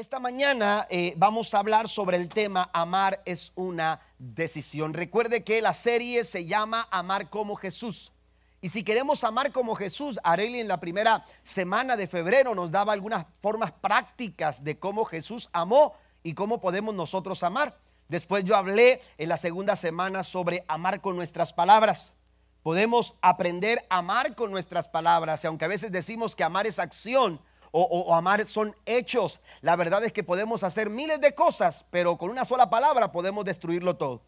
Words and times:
esta 0.00 0.18
mañana 0.18 0.86
eh, 0.88 1.12
vamos 1.18 1.52
a 1.52 1.58
hablar 1.58 1.86
sobre 1.86 2.16
el 2.16 2.30
tema 2.30 2.70
Amar 2.72 3.20
es 3.26 3.52
una 3.54 4.00
decisión. 4.18 4.94
Recuerde 4.94 5.44
que 5.44 5.60
la 5.60 5.74
serie 5.74 6.24
se 6.24 6.46
llama 6.46 6.88
Amar 6.90 7.28
como 7.28 7.54
Jesús. 7.54 8.10
Y 8.62 8.70
si 8.70 8.82
queremos 8.82 9.24
amar 9.24 9.52
como 9.52 9.74
Jesús, 9.74 10.18
Areli 10.22 10.60
en 10.60 10.68
la 10.68 10.80
primera 10.80 11.26
semana 11.42 11.98
de 11.98 12.06
febrero 12.06 12.54
nos 12.54 12.70
daba 12.70 12.94
algunas 12.94 13.26
formas 13.42 13.72
prácticas 13.72 14.64
de 14.64 14.78
cómo 14.78 15.04
Jesús 15.04 15.50
amó 15.52 15.92
y 16.22 16.32
cómo 16.32 16.60
podemos 16.60 16.94
nosotros 16.94 17.42
amar. 17.42 17.76
Después 18.08 18.44
yo 18.44 18.56
hablé 18.56 19.02
en 19.18 19.28
la 19.28 19.36
segunda 19.36 19.76
semana 19.76 20.24
sobre 20.24 20.64
amar 20.66 21.02
con 21.02 21.14
nuestras 21.14 21.52
palabras. 21.52 22.14
Podemos 22.62 23.16
aprender 23.20 23.84
a 23.90 23.98
amar 23.98 24.34
con 24.34 24.50
nuestras 24.50 24.88
palabras, 24.88 25.44
y 25.44 25.46
aunque 25.46 25.66
a 25.66 25.68
veces 25.68 25.92
decimos 25.92 26.34
que 26.34 26.44
amar 26.44 26.66
es 26.66 26.78
acción, 26.78 27.40
o, 27.72 28.14
amar 28.14 28.44
son 28.46 28.74
hechos. 28.84 29.40
La 29.60 29.76
verdad 29.76 30.04
es 30.04 30.12
que 30.12 30.24
podemos 30.24 30.64
hacer 30.64 30.90
miles 30.90 31.20
de 31.20 31.34
cosas, 31.34 31.84
pero 31.90 32.16
con 32.16 32.30
una 32.30 32.44
sola 32.44 32.68
palabra 32.70 33.12
podemos 33.12 33.44
destruirlo 33.44 33.96
todo. 33.96 34.22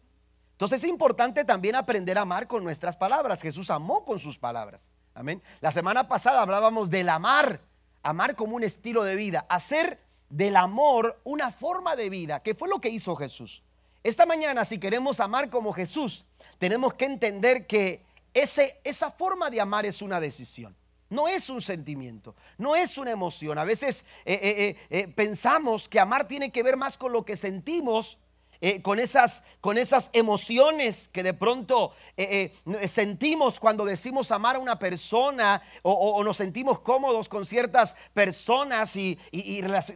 Entonces 0.51 0.83
es 0.83 0.89
importante 0.89 1.43
también 1.43 1.75
aprender 1.75 2.17
a 2.17 2.21
amar 2.21 2.47
con 2.47 2.63
nuestras 2.63 2.95
palabras. 2.95 3.41
Jesús 3.41 3.69
amó 3.69 4.05
con 4.05 4.19
sus 4.19 4.39
palabras. 4.39 4.87
Amén. 5.13 5.41
La 5.61 5.71
semana 5.71 6.07
pasada 6.07 6.41
hablábamos 6.41 6.89
del 6.89 7.09
amar, 7.09 7.59
amar 8.01 8.35
como 8.35 8.55
un 8.55 8.63
estilo 8.63 9.03
de 9.03 9.15
vida, 9.15 9.45
hacer 9.49 9.99
del 10.29 10.55
amor 10.55 11.19
una 11.23 11.51
forma 11.51 11.95
de 11.95 12.09
vida, 12.09 12.41
que 12.41 12.55
fue 12.55 12.67
lo 12.67 12.79
que 12.79 12.89
hizo 12.89 13.15
Jesús. 13.15 13.61
Esta 14.03 14.25
mañana, 14.25 14.65
si 14.65 14.79
queremos 14.79 15.19
amar 15.19 15.49
como 15.49 15.73
Jesús, 15.73 16.25
tenemos 16.57 16.93
que 16.95 17.05
entender 17.05 17.67
que 17.67 18.03
ese, 18.33 18.79
esa 18.83 19.11
forma 19.11 19.49
de 19.49 19.61
amar 19.61 19.85
es 19.85 20.01
una 20.01 20.19
decisión. 20.19 20.75
No 21.09 21.27
es 21.27 21.49
un 21.49 21.61
sentimiento, 21.61 22.35
no 22.57 22.75
es 22.75 22.97
una 22.97 23.11
emoción. 23.11 23.57
A 23.57 23.63
veces 23.63 24.05
eh, 24.25 24.39
eh, 24.41 24.77
eh, 24.89 25.07
pensamos 25.07 25.87
que 25.87 25.99
amar 25.99 26.27
tiene 26.27 26.51
que 26.51 26.63
ver 26.63 26.77
más 26.77 26.97
con 26.97 27.11
lo 27.11 27.23
que 27.23 27.35
sentimos 27.35 28.17
eh, 28.65 28.81
con, 28.81 28.97
esas, 28.97 29.43
con 29.59 29.77
esas 29.77 30.09
emociones 30.13 31.09
que 31.11 31.21
de 31.21 31.33
pronto 31.33 31.91
eh, 32.15 32.53
eh, 32.79 32.87
sentimos 32.87 33.59
cuando 33.59 33.83
decimos 33.83 34.31
amar 34.31 34.55
a 34.55 34.59
una 34.59 34.79
persona 34.79 35.61
o, 35.81 36.23
nos 36.23 36.37
sentimos 36.37 36.79
cómodos 36.79 37.27
con 37.27 37.45
ciertas 37.45 37.93
personas 38.13 38.95
y, 38.95 39.19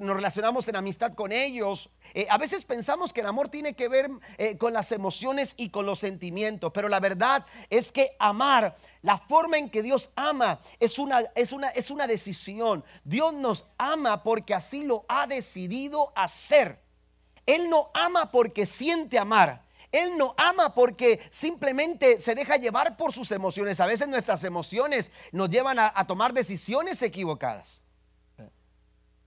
nos 0.01 0.17
relacionamos 0.17 0.67
en 0.67 0.75
amistad 0.75 1.13
con 1.13 1.31
ellos. 1.31 1.89
a 2.29 2.37
veces 2.37 2.65
pensamos 2.65 3.13
que 3.13 3.21
el 3.21 3.27
amor 3.27 3.47
tiene 3.47 3.73
que 3.73 3.87
ver 3.87 4.09
con 4.57 4.73
las 4.73 4.91
emociones 4.91 5.53
y 5.55 5.69
con 5.69 5.85
los 5.85 5.99
sentimientos, 5.99 6.73
pero 6.73 6.89
la 6.89 6.99
verdad 6.99 7.45
es 7.69 7.93
que 7.93 8.17
amar 8.19 8.75
la 9.01 9.17
forma 9.17 9.57
en 9.57 9.69
que 9.69 9.81
Dios 9.81 10.11
ama 10.17 10.59
es 10.77 10.99
una, 10.99 11.21
es, 11.35 11.53
una, 11.53 11.69
es 11.69 11.89
una, 11.89 12.05
decisión. 12.05 12.83
Dios 13.05 13.33
nos 13.33 13.65
ama 13.77 14.23
porque 14.23 14.53
así 14.53 14.83
lo 14.83 15.05
ha 15.07 15.25
decidido 15.25 16.11
hacer. 16.17 16.85
Él 17.47 17.69
no 17.69 17.89
ama 17.95 18.29
porque 18.29 18.67
siente 18.67 19.17
amar. 19.17 19.63
Él 19.91 20.17
no 20.17 20.35
ama 20.37 20.75
porque 20.75 21.21
simplemente 21.31 22.19
se 22.19 22.35
deja 22.35 22.57
llevar 22.57 22.97
por 22.97 23.13
sus 23.13 23.31
emociones. 23.31 23.79
A 23.79 23.85
veces 23.85 24.07
nuestras 24.07 24.43
emociones 24.43 25.11
nos 25.31 25.49
llevan 25.49 25.79
a, 25.79 26.05
tomar 26.05 26.33
decisiones 26.33 27.01
equivocadas. 27.01 27.81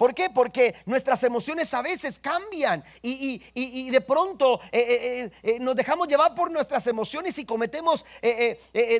¿Por 0.00 0.14
qué? 0.14 0.30
Porque 0.30 0.76
nuestras 0.86 1.22
emociones 1.24 1.74
a 1.74 1.82
veces 1.82 2.18
cambian 2.18 2.82
y, 3.02 3.90
de 3.90 4.00
pronto 4.00 4.58
eh, 4.72 4.80
eh, 4.80 5.30
eh, 5.42 5.58
nos 5.60 5.76
dejamos 5.76 6.08
llevar 6.08 6.34
por 6.34 6.50
nuestras 6.50 6.86
emociones 6.86 7.36
y 7.38 7.44
cometemos, 7.44 8.06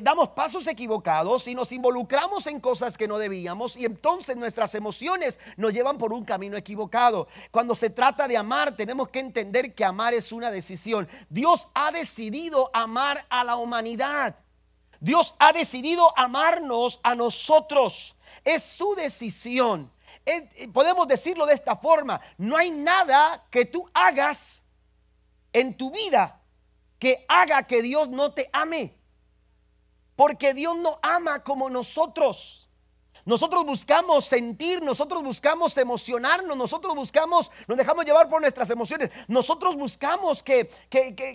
damos 0.03 0.29
pasos 0.29 0.67
equivocados 0.67 1.47
y 1.47 1.55
nos 1.55 1.71
involucramos 1.71 2.45
en 2.45 2.59
cosas 2.59 2.99
que 2.99 3.07
no 3.07 3.17
debíamos 3.17 3.77
y 3.77 3.85
entonces 3.85 4.37
nuestras 4.37 4.75
emociones 4.75 5.39
nos 5.57 5.73
llevan 5.73 5.97
por 5.97 6.13
un 6.13 6.23
camino 6.23 6.55
equivocado. 6.55 7.27
Cuando 7.49 7.73
se 7.73 7.89
trata 7.89 8.27
de 8.27 8.37
amar, 8.37 8.75
tenemos 8.75 9.09
que 9.09 9.21
entender 9.21 9.73
que 9.73 9.83
amar 9.83 10.13
es 10.13 10.31
una 10.31 10.51
decisión. 10.51 11.09
Dios 11.31 11.67
ha 11.73 11.91
decidido 11.91 12.69
amar 12.73 13.25
a 13.27 13.43
la 13.43 13.55
humanidad. 13.55 14.35
Dios 14.99 15.33
ha 15.39 15.51
decidido 15.51 16.15
amarnos 16.15 16.99
a 17.01 17.15
nosotros. 17.15 18.15
Es 18.45 18.61
su 18.61 18.93
decisión. 18.93 19.91
Eh, 20.25 20.67
podemos 20.71 21.07
decirlo 21.07 21.45
de 21.45 21.53
esta 21.53 21.75
forma, 21.75 22.21
no 22.37 22.55
hay 22.57 22.69
nada 22.69 23.45
que 23.49 23.65
tú 23.65 23.89
hagas 23.93 24.61
en 25.53 25.75
tu 25.75 25.91
vida 25.91 26.41
que 27.01 27.25
haga 27.27 27.63
que 27.63 27.81
Dios 27.81 28.09
no 28.09 28.31
te 28.31 28.47
ame. 28.53 28.95
Porque 30.15 30.53
Dios 30.53 30.77
no 30.77 30.99
ama 31.01 31.43
como 31.43 31.67
nosotros. 31.67 32.60
Nosotros 33.31 33.63
buscamos 33.63 34.25
sentir, 34.25 34.83
nosotros 34.83 35.23
buscamos 35.23 35.77
emocionarnos, 35.77 36.57
nosotros 36.57 36.93
buscamos, 36.93 37.49
nos 37.65 37.77
dejamos 37.77 38.03
llevar 38.03 38.27
por 38.27 38.41
nuestras 38.41 38.69
emociones, 38.69 39.09
nosotros 39.29 39.77
buscamos 39.77 40.43
que, 40.43 40.69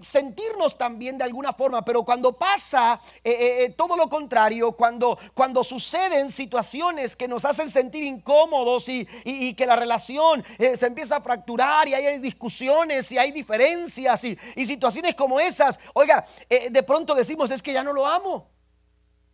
sentirnos 0.03 0.77
también 0.77 1.17
de 1.17 1.25
alguna 1.25 1.55
forma, 1.55 1.83
pero 1.83 2.05
cuando 2.05 2.35
pasa 2.35 3.01
eh, 3.25 3.31
eh, 3.31 3.65
eh, 3.65 3.69
todo 3.71 3.97
lo 3.97 4.11
contrario, 4.11 4.73
cuando, 4.73 5.19
cuando 5.33 5.65
suceden 5.65 6.31
situaciones 6.31 7.17
que 7.17 7.27
nos 7.27 7.47
hacen 7.47 7.71
sentir 7.71 8.05
incómodos 8.05 8.91
y, 8.91 9.07
que 9.55 9.65
la 9.65 9.77
relación 9.77 10.45
se 10.59 10.85
empieza 10.85 11.17
a 11.17 11.21
fracturar 11.23 11.89
y 11.89 11.95
hay 11.95 12.19
discusiones 12.19 13.11
y 13.11 13.17
hay 13.17 13.33
diferencias 13.33 14.23
y, 14.23 14.39
y 14.55 14.67
situaciones 14.67 15.15
como 15.15 15.41
esas, 15.41 15.81
oiga, 15.95 16.27
de 16.47 16.83
pronto 16.83 17.15
decimos 17.15 17.51
es 17.51 17.63
que 17.63 17.73
ya 17.73 17.83
no 17.83 17.95
lo 17.95 18.05
amo. 18.05 18.56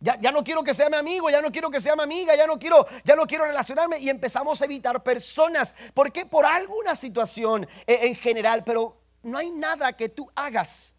Ya, 0.03 0.31
no 0.33 0.43
quiero 0.43 0.63
que 0.63 0.73
sea 0.73 0.89
mi 0.89 0.97
amigo, 0.97 1.29
ya 1.29 1.41
no 1.41 1.49
quiero 1.49 1.71
que 1.71 1.79
sea 1.79 1.95
mi 1.95 2.03
amiga, 2.03 2.35
ya 2.35 2.45
no 2.45 2.59
quiero, 2.59 2.85
ya 3.05 3.15
no 3.15 3.25
quiero 3.25 3.45
relacionarme 3.45 3.99
y 3.99 4.09
empezamos 4.09 4.61
a 4.61 4.65
evitar 4.65 5.01
personas. 5.01 5.73
¿Por 5.93 6.11
qué? 6.11 6.25
Por 6.25 6.45
alguna 6.45 6.93
situación 6.93 7.65
eh, 7.87 7.99
en 8.01 8.15
general, 8.15 8.65
pero 8.65 8.97
no 9.23 9.37
hay 9.37 9.49
nada 9.49 9.93
que 9.93 10.09
tú 10.09 10.29
hagas 10.35 10.93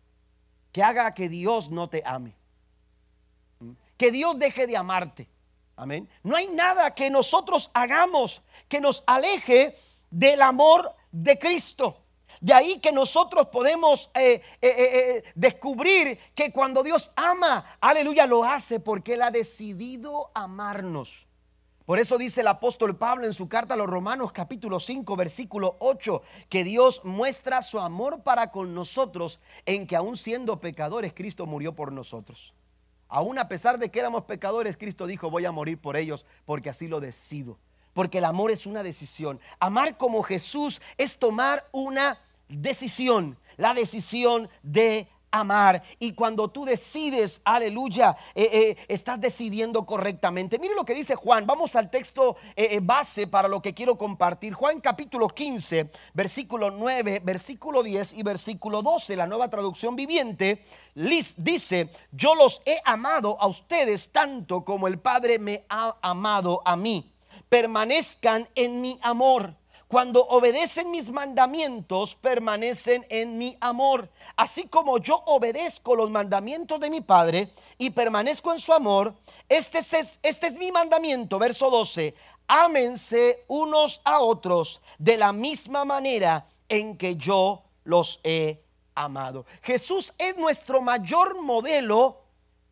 que 0.75 0.83
haga 0.83 1.15
que 1.15 1.29
Dios 1.29 1.71
no 1.71 1.89
te 1.89 2.03
ame. 2.05 2.35
¿Mm? 3.61 3.73
Que 3.97 4.11
Dios 4.11 4.37
deje 4.37 4.67
de 4.67 4.77
amarte. 4.77 5.29
Amén. 5.77 6.09
No 6.25 6.35
hay 6.35 6.49
nada 6.49 6.93
que 6.97 7.11
nosotros 7.11 7.71
hagamos 7.75 8.43
que 8.69 8.81
nos 8.81 9.05
aleje 9.07 9.79
del 10.11 10.43
amor 10.43 10.93
de 11.13 11.39
Cristo. 11.39 12.04
De 12.45 12.53
ahí 12.53 12.79
que 12.79 12.93
nosotros 12.93 13.47
podemos 13.47 14.11
eh, 14.13 14.43
eh, 14.61 14.69
eh, 14.69 15.25
descubrir 15.35 16.19
que 16.35 16.53
cuando 16.53 16.83
Dios 16.83 17.11
ama, 17.17 17.79
aleluya, 17.81 18.27
lo 18.27 18.45
hace 18.45 18.81
porque 18.81 19.15
Él 19.15 19.23
ha 19.23 19.31
decidido 19.31 20.31
amarnos. 20.35 21.27
Por 21.87 21.99
eso 21.99 22.19
dice 22.19 22.43
el 22.43 22.49
apóstol 22.49 22.99
Pablo 22.99 23.25
en 23.25 23.33
su 23.33 23.49
carta 23.49 23.73
a 23.73 23.77
los 23.79 23.87
Romanos 23.87 24.31
capítulo 24.31 24.79
5 24.79 25.17
versículo 25.17 25.77
8 25.79 26.21
que 26.51 26.65
Dios 26.65 27.01
muestra 27.03 27.63
su 27.63 27.81
amor 27.81 28.23
para 28.23 28.51
con 28.51 28.75
nosotros 28.75 29.41
en 29.65 29.87
que 29.87 29.97
aún 29.97 30.19
siendo 30.19 30.61
pecadores 30.61 31.15
Cristo 31.15 31.47
murió 31.47 31.75
por 31.75 31.93
nosotros. 31.93 32.53
Aún 33.09 33.39
a 33.39 33.49
pesar 33.49 33.79
de 33.79 33.91
que 33.91 34.01
éramos 34.01 34.25
pecadores, 34.25 34.77
Cristo 34.77 35.07
dijo 35.07 35.31
voy 35.31 35.47
a 35.47 35.53
morir 35.53 35.81
por 35.81 35.97
ellos 35.97 36.27
porque 36.45 36.69
así 36.69 36.89
lo 36.89 37.01
decido. 37.01 37.57
Porque 37.95 38.19
el 38.19 38.27
amor 38.27 38.51
es 38.51 38.67
una 38.67 38.83
decisión. 38.83 39.41
Amar 39.61 39.97
como 39.97 40.23
Jesús 40.23 40.83
es 40.99 41.19
tomar 41.19 41.67
una 41.73 42.19
decisión, 42.49 43.39
la 43.57 43.75
decisión 43.75 44.49
de 44.63 45.09
amar. 45.35 45.83
Y 45.99 46.13
cuando 46.13 46.49
tú 46.49 46.65
decides, 46.65 47.41
aleluya, 47.45 48.17
eh, 48.35 48.49
eh, 48.53 48.77
estás 48.89 49.21
decidiendo 49.21 49.85
correctamente. 49.85 50.59
Mire 50.59 50.75
lo 50.75 50.85
que 50.85 50.95
dice 50.95 51.17
Juan. 51.17 51.47
Vamos 51.47 51.75
al 51.75 51.91
texto 51.91 52.37
eh, 52.55 52.79
base 52.81 53.27
para 53.27 53.49
lo 53.49 53.61
que 53.61 53.75
quiero 53.75 53.99
compartir. 53.99 54.55
Juan 54.55 54.81
capítulo 54.81 55.29
15, 55.29 55.91
versículo 56.15 56.71
9, 56.71 57.21
versículo 57.25 57.83
10 57.83 58.15
y 58.15 58.23
versículo 58.23 58.81
12. 58.83 59.17
La 59.17 59.27
nueva 59.27 59.51
traducción 59.51 59.97
viviente 59.97 60.63
dice, 61.37 61.91
yo 62.13 62.35
los 62.37 62.63
he 62.65 62.81
amado 62.85 63.37
a 63.41 63.49
ustedes 63.49 64.11
tanto 64.13 64.65
como 64.65 64.87
el 64.87 65.01
Padre 65.01 65.39
me 65.41 65.65
ha 65.69 65.97
amado 66.01 66.63
a 66.65 66.77
mí. 66.77 67.13
Permanezcan 67.49 68.49
en 68.55 68.81
mi 68.81 68.99
amor. 69.03 69.55
Cuando 69.89 70.25
obedecen 70.27 70.91
mis 70.91 71.11
mandamientos, 71.11 72.17
permanecen 72.17 73.07
en 73.09 73.39
mi 73.39 73.57
amor. 73.61 74.09
Así 74.37 74.65
como 74.65 74.99
yo 74.99 75.23
obedezco 75.27 75.95
los 75.95 76.11
mandamientos 76.11 76.81
de 76.81 76.91
mi 76.91 77.01
Padre 77.01 77.51
y 77.79 77.91
permanezco 77.91 78.53
en 78.53 78.61
su 78.61 78.73
amor, 78.73 79.15
este 79.49 79.79
es, 79.79 80.19
este 80.23 80.47
es 80.47 80.55
mi 80.55 80.73
mandamiento, 80.73 81.39
verso 81.39 81.71
12. 81.71 82.15
Ámense 82.47 83.45
unos 83.47 84.01
a 84.05 84.21
otros 84.21 84.81
de 84.99 85.17
la 85.17 85.33
misma 85.33 85.85
manera 85.85 86.47
en 86.69 86.97
que 86.97 87.17
yo 87.17 87.63
los 87.85 88.21
he 88.25 88.63
amado. 88.95 89.47
Jesús 89.63 90.13
es 90.19 90.37
nuestro 90.37 90.83
mayor 90.83 91.41
modelo 91.41 92.23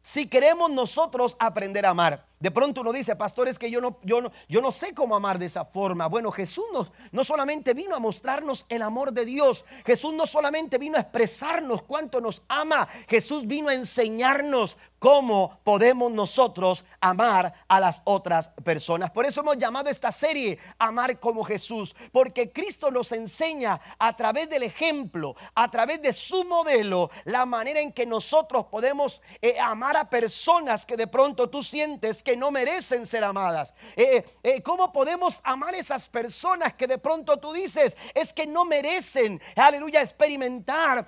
si 0.03 0.27
queremos 0.27 0.71
nosotros 0.71 1.37
aprender 1.39 1.87
a 1.87 1.91
amar. 1.91 2.27
De 2.43 2.51
pronto 2.51 2.81
uno 2.81 2.93
dice, 2.93 3.15
pastor, 3.15 3.47
es 3.47 3.57
que 3.57 3.71
yo 3.71 3.81
no, 3.81 4.01
yo 4.03 4.21
no, 4.21 4.33
yo 4.49 4.61
no 4.61 4.73
sé 4.73 4.93
cómo 4.95 5.15
amar 5.15 5.39
de 5.39 5.47
esa 5.47 5.65
forma. 5.65 6.09
Bueno, 6.09 6.33
Jesús 6.33 6.65
no, 6.73 6.91
no 7.13 7.23
solamente 7.23 7.73
vino 7.73 7.95
a 7.95 8.01
mostrarnos 8.01 8.67
el 8.69 8.83
amor 8.83 9.13
de 9.13 9.25
Dios, 9.25 9.65
Jesús 9.87 10.13
no 10.13 10.27
solamente 10.27 10.77
vino 10.77 10.97
a 10.97 11.03
expresarnos 11.03 11.83
cuánto 11.83 12.21
nos 12.21 12.43
ama, 12.49 12.89
Jesús 13.07 13.47
vino 13.47 13.69
a 13.69 13.75
enseñarnos 13.75 14.77
cómo 15.03 15.59
podemos 15.65 16.13
nosotros 16.13 16.85
amar 17.01 17.53
a 17.67 17.81
las 17.81 18.01
otras 18.05 18.51
personas. 18.63 19.11
Por 19.11 19.27
eso 19.27 19.41
hemos 19.41 19.59
llamado 19.59 19.91
esta 19.91 20.13
serie 20.13 20.61
Amar 20.79 21.19
como 21.19 21.43
Jesús, 21.43 21.97
porque 22.13 22.53
Cristo 22.53 22.89
nos 22.89 23.11
enseña 23.11 23.81
a 23.99 24.15
través 24.15 24.49
del 24.49 24.63
ejemplo, 24.63 25.35
a 25.57 25.69
través 25.73 26.01
de 26.03 26.13
su 26.13 26.45
modelo, 26.45 27.11
la 27.25 27.45
manera 27.45 27.81
en 27.81 27.91
que 27.91 28.07
nosotros 28.07 28.67
podemos 28.67 29.21
eh, 29.41 29.59
amar 29.59 29.97
a 29.97 30.09
personas 30.09 30.87
que 30.87 30.97
de 30.97 31.09
pronto 31.09 31.51
tú 31.51 31.65
sientes 31.65 32.23
que 32.23 32.37
no 32.37 32.53
merecen 32.53 33.05
ser 33.05 33.25
amadas. 33.25 33.75
Eh, 33.97 34.25
eh, 34.45 34.63
¿Cómo 34.63 34.93
podemos 34.93 35.41
amar 35.43 35.75
a 35.75 35.79
esas 35.79 36.09
personas 36.09 36.75
que 36.75 36.87
de 36.87 36.99
pronto 36.99 37.41
tú 37.41 37.53
dices 37.53 37.97
es 38.15 38.33
que 38.33 38.47
no 38.47 38.65
merecen, 38.65 39.43
aleluya, 39.57 40.01
experimentar 40.01 41.05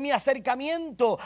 mi 0.00 0.10
acercamiento, 0.10 1.16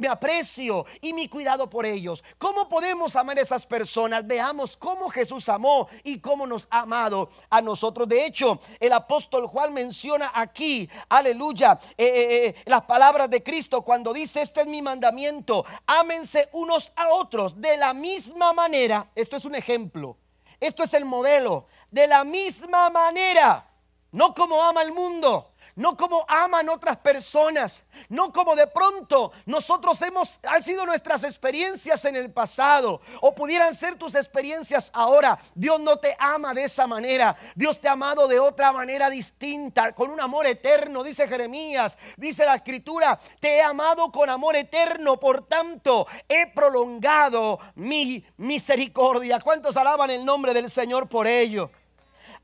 mi 0.00 0.06
aprecio 0.06 0.86
y 1.02 1.12
mi 1.12 1.28
cuidado 1.34 1.68
por 1.68 1.84
ellos. 1.84 2.22
¿Cómo 2.38 2.68
podemos 2.68 3.16
amar 3.16 3.36
a 3.38 3.42
esas 3.42 3.66
personas? 3.66 4.24
Veamos 4.24 4.76
cómo 4.76 5.10
Jesús 5.10 5.48
amó 5.48 5.88
y 6.04 6.20
cómo 6.20 6.46
nos 6.46 6.68
ha 6.70 6.82
amado 6.82 7.28
a 7.50 7.60
nosotros. 7.60 8.06
De 8.06 8.24
hecho, 8.24 8.60
el 8.78 8.92
apóstol 8.92 9.48
Juan 9.48 9.74
menciona 9.74 10.30
aquí, 10.32 10.88
aleluya, 11.08 11.80
eh, 11.98 12.06
eh, 12.06 12.46
eh, 12.46 12.54
las 12.66 12.82
palabras 12.82 13.28
de 13.28 13.42
Cristo 13.42 13.82
cuando 13.82 14.12
dice, 14.12 14.42
este 14.42 14.60
es 14.60 14.68
mi 14.68 14.80
mandamiento, 14.80 15.64
ámense 15.88 16.50
unos 16.52 16.92
a 16.94 17.08
otros 17.08 17.60
de 17.60 17.78
la 17.78 17.92
misma 17.94 18.52
manera. 18.52 19.10
Esto 19.16 19.36
es 19.36 19.44
un 19.44 19.56
ejemplo. 19.56 20.16
Esto 20.60 20.84
es 20.84 20.94
el 20.94 21.04
modelo. 21.04 21.66
De 21.90 22.06
la 22.06 22.22
misma 22.22 22.90
manera. 22.90 23.68
No 24.12 24.32
como 24.32 24.62
ama 24.62 24.82
el 24.82 24.92
mundo 24.92 25.53
no 25.76 25.96
como 25.96 26.24
aman 26.28 26.68
otras 26.68 26.96
personas, 26.98 27.84
no 28.08 28.32
como 28.32 28.54
de 28.54 28.66
pronto 28.66 29.32
nosotros 29.46 30.00
hemos, 30.02 30.38
han 30.44 30.62
sido 30.62 30.86
nuestras 30.86 31.24
experiencias 31.24 32.04
en 32.04 32.16
el 32.16 32.30
pasado 32.30 33.00
o 33.20 33.34
pudieran 33.34 33.74
ser 33.74 33.96
tus 33.96 34.14
experiencias 34.14 34.90
ahora. 34.92 35.38
Dios 35.54 35.80
no 35.80 35.96
te 35.98 36.16
ama 36.18 36.54
de 36.54 36.64
esa 36.64 36.86
manera, 36.86 37.36
Dios 37.54 37.80
te 37.80 37.88
ha 37.88 37.92
amado 37.92 38.28
de 38.28 38.38
otra 38.38 38.72
manera 38.72 39.10
distinta, 39.10 39.92
con 39.92 40.10
un 40.10 40.20
amor 40.20 40.46
eterno, 40.46 41.02
dice 41.02 41.28
Jeremías, 41.28 41.98
dice 42.16 42.44
la 42.44 42.56
escritura, 42.56 43.18
te 43.40 43.56
he 43.56 43.62
amado 43.62 44.10
con 44.12 44.28
amor 44.30 44.56
eterno, 44.56 45.18
por 45.18 45.46
tanto 45.46 46.06
he 46.28 46.46
prolongado 46.48 47.58
mi 47.74 48.24
misericordia. 48.36 49.40
¿Cuántos 49.40 49.76
alaban 49.76 50.10
el 50.10 50.24
nombre 50.24 50.54
del 50.54 50.70
Señor 50.70 51.08
por 51.08 51.26
ello? 51.26 51.70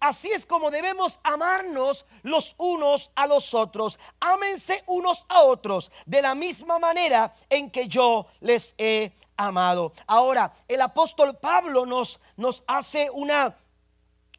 Así 0.00 0.30
es 0.30 0.46
como 0.46 0.70
debemos 0.70 1.20
amarnos 1.22 2.06
los 2.22 2.54
unos 2.56 3.10
a 3.14 3.26
los 3.26 3.52
otros. 3.52 3.98
Ámense 4.18 4.82
unos 4.86 5.26
a 5.28 5.42
otros 5.42 5.92
de 6.06 6.22
la 6.22 6.34
misma 6.34 6.78
manera 6.78 7.34
en 7.50 7.70
que 7.70 7.86
yo 7.86 8.26
les 8.40 8.74
he 8.78 9.12
amado. 9.36 9.92
Ahora, 10.06 10.54
el 10.66 10.80
apóstol 10.80 11.36
Pablo 11.36 11.84
nos, 11.84 12.18
nos 12.36 12.64
hace 12.66 13.10
una, 13.10 13.58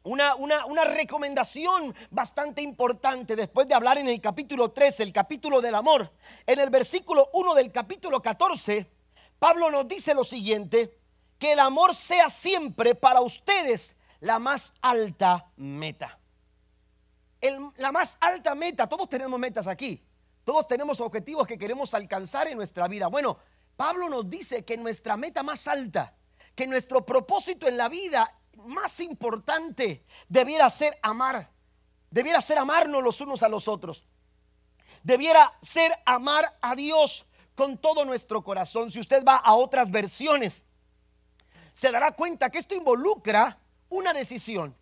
una, 0.02 0.34
una, 0.34 0.66
una, 0.66 0.84
recomendación 0.84 1.94
bastante 2.10 2.60
importante 2.60 3.36
después 3.36 3.68
de 3.68 3.74
hablar 3.74 3.98
en 3.98 4.08
el 4.08 4.20
capítulo 4.20 4.72
13, 4.72 5.04
el 5.04 5.12
capítulo 5.12 5.60
del 5.60 5.76
amor. 5.76 6.10
En 6.44 6.58
el 6.58 6.70
versículo 6.70 7.30
1 7.34 7.54
del 7.54 7.70
capítulo 7.70 8.20
14, 8.20 8.88
Pablo 9.38 9.70
nos 9.70 9.86
dice 9.86 10.12
lo 10.12 10.24
siguiente, 10.24 10.98
que 11.38 11.52
el 11.52 11.60
amor 11.60 11.94
sea 11.94 12.30
siempre 12.30 12.96
para 12.96 13.20
ustedes 13.20 13.96
la 14.22 14.38
más 14.38 14.72
alta 14.80 15.50
meta. 15.56 16.18
la 17.76 17.90
más 17.90 18.16
alta 18.20 18.54
meta, 18.54 18.88
todos 18.88 19.08
tenemos 19.08 19.38
metas 19.38 19.66
aquí, 19.66 20.00
todos 20.44 20.68
tenemos 20.68 21.00
objetivos 21.00 21.44
que 21.44 21.58
queremos 21.58 21.92
alcanzar 21.92 22.46
en 22.46 22.56
nuestra 22.56 22.86
vida. 22.86 23.08
Bueno, 23.08 23.38
Pablo 23.76 24.08
nos 24.08 24.30
dice 24.30 24.64
que 24.64 24.76
nuestra 24.76 25.16
meta 25.16 25.42
más 25.42 25.66
alta, 25.66 26.14
que 26.54 26.68
nuestro 26.68 27.04
propósito 27.04 27.66
en 27.66 27.76
la 27.76 27.88
vida 27.88 28.32
más 28.58 29.00
importante 29.00 30.04
debiera 30.28 30.70
ser 30.70 30.96
amar, 31.02 31.50
debiera 32.08 32.40
ser 32.40 32.58
amarnos 32.58 33.02
los 33.02 33.20
unos 33.20 33.42
a 33.42 33.48
los 33.48 33.66
otros, 33.66 34.04
debiera 35.02 35.52
ser 35.62 35.92
amar 36.06 36.56
a 36.62 36.76
Dios 36.76 37.26
con 37.56 37.76
todo 37.76 38.04
nuestro 38.04 38.44
corazón. 38.44 38.92
Si 38.92 39.00
usted 39.00 39.24
va 39.24 39.34
a 39.34 39.54
otras 39.54 39.90
versiones, 39.90 40.64
se 41.74 41.90
dará 41.90 42.12
cuenta 42.12 42.50
que 42.50 42.58
esto 42.58 42.76
involucra 42.76 43.58
una 43.92 44.12
decisión, 44.12 44.74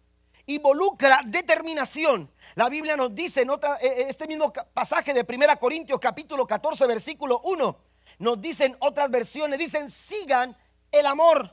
involucra 0.47 1.21
determinación. 1.27 2.31
La 2.55 2.69
Biblia 2.69 2.97
nos 2.97 3.15
dice 3.15 3.43
en 3.43 3.51
otra, 3.51 3.77
eh, 3.77 3.87
eh, 3.87 4.07
este 4.09 4.27
mismo 4.27 4.53
pasaje 4.73 5.13
de 5.13 5.27
1 5.29 5.59
Corintios 5.59 5.99
capítulo 6.01 6.47
14 6.47 6.87
versículo 6.87 7.41
1, 7.45 7.77
nos 8.19 8.41
dicen 8.41 8.77
otras 8.81 9.11
versiones, 9.11 9.59
dicen 9.59 9.91
sigan 9.91 10.57
el 10.93 11.07
amor, 11.07 11.53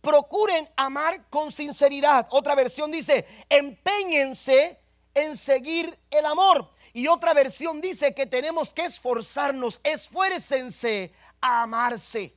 procuren 0.00 0.68
amar 0.76 1.28
con 1.28 1.52
sinceridad. 1.52 2.26
Otra 2.30 2.54
versión 2.54 2.90
dice, 2.90 3.26
empeñense 3.48 4.80
en 5.14 5.36
seguir 5.36 5.98
el 6.10 6.26
amor. 6.26 6.70
Y 6.92 7.06
otra 7.06 7.34
versión 7.34 7.80
dice 7.80 8.14
que 8.14 8.26
tenemos 8.26 8.72
que 8.72 8.86
esforzarnos, 8.86 9.80
esfuércense 9.84 11.12
a 11.40 11.62
amarse. 11.62 12.34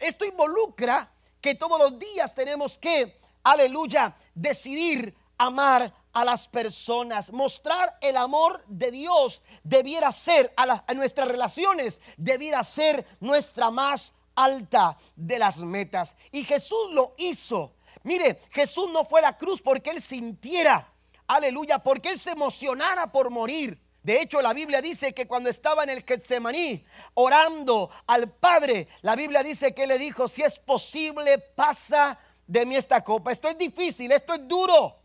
Esto 0.00 0.24
involucra 0.24 1.10
que 1.40 1.54
todos 1.54 1.78
los 1.78 1.98
días 1.98 2.34
tenemos 2.34 2.78
que 2.78 3.19
aleluya, 3.42 4.16
decidir 4.34 5.14
amar 5.38 5.92
a 6.12 6.24
las 6.24 6.48
personas. 6.48 7.32
Mostrar 7.32 7.96
el 8.00 8.16
amor 8.16 8.62
de 8.66 8.90
Dios 8.90 9.42
debiera 9.62 10.12
ser 10.12 10.52
a, 10.56 10.94
nuestras 10.94 11.28
relaciones, 11.28 12.00
debiera 12.16 12.62
ser 12.62 13.06
nuestra 13.20 13.70
más 13.70 14.12
alta 14.34 14.96
de 15.16 15.38
las 15.38 15.58
metas. 15.58 16.14
Y 16.32 16.44
Jesús 16.44 16.92
lo 16.92 17.14
hizo. 17.18 17.74
Mire, 18.02 18.40
Jesús 18.50 18.88
no 18.90 19.04
fue 19.04 19.20
a 19.20 19.24
la 19.24 19.36
cruz 19.36 19.60
porque 19.60 19.90
él 19.90 20.00
sintiera, 20.00 20.92
aleluya, 21.26 21.78
porque 21.78 22.10
él 22.10 22.18
se 22.18 22.30
emocionara 22.30 23.10
por 23.10 23.30
morir. 23.30 23.78
De 24.02 24.22
hecho, 24.22 24.40
la 24.40 24.54
Biblia 24.54 24.80
dice 24.80 25.12
que 25.12 25.26
cuando 25.26 25.50
estaba 25.50 25.82
en 25.82 25.90
el 25.90 26.04
Getsemaní 26.04 26.82
orando 27.14 27.90
al 28.06 28.30
Padre, 28.30 28.88
la 29.02 29.14
Biblia 29.14 29.42
dice 29.42 29.74
que 29.74 29.86
le 29.86 29.98
dijo, 29.98 30.26
si 30.26 30.42
es 30.42 30.58
posible, 30.58 31.38
pasa 31.38 32.18
de 32.50 32.66
mí 32.66 32.74
esta 32.74 33.02
copa. 33.02 33.30
Esto 33.30 33.48
es 33.48 33.56
difícil, 33.56 34.10
esto 34.10 34.34
es 34.34 34.48
duro. 34.48 34.96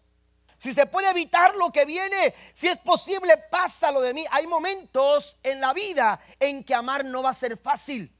Si 0.57 0.73
se 0.73 0.87
puede 0.87 1.09
evitar 1.11 1.55
lo 1.55 1.71
que 1.71 1.85
viene, 1.85 2.33
si 2.55 2.67
es 2.67 2.77
posible, 2.79 3.37
pásalo 3.37 4.01
de 4.01 4.15
mí. 4.15 4.25
Hay 4.31 4.47
momentos 4.47 5.37
en 5.43 5.61
la 5.61 5.71
vida 5.71 6.19
en 6.39 6.63
que 6.63 6.73
amar 6.73 7.05
no 7.05 7.21
va 7.21 7.29
a 7.29 7.33
ser 7.35 7.57
fácil. 7.57 8.11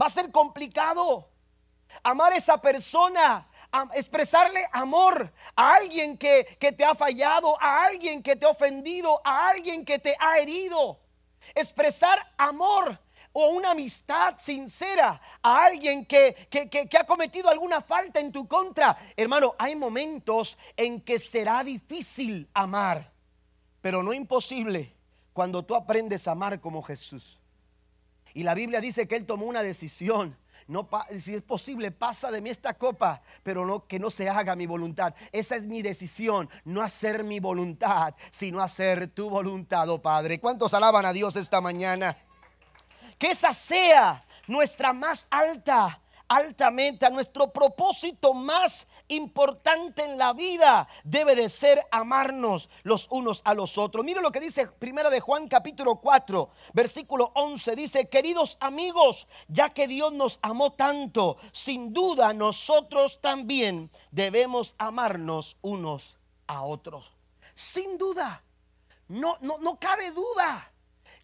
Va 0.00 0.06
a 0.06 0.10
ser 0.10 0.30
complicado. 0.30 1.28
Amar 2.04 2.32
a 2.32 2.36
esa 2.36 2.56
persona, 2.58 3.48
expresarle 3.94 4.64
amor 4.72 5.32
a 5.56 5.74
alguien 5.74 6.16
que, 6.16 6.56
que 6.60 6.70
te 6.70 6.84
ha 6.84 6.94
fallado, 6.94 7.60
a 7.60 7.84
alguien 7.84 8.22
que 8.22 8.36
te 8.36 8.46
ha 8.46 8.50
ofendido, 8.50 9.20
a 9.24 9.48
alguien 9.48 9.84
que 9.84 9.98
te 9.98 10.14
ha 10.20 10.38
herido. 10.38 11.00
Expresar 11.54 12.32
amor 12.36 12.98
o 13.32 13.50
una 13.52 13.72
amistad 13.72 14.36
sincera 14.38 15.20
a 15.42 15.64
alguien 15.64 16.04
que, 16.04 16.48
que, 16.50 16.98
ha 16.98 17.04
cometido 17.04 17.48
alguna 17.48 17.80
falta 17.80 18.20
en 18.20 18.32
tu 18.32 18.46
contra. 18.46 18.96
Hermano, 19.16 19.54
hay 19.58 19.76
momentos 19.76 20.58
en 20.76 21.00
que 21.00 21.18
será 21.18 21.64
difícil 21.64 22.48
amar, 22.52 23.12
pero 23.80 24.02
no 24.02 24.12
imposible 24.12 24.94
cuando 25.32 25.64
tú 25.64 25.74
aprendes 25.74 26.28
a 26.28 26.32
amar 26.32 26.60
como 26.60 26.82
Jesús. 26.82 27.40
Y 28.34 28.42
la 28.42 28.54
Biblia 28.54 28.80
dice 28.80 29.06
que 29.06 29.16
Él 29.16 29.26
tomó 29.26 29.46
una 29.46 29.62
decisión. 29.62 30.36
Si 31.18 31.34
es 31.34 31.42
posible, 31.42 31.90
pasa 31.90 32.30
de 32.30 32.40
mí 32.40 32.48
esta 32.48 32.74
copa, 32.74 33.20
pero 33.42 33.66
no 33.66 33.86
que 33.86 33.98
no 33.98 34.10
se 34.10 34.28
haga 34.28 34.56
mi 34.56 34.66
voluntad. 34.66 35.14
Esa 35.30 35.56
es 35.56 35.64
mi 35.64 35.82
decisión, 35.82 36.48
no 36.64 36.82
hacer 36.82 37.24
mi 37.24 37.40
voluntad, 37.40 38.14
sino 38.30 38.60
hacer 38.60 39.08
tu 39.08 39.28
voluntad, 39.28 39.88
oh 39.90 40.00
Padre. 40.00 40.38
¿Cuántos 40.40 40.72
alaban 40.72 41.04
a 41.04 41.12
Dios 41.12 41.36
esta 41.36 41.60
mañana? 41.60 42.16
Que 43.22 43.28
esa 43.28 43.54
sea 43.54 44.26
nuestra 44.48 44.92
más 44.92 45.28
alta, 45.30 46.00
alta 46.26 46.72
meta, 46.72 47.08
nuestro 47.08 47.52
propósito 47.52 48.34
más 48.34 48.88
importante 49.06 50.02
en 50.02 50.18
la 50.18 50.32
vida 50.32 50.88
debe 51.04 51.36
de 51.36 51.48
ser 51.48 51.86
amarnos 51.92 52.68
los 52.82 53.06
unos 53.12 53.40
a 53.44 53.54
los 53.54 53.78
otros. 53.78 54.04
Mire 54.04 54.20
lo 54.20 54.32
que 54.32 54.40
dice 54.40 54.66
Primera 54.66 55.08
de 55.08 55.20
Juan 55.20 55.46
capítulo 55.46 56.00
4, 56.00 56.50
versículo 56.72 57.30
11, 57.36 57.76
dice, 57.76 58.08
"Queridos 58.08 58.56
amigos, 58.58 59.28
ya 59.46 59.68
que 59.68 59.86
Dios 59.86 60.12
nos 60.12 60.40
amó 60.42 60.72
tanto, 60.72 61.36
sin 61.52 61.92
duda 61.92 62.34
nosotros 62.34 63.20
también 63.20 63.92
debemos 64.10 64.74
amarnos 64.78 65.56
unos 65.62 66.18
a 66.48 66.64
otros." 66.64 67.12
Sin 67.54 67.96
duda. 67.98 68.42
No 69.06 69.36
no 69.42 69.58
no 69.58 69.78
cabe 69.78 70.10
duda 70.10 70.71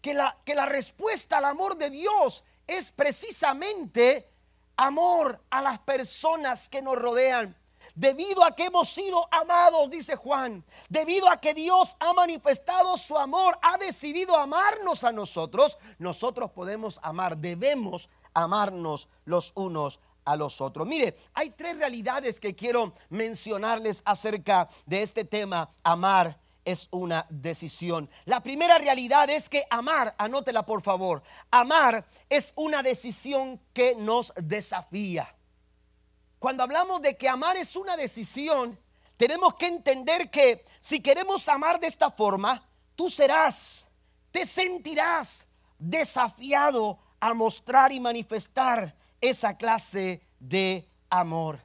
que 0.01 0.13
la, 0.13 0.37
que 0.45 0.55
la 0.55 0.65
respuesta 0.65 1.37
al 1.37 1.45
amor 1.45 1.77
de 1.77 1.89
Dios 1.89 2.43
es 2.67 2.91
precisamente 2.91 4.29
amor 4.77 5.41
a 5.49 5.61
las 5.61 5.79
personas 5.79 6.69
que 6.69 6.81
nos 6.81 6.95
rodean. 6.95 7.55
Debido 7.95 8.43
a 8.43 8.55
que 8.55 8.65
hemos 8.65 8.93
sido 8.93 9.27
amados, 9.31 9.89
dice 9.89 10.15
Juan, 10.15 10.63
debido 10.87 11.29
a 11.29 11.37
que 11.37 11.53
Dios 11.53 11.97
ha 11.99 12.13
manifestado 12.13 12.95
su 12.97 13.17
amor, 13.17 13.57
ha 13.61 13.77
decidido 13.77 14.37
amarnos 14.37 15.03
a 15.03 15.11
nosotros, 15.11 15.77
nosotros 15.97 16.51
podemos 16.51 16.99
amar, 17.01 17.37
debemos 17.37 18.07
amarnos 18.33 19.09
los 19.25 19.51
unos 19.55 19.99
a 20.23 20.35
los 20.35 20.61
otros. 20.61 20.87
Mire, 20.87 21.17
hay 21.33 21.49
tres 21.49 21.77
realidades 21.77 22.39
que 22.39 22.55
quiero 22.55 22.93
mencionarles 23.09 24.01
acerca 24.05 24.69
de 24.85 25.01
este 25.01 25.25
tema, 25.25 25.69
amar 25.83 26.39
es 26.71 26.87
una 26.91 27.25
decisión. 27.29 28.09
La 28.25 28.41
primera 28.41 28.77
realidad 28.77 29.29
es 29.29 29.49
que 29.49 29.65
amar, 29.69 30.15
anótela 30.17 30.65
por 30.65 30.81
favor, 30.81 31.23
amar 31.51 32.05
es 32.29 32.53
una 32.55 32.83
decisión 32.83 33.59
que 33.73 33.95
nos 33.95 34.33
desafía. 34.35 35.35
Cuando 36.37 36.63
hablamos 36.63 37.01
de 37.01 37.17
que 37.17 37.27
amar 37.27 37.57
es 37.57 37.75
una 37.75 37.97
decisión, 37.97 38.79
tenemos 39.17 39.55
que 39.55 39.67
entender 39.67 40.29
que 40.29 40.65
si 40.79 41.01
queremos 41.01 41.47
amar 41.49 41.79
de 41.79 41.87
esta 41.87 42.11
forma, 42.11 42.65
tú 42.95 43.09
serás, 43.09 43.85
te 44.31 44.45
sentirás 44.45 45.45
desafiado 45.77 46.99
a 47.19 47.33
mostrar 47.33 47.91
y 47.91 47.99
manifestar 47.99 48.95
esa 49.19 49.57
clase 49.57 50.21
de 50.39 50.89
amor. 51.09 51.59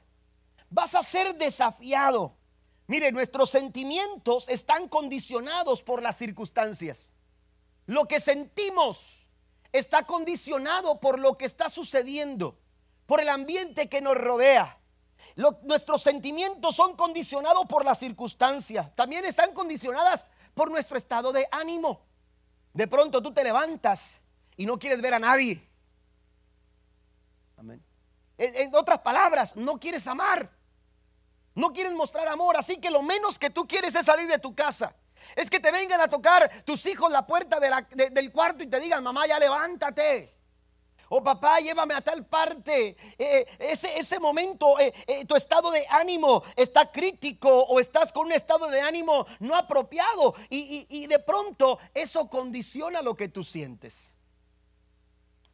Vas 0.69 0.95
a 0.95 1.03
ser 1.03 1.35
desafiado. 1.35 2.34
Mire, 2.87 3.11
nuestros 3.11 3.49
sentimientos 3.49 4.47
están 4.47 4.87
condicionados 4.87 5.81
por 5.81 6.03
las 6.03 6.17
circunstancias. 6.17 7.09
Lo 7.87 8.07
que 8.07 8.19
sentimos 8.19 9.27
está 9.71 10.05
condicionado 10.05 10.99
por 10.99 11.19
lo 11.19 11.37
que 11.37 11.45
está 11.45 11.69
sucediendo, 11.69 12.57
por 13.05 13.21
el 13.21 13.29
ambiente 13.29 13.89
que 13.89 14.01
nos 14.01 14.15
rodea. 14.15 14.79
nuestros 15.63 16.01
sentimientos 16.01 16.75
son 16.75 16.95
condicionados 16.95 17.65
por 17.65 17.83
las 17.83 17.99
circunstancias. 17.99 18.95
También 18.95 19.25
están 19.25 19.53
condicionadas 19.53 20.25
por 20.53 20.71
nuestro 20.71 20.97
estado 20.97 21.33
de 21.33 21.47
ánimo. 21.51 22.01
De 22.73 22.87
pronto 22.87 23.21
tú 23.21 23.33
te 23.33 23.43
levantas 23.43 24.19
y 24.55 24.65
no 24.65 24.79
quieres 24.79 25.01
ver 25.01 25.13
a 25.13 25.19
nadie. 25.19 25.67
Amén. 27.57 27.83
En, 28.37 28.73
otras 28.75 28.99
palabras, 28.99 29.55
no 29.55 29.79
quieres 29.79 30.07
amar. 30.07 30.49
No 31.55 31.71
quieres 31.73 31.93
mostrar 31.93 32.27
amor. 32.27 32.57
Así 32.57 32.77
que 32.77 32.91
lo 32.91 33.01
menos 33.01 33.39
que 33.39 33.49
tú 33.49 33.67
quieres 33.67 33.95
es 33.95 34.05
salir 34.05 34.27
de 34.27 34.37
tu 34.39 34.53
casa. 34.53 34.95
Es 35.35 35.49
que 35.49 35.59
te 35.59 35.71
vengan 35.71 36.01
a 36.01 36.07
tocar 36.07 36.63
tus 36.65 36.85
hijos 36.85 37.11
la 37.11 37.25
puerta 37.25 37.59
del 37.59 38.31
cuarto 38.31 38.63
y 38.63 38.67
te 38.67 38.79
digan, 38.79 39.03
mamá, 39.03 39.25
ya 39.25 39.39
levántate. 39.39 40.35
O 41.09 41.23
papá, 41.23 41.59
llévame 41.59 41.93
a 41.93 42.01
tal 42.01 42.25
parte. 42.25 42.97
Eh, 43.17 43.45
ese, 43.59 43.97
ese, 43.97 44.19
momento, 44.19 44.79
eh, 44.79 44.93
eh, 45.07 45.25
tu 45.25 45.35
estado 45.35 45.71
de 45.71 45.85
ánimo 45.89 46.43
está 46.55 46.91
crítico 46.91 47.49
o 47.49 47.79
estás 47.79 48.11
con 48.11 48.27
un 48.27 48.31
estado 48.31 48.67
de 48.67 48.81
ánimo 48.81 49.25
no 49.39 49.55
apropiado. 49.55 50.35
y 50.49 51.07
de 51.07 51.19
pronto 51.19 51.79
eso 51.93 52.27
condiciona 52.29 53.01
lo 53.01 53.15
que 53.15 53.29
tú 53.29 53.43
sientes 53.43 54.14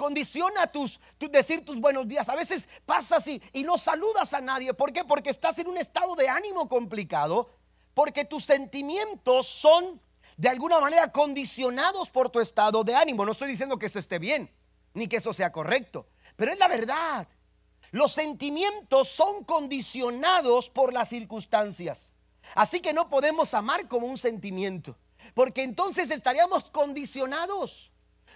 condiciona 0.02 0.66
tus, 0.66 1.00
decir 1.20 1.64
tus 1.64 1.80
buenos 1.80 2.08
días. 2.08 2.28
A 2.28 2.36
veces 2.36 2.68
pasas 2.88 3.28
y, 3.28 3.40
y 3.54 3.62
no 3.62 3.78
saludas 3.78 4.34
a 4.34 4.42
nadie. 4.42 4.74
¿Por 4.74 4.92
qué? 4.92 5.06
Porque 5.06 5.30
estás 5.30 5.60
en 5.60 5.68
un 5.68 5.78
estado 5.78 6.16
de 6.16 6.28
ánimo 6.28 6.68
complicado, 6.68 7.52
porque 7.94 8.26
tus 8.26 8.44
sentimientos 8.44 9.46
son 9.46 10.02
de 10.38 10.50
alguna 10.50 10.80
manera 10.80 11.12
condicionados 11.12 12.10
por 12.10 12.32
tu 12.32 12.40
estado 12.40 12.84
de 12.84 12.96
ánimo. 12.96 13.24
No 13.24 13.34
estoy 13.34 13.50
diciendo 13.50 13.78
que 13.78 13.86
eso 13.86 14.00
esté 14.00 14.18
bien, 14.18 14.50
ni 14.96 15.08
que 15.08 15.18
eso 15.18 15.34
sea 15.34 15.52
correcto, 15.52 16.08
pero 16.36 16.52
es 16.52 16.58
la 16.58 16.68
verdad. 16.68 17.28
Los 17.92 18.12
sentimientos 18.12 19.08
son 19.08 19.44
condicionados 19.44 20.72
por 20.72 20.94
las 20.94 21.10
circunstancias. 21.10 22.12
Así 22.56 22.80
que 22.80 22.92
no 22.92 23.08
podemos 23.08 23.54
amar 23.54 23.88
como 23.88 24.08
un 24.08 24.18
sentimiento, 24.18 24.98
porque 25.36 25.62
entonces 25.62 26.10
estaríamos 26.10 26.72
condicionados 26.72 27.91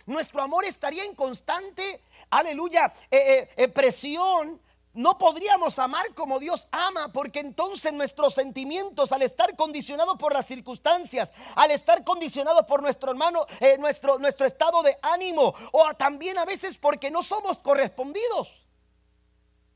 nuestro 0.06 0.42
amor 0.42 0.66
estaría 0.66 1.04
en 1.04 1.16
constante, 1.16 2.02
aleluya, 2.30 2.94
eh, 3.10 3.18
eh, 3.18 3.50
eh, 3.58 3.68
presión. 3.68 4.62
No 4.94 5.18
podríamos 5.18 5.78
amar 5.80 6.14
como 6.14 6.40
Dios 6.40 6.68
ama, 6.72 7.12
porque 7.12 7.40
entonces 7.40 7.92
nuestros 7.92 8.34
sentimientos, 8.34 9.12
al 9.12 9.24
estar 9.24 9.56
condicionados 9.58 10.16
por 10.18 10.32
las 10.32 10.46
circunstancias, 10.46 11.34
al 11.56 11.72
estar 11.72 12.06
condicionados 12.06 12.66
por 12.66 12.82
nuestro 12.82 13.12
hermano, 13.12 13.46
nuestro, 13.78 14.20
nuestro 14.20 14.46
estado 14.46 14.82
de 14.84 14.98
ánimo, 15.02 15.54
o 15.74 15.94
también 15.96 16.38
a 16.38 16.46
veces 16.46 16.78
porque 16.78 17.12
no 17.12 17.24
somos 17.24 17.60
correspondidos. 17.60 18.66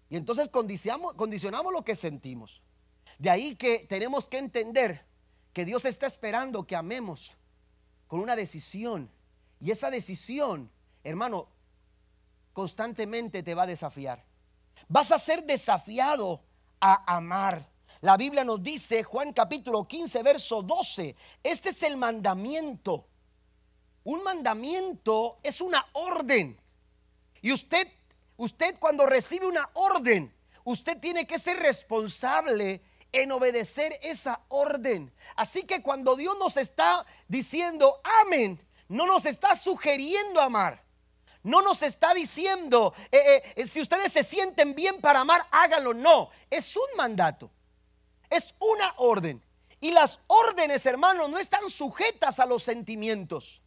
Y 0.10 0.16
entonces 0.16 0.48
condicionamos, 0.48 1.16
condicionamos 1.16 1.74
lo 1.74 1.84
que 1.84 1.98
sentimos. 1.98 2.62
De 3.18 3.30
ahí 3.30 3.58
que 3.58 3.80
tenemos 3.90 4.26
que 4.26 4.38
entender 4.38 5.06
que 5.52 5.66
Dios 5.66 5.84
está 5.84 6.08
esperando 6.08 6.66
que 6.66 6.78
amemos 6.78 7.36
con 8.08 8.22
una 8.22 8.38
decisión 8.38 9.12
y 9.60 9.72
esa 9.72 9.90
decisión, 9.90 10.72
hermano, 11.04 11.50
constantemente 12.54 13.44
te 13.44 13.54
va 13.54 13.64
a 13.64 13.68
desafiar. 13.68 14.24
Vas 14.88 15.12
a 15.12 15.20
ser 15.20 15.44
desafiado 15.44 16.42
a 16.80 17.16
amar. 17.16 17.70
La 18.02 18.16
Biblia 18.16 18.44
nos 18.44 18.64
dice, 18.64 19.04
Juan 19.04 19.34
capítulo 19.34 19.88
15, 19.88 20.24
verso 20.24 20.62
12, 20.62 21.16
este 21.44 21.70
es 21.70 21.84
el 21.84 21.98
mandamiento. 21.98 23.08
Un 24.06 24.24
mandamiento 24.24 25.40
es 25.44 25.60
una 25.60 25.86
orden. 25.94 26.60
Y 27.42 27.52
usted, 27.52 27.88
usted 28.38 28.78
cuando 28.80 29.06
recibe 29.06 29.46
una 29.46 29.70
orden, 29.74 30.34
usted 30.64 30.98
tiene 31.00 31.28
que 31.28 31.40
ser 31.40 31.58
responsable 31.58 32.82
en 33.12 33.32
obedecer 33.32 34.00
esa 34.02 34.42
orden. 34.48 35.14
Así 35.36 35.64
que 35.64 35.82
cuando 35.82 36.16
Dios 36.16 36.38
nos 36.40 36.56
está 36.56 37.06
diciendo, 37.28 38.00
amén, 38.22 38.66
no 38.90 39.06
nos 39.06 39.26
está 39.26 39.56
sugiriendo 39.56 40.42
amar. 40.42 40.84
No 41.42 41.62
nos 41.62 41.82
está 41.84 42.14
diciendo, 42.14 42.94
eh, 43.12 43.54
eh, 43.56 43.66
si 43.66 43.80
ustedes 43.80 44.12
se 44.12 44.24
sienten 44.24 44.76
bien 44.76 45.00
para 45.00 45.22
amar, 45.22 45.48
háganlo. 45.52 45.94
No, 45.94 46.30
es 46.50 46.76
un 46.76 46.98
mandato. 46.98 47.50
Es 48.30 48.54
una 48.60 48.94
orden. 48.98 49.42
Y 49.80 49.92
las 49.92 50.20
órdenes, 50.28 50.86
hermanos, 50.86 51.30
no 51.30 51.38
están 51.38 51.70
sujetas 51.70 52.40
a 52.40 52.46
los 52.46 52.64
sentimientos. 52.64 53.62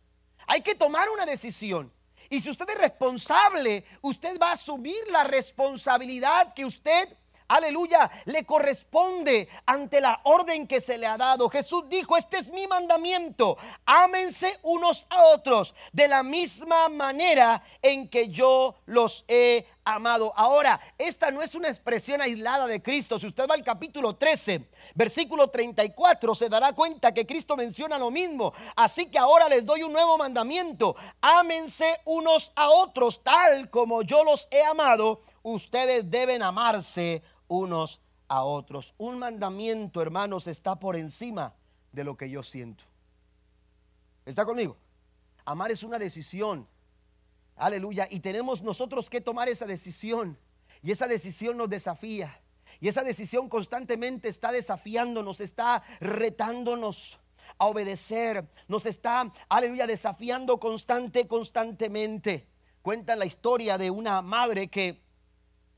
Hay 0.47 0.61
que 0.61 0.75
tomar 0.75 1.09
una 1.09 1.25
decisión. 1.25 1.91
Y 2.29 2.41
si 2.41 2.51
usted 2.51 2.69
es 2.69 2.79
responsable, 2.79 3.85
usted 4.03 4.39
va 4.39 4.51
a 4.51 4.53
asumir 4.53 5.09
la 5.09 5.25
responsabilidad 5.25 6.53
que 6.55 6.67
usted 6.67 7.17
aleluya, 7.49 8.11
le 8.27 8.45
corresponde 8.45 9.49
ante 9.67 10.01
la 10.01 10.21
orden 10.25 10.67
que 10.67 10.81
se 10.81 10.99
le 10.99 11.07
ha 11.07 11.17
dado. 11.17 11.49
Jesús 11.49 11.85
dijo, 11.89 12.17
este 12.17 12.39
es 12.39 12.51
mi 12.51 12.67
mandamiento, 12.67 13.59
ámense 13.85 14.59
unos 14.63 15.07
a 15.11 15.25
otros 15.27 15.75
de 15.93 16.09
la 16.09 16.23
misma 16.23 16.89
manera 16.89 17.63
en 17.81 18.09
que 18.09 18.29
yo 18.29 18.77
los 18.87 19.25
he 19.29 19.67
amado. 19.85 20.33
Ahora, 20.37 20.81
esta 20.99 21.31
no 21.31 21.43
es 21.43 21.55
una 21.55 21.69
expresión 21.69 22.21
aislada 22.21 22.67
de 22.67 22.83
Cristo. 22.83 23.19
Si 23.19 23.27
usted 23.27 23.49
va 23.49 23.55
al 23.55 23.65
capítulo 23.65 24.17
13, 24.17 24.69
versículo 24.95 25.49
34, 25.49 26.35
se 26.35 26.49
dará 26.49 26.73
cuenta 26.73 27.13
que 27.13 27.27
Cristo 27.27 27.57
menciona 27.57 27.99
lo 27.99 28.11
mismo. 28.11 28.53
Así 28.77 29.07
que 29.07 29.19
ahora 29.19 29.49
les 29.49 29.65
doy 29.65 29.83
un 29.83 29.93
nuevo 29.93 30.17
mandamiento. 30.17 30.97
Ámense 31.21 32.01
unos 32.05 32.53
a 32.55 32.69
otros 32.69 33.23
tal 33.23 33.71
como 33.71 34.03
yo 34.03 34.25
los 34.25 34.49
he 34.51 34.63
amado. 34.63 35.23
Ustedes 35.43 36.09
deben 36.09 36.43
amarse 36.43 37.23
unos 37.53 38.01
a 38.29 38.43
otros. 38.43 38.95
Un 38.99 39.19
mandamiento, 39.19 40.01
hermanos, 40.01 40.47
está 40.47 40.77
por 40.77 40.97
encima 40.97 41.55
de 41.93 42.05
lo 42.05 42.17
que 42.17 42.31
yo 42.31 42.43
siento. 42.43 42.85
¿Está 44.25 44.45
conmigo? 44.45 44.77
Amar 45.45 45.71
es 45.71 45.83
una 45.83 45.99
decisión. 45.99 46.67
Aleluya. 47.57 48.07
Y 48.11 48.21
tenemos 48.21 48.63
nosotros 48.63 49.11
que 49.11 49.21
tomar 49.21 49.49
esa 49.49 49.67
decisión. 49.67 50.39
Y 50.83 50.91
esa 50.91 51.07
decisión 51.07 51.57
nos 51.57 51.69
desafía. 51.69 52.41
Y 52.81 52.89
esa 52.89 53.03
decisión 53.03 53.49
constantemente 53.49 54.29
está 54.29 54.51
desafiándonos, 54.51 55.41
está 55.41 55.83
retándonos 56.01 57.19
a 57.59 57.67
obedecer. 57.67 58.49
Nos 58.67 58.87
está, 58.87 59.31
aleluya, 59.49 59.87
desafiando 59.87 60.59
constante, 60.59 61.29
constantemente. 61.29 62.49
Cuenta 62.81 63.15
la 63.15 63.27
historia 63.27 63.79
de 63.79 63.91
una 63.91 64.23
madre 64.23 64.69
que 64.69 65.03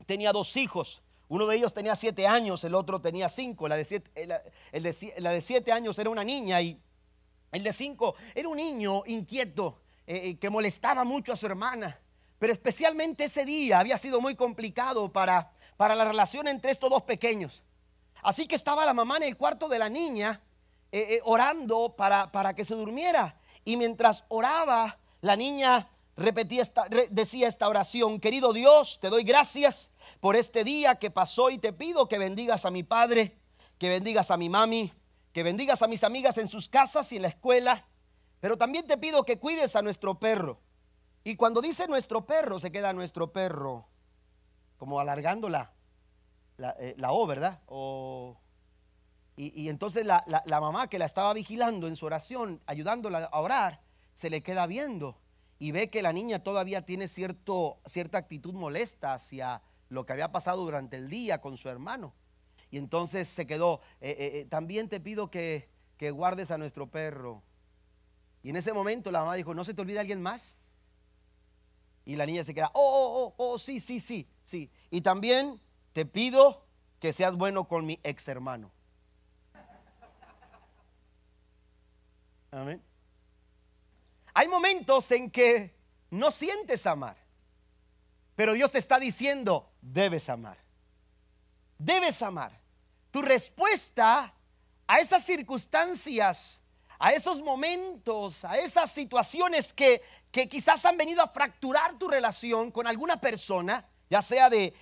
tenía 0.05 0.31
dos 0.31 0.55
hijos. 0.57 1.03
Uno 1.27 1.47
de 1.47 1.55
ellos 1.55 1.73
tenía 1.73 1.95
siete 1.95 2.27
años, 2.27 2.63
el 2.63 2.75
otro 2.75 3.01
tenía 3.01 3.29
cinco. 3.29 3.67
La 3.67 3.75
de 3.75 3.85
siete, 3.85 4.11
eh, 4.15 4.27
la, 4.27 5.31
de, 5.31 5.41
siete 5.41 5.71
años 5.71 5.97
era 5.97 6.09
una 6.09 6.23
niña 6.23 6.61
y 6.61 6.79
el 7.51 7.63
de 7.63 7.73
cinco 7.73 8.15
era 8.35 8.47
un 8.47 8.57
niño 8.57 9.03
inquieto 9.07 9.81
eh, 10.05 10.21
eh, 10.23 10.37
que 10.37 10.49
molestaba 10.49 11.03
mucho 11.03 11.33
a 11.33 11.37
su 11.37 11.47
hermana. 11.47 11.99
Pero 12.37 12.53
especialmente 12.53 13.23
ese 13.23 13.45
día 13.45 13.79
había 13.79 13.97
sido 13.97 14.21
muy 14.21 14.35
complicado 14.35 15.11
para, 15.11 15.51
para 15.77 15.95
la 15.95 16.05
relación 16.05 16.47
entre 16.47 16.71
estos 16.71 16.89
dos 16.89 17.03
pequeños. 17.03 17.63
Así 18.21 18.47
que 18.47 18.55
estaba 18.55 18.85
la 18.85 18.93
mamá 18.93 19.17
en 19.17 19.23
el 19.23 19.37
cuarto 19.37 19.67
de 19.67 19.79
la 19.79 19.89
niña 19.89 20.41
orando 21.23 21.93
para, 21.97 22.31
para 22.31 22.53
que 22.55 22.63
se 22.63 22.73
durmiera. 22.73 23.37
Y 23.65 23.75
mientras 23.75 24.23
oraba, 24.29 24.97
la 25.19 25.35
niña 25.35 25.89
repetía 26.15 26.61
esta, 26.61 26.87
decía 27.09 27.47
esta 27.47 27.67
oración, 27.67 28.19
querido 28.19 28.53
Dios, 28.53 28.99
te 29.01 29.09
doy 29.09 29.23
gracias 29.23 29.89
por 30.19 30.35
este 30.35 30.63
día 30.63 30.95
que 30.95 31.11
pasó 31.11 31.49
y 31.49 31.57
te 31.57 31.73
pido 31.73 32.07
que 32.07 32.17
bendigas 32.17 32.65
a 32.65 32.71
mi 32.71 32.83
padre, 32.83 33.37
que 33.77 33.89
bendigas 33.89 34.31
a 34.31 34.37
mi 34.37 34.49
mami, 34.49 34.93
que 35.33 35.43
bendigas 35.43 35.81
a 35.81 35.87
mis 35.87 36.03
amigas 36.03 36.37
en 36.37 36.47
sus 36.47 36.69
casas 36.69 37.11
y 37.11 37.17
en 37.17 37.23
la 37.23 37.27
escuela, 37.27 37.85
pero 38.39 38.57
también 38.57 38.87
te 38.87 38.97
pido 38.97 39.25
que 39.25 39.39
cuides 39.39 39.75
a 39.75 39.81
nuestro 39.81 40.19
perro. 40.19 40.61
Y 41.23 41.35
cuando 41.35 41.61
dice 41.61 41.87
nuestro 41.87 42.25
perro, 42.25 42.59
se 42.59 42.71
queda 42.71 42.93
nuestro 42.93 43.33
perro, 43.33 43.87
como 44.77 44.99
alargando 44.99 45.49
la, 45.49 45.73
la, 46.57 46.75
eh, 46.79 46.95
O, 47.07 47.25
¿verdad? 47.25 47.61
O, 47.65 48.37
y, 49.37 49.67
entonces 49.67 50.05
la, 50.05 50.23
la, 50.27 50.61
mamá 50.61 50.87
que 50.87 50.97
la 50.97 51.05
estaba 51.05 51.33
vigilando 51.33 51.87
en 51.87 51.97
su 51.97 52.05
oración, 52.05 52.61
ayudándola 52.67 53.25
a 53.25 53.41
orar, 53.41 53.81
se 54.13 54.29
le 54.29 54.41
queda 54.41 54.65
viendo 54.65 55.17
y 55.59 55.71
ve 55.71 55.89
que 55.89 56.01
la 56.01 56.13
niña 56.13 56.39
todavía 56.39 56.85
tiene 56.85 57.09
cierto, 57.09 57.79
cierta 57.85 58.17
actitud 58.17 58.53
molesta 58.53 59.13
hacia 59.13 59.61
lo 59.95 60.05
que 60.05 60.13
había 60.13 60.31
pasado 60.31 60.63
durante 60.63 60.97
el 60.97 61.09
día 61.09 61.41
con 61.41 61.57
su 61.57 61.69
hermano. 61.69 62.13
Y 62.69 62.77
entonces 62.77 63.27
se 63.27 63.47
quedó, 63.47 63.81
eh, 64.01 64.15
eh, 64.19 64.45
también 64.49 64.89
te 64.89 64.99
pido 64.99 65.31
que, 65.31 65.69
que 65.97 66.11
guardes 66.11 66.51
a 66.51 66.57
nuestro 66.57 66.87
perro. 66.87 67.41
Y 68.43 68.51
en 68.51 68.57
ese 68.57 68.73
momento 68.73 69.09
la 69.09 69.21
mamá 69.21 69.33
dijo, 69.33 69.55
¿no 69.55 69.63
se 69.63 69.73
te 69.73 69.81
olvida 69.81 70.01
alguien 70.01 70.21
más? 70.21 70.59
Y 72.05 72.15
la 72.15 72.27
niña 72.27 72.43
se 72.43 72.53
queda, 72.53 72.69
oh, 72.73 72.81
oh, 72.83 73.33
oh, 73.37 73.53
oh, 73.53 73.57
sí, 73.57 73.79
sí, 73.79 73.99
sí, 73.99 74.27
sí. 74.43 74.69
Y 74.91 75.01
también 75.01 75.59
te 75.93 76.05
pido 76.05 76.67
que 76.99 77.13
seas 77.13 77.35
bueno 77.35 77.67
con 77.67 77.85
mi 77.85 77.99
ex 78.03 78.27
hermano. 78.27 78.71
Amén. 82.51 82.81
Hay 84.33 84.47
momentos 84.47 85.09
en 85.11 85.31
que 85.31 85.75
no 86.09 86.29
sientes 86.31 86.85
amar, 86.85 87.17
pero 88.35 88.53
Dios 88.53 88.71
te 88.71 88.79
está 88.79 88.99
diciendo, 88.99 89.71
debes 89.93 90.29
amar. 90.29 90.57
Debes 91.77 92.21
amar. 92.21 92.59
Tu 93.11 93.21
respuesta 93.21 94.33
a 94.87 94.99
esas 94.99 95.23
circunstancias, 95.23 96.61
a 96.99 97.11
esos 97.11 97.41
momentos, 97.41 98.43
a 98.43 98.57
esas 98.57 98.91
situaciones 98.91 99.73
que, 99.73 100.01
que 100.31 100.47
quizás 100.49 100.85
han 100.85 100.97
venido 100.97 101.21
a 101.21 101.27
fracturar 101.27 101.97
tu 101.97 102.07
relación 102.07 102.71
con 102.71 102.87
alguna 102.87 103.19
persona, 103.19 103.87
ya 104.09 104.21
sea 104.21 104.49
de, 104.49 104.73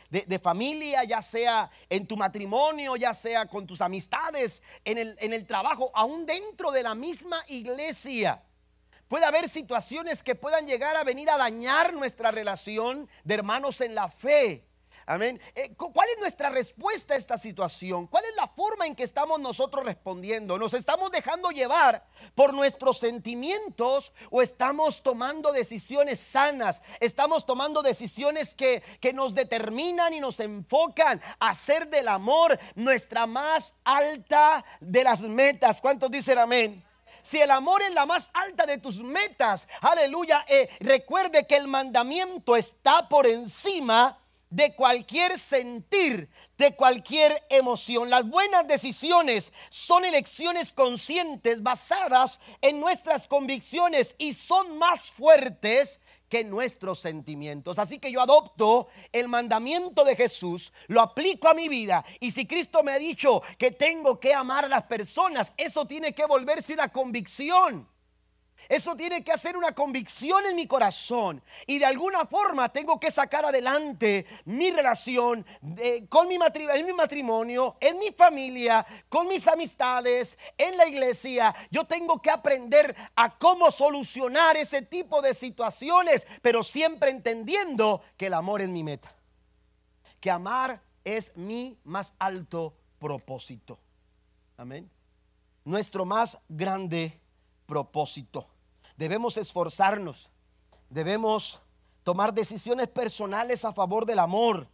familia, 0.42 1.04
ya 1.04 1.22
sea 1.22 1.70
en 1.90 2.08
tu 2.08 2.18
matrimonio, 2.18 2.96
ya 2.96 3.14
sea 3.14 3.46
con 3.48 3.66
tus 3.66 3.82
amistades, 3.82 4.62
en 4.84 4.98
el, 4.98 5.18
en 5.20 5.34
el 5.34 5.46
trabajo, 5.46 5.92
aún 5.94 6.26
dentro 6.26 6.72
de 6.72 6.84
la 6.84 6.96
misma 6.96 7.44
iglesia. 7.48 8.44
Puede 9.08 9.26
haber 9.26 9.48
situaciones 9.48 10.24
que 10.24 10.36
puedan 10.36 10.66
llegar 10.66 10.96
a 10.96 11.04
venir 11.04 11.30
a 11.30 11.38
dañar 11.38 11.94
nuestra 11.94 12.32
relación 12.32 13.08
de 13.24 13.34
hermanos 13.36 13.80
en 13.82 13.96
la 13.96 14.10
fe. 14.10 14.66
Amén. 15.06 15.42
Eh, 15.54 15.76
¿Cuál 15.76 16.08
es 16.10 16.20
nuestra 16.20 16.50
respuesta 16.50 17.14
a 17.14 17.18
esta 17.18 17.38
situación? 17.38 18.08
¿Cuál 18.08 18.24
es 18.26 18.36
la 18.36 18.48
forma 18.48 18.86
en 18.86 18.96
que 18.96 19.04
estamos 19.04 19.40
nosotros 19.40 19.86
respondiendo? 19.86 20.58
¿Nos 20.58 20.74
estamos 20.74 21.12
dejando 21.12 21.50
llevar 21.50 22.06
por 22.36 22.54
nuestros 22.54 23.00
sentimientos 23.00 24.14
o 24.30 24.42
estamos 24.42 25.04
tomando 25.04 25.52
decisiones 25.52 26.20
sanas? 26.20 26.82
¿Estamos 27.02 27.46
tomando 27.46 27.82
decisiones 27.82 28.56
que, 28.56 28.82
que 29.02 29.12
nos 29.12 29.36
determinan 29.36 30.14
y 30.14 30.22
nos 30.22 30.40
enfocan 30.40 31.22
a 31.40 31.50
hacer 31.50 31.90
del 31.90 32.08
amor 32.08 32.58
nuestra 32.76 33.28
más 33.28 33.74
alta 33.84 34.64
de 34.80 35.04
las 35.04 35.22
metas? 35.22 35.82
¿Cuántos 35.82 36.10
dicen 36.12 36.40
amén? 36.40 36.84
si 37.24 37.40
el 37.40 37.52
amor 37.52 37.82
es 37.82 37.92
la 37.92 38.06
más 38.06 38.30
alta 38.34 38.66
de 38.66 38.78
tus 38.78 39.02
metas, 39.02 39.66
aleluya, 39.80 40.46
eh, 40.46 40.70
recuerde 40.82 41.48
que 41.48 41.56
el 41.56 41.70
mandamiento 41.70 42.58
está 42.58 43.08
por 43.08 43.26
encima 43.26 44.20
de 44.54 44.76
cualquier 44.76 45.40
sentir, 45.40 46.30
de 46.60 46.76
cualquier 46.76 47.44
emoción. 47.50 48.10
Las 48.10 48.28
buenas 48.28 48.68
decisiones 48.68 49.52
son 49.70 50.06
elecciones 50.06 50.72
conscientes 50.72 51.64
basadas 51.64 52.40
en 52.62 52.80
nuestras 52.80 53.28
convicciones 53.28 54.14
y 54.20 54.34
son 54.34 54.78
más 54.78 55.10
fuertes 55.10 56.00
que 56.30 56.44
nuestros 56.44 57.00
sentimientos. 57.00 57.80
Así 57.80 57.98
que 57.98 58.12
yo 58.12 58.22
adopto 58.22 58.90
el 59.12 59.28
mandamiento 59.28 60.04
de 60.04 60.16
Jesús, 60.16 60.72
lo 60.88 61.02
aplico 61.02 61.48
a 61.48 61.56
mi 61.56 61.68
vida 61.68 62.06
y 62.20 62.30
si 62.30 62.46
Cristo 62.46 62.84
me 62.84 62.92
ha 62.92 63.00
dicho 63.00 63.42
que 63.58 63.72
tengo 63.72 64.20
que 64.20 64.36
amar 64.36 64.66
a 64.66 64.70
las 64.70 64.84
personas, 64.84 65.52
eso 65.58 65.86
tiene 65.86 66.14
que 66.14 66.26
volverse 66.26 66.74
una 66.74 66.90
convicción. 66.90 67.88
Eso 68.70 68.96
tiene 68.96 69.24
que 69.24 69.32
hacer 69.32 69.58
una 69.58 69.74
convicción 69.74 70.46
en 70.46 70.56
mi 70.56 70.68
corazón. 70.68 71.42
Y 71.68 71.80
de 71.80 71.86
alguna 71.86 72.26
forma 72.26 72.70
tengo 72.70 73.00
que 73.00 73.12
sacar 73.12 73.46
adelante 73.46 74.26
mi 74.46 74.72
relación 74.72 75.46
con 76.10 76.28
mi 76.28 76.38
en 76.44 76.86
mi 76.86 76.94
matrimonio, 76.94 77.78
en 77.80 77.98
mi 78.00 78.12
familia, 78.12 78.86
con 79.10 79.28
mis 79.28 79.48
amistades, 79.48 80.38
en 80.58 80.78
la 80.78 80.88
iglesia. 80.88 81.54
Yo 81.72 81.86
tengo 81.86 82.22
que 82.22 82.32
aprender 82.32 82.96
a 83.16 83.38
cómo 83.38 83.72
solucionar 83.72 84.58
ese 84.58 84.82
tipo 84.82 85.22
de 85.22 85.34
situaciones, 85.34 86.26
pero 86.42 86.64
siempre 86.64 87.12
entendiendo 87.12 88.02
que 88.18 88.28
el 88.28 88.34
amor 88.34 88.62
es 88.62 88.70
mi 88.70 88.84
meta. 88.84 89.14
Que 90.20 90.32
amar 90.32 90.82
es 91.04 91.36
mi 91.36 91.78
más 91.84 92.14
alto 92.20 92.74
propósito. 93.00 93.80
Amén. 94.58 94.90
Nuestro 95.66 96.06
más 96.06 96.38
grande 96.48 97.20
propósito 97.66 98.53
debemos 98.98 99.38
esforzarnos, 99.38 100.30
debemos 100.90 101.62
tomar 102.04 102.34
decisiones 102.34 102.88
personales 102.88 103.66
a 103.66 103.74
favor 103.74 104.06
del 104.06 104.20
amor. 104.20 104.68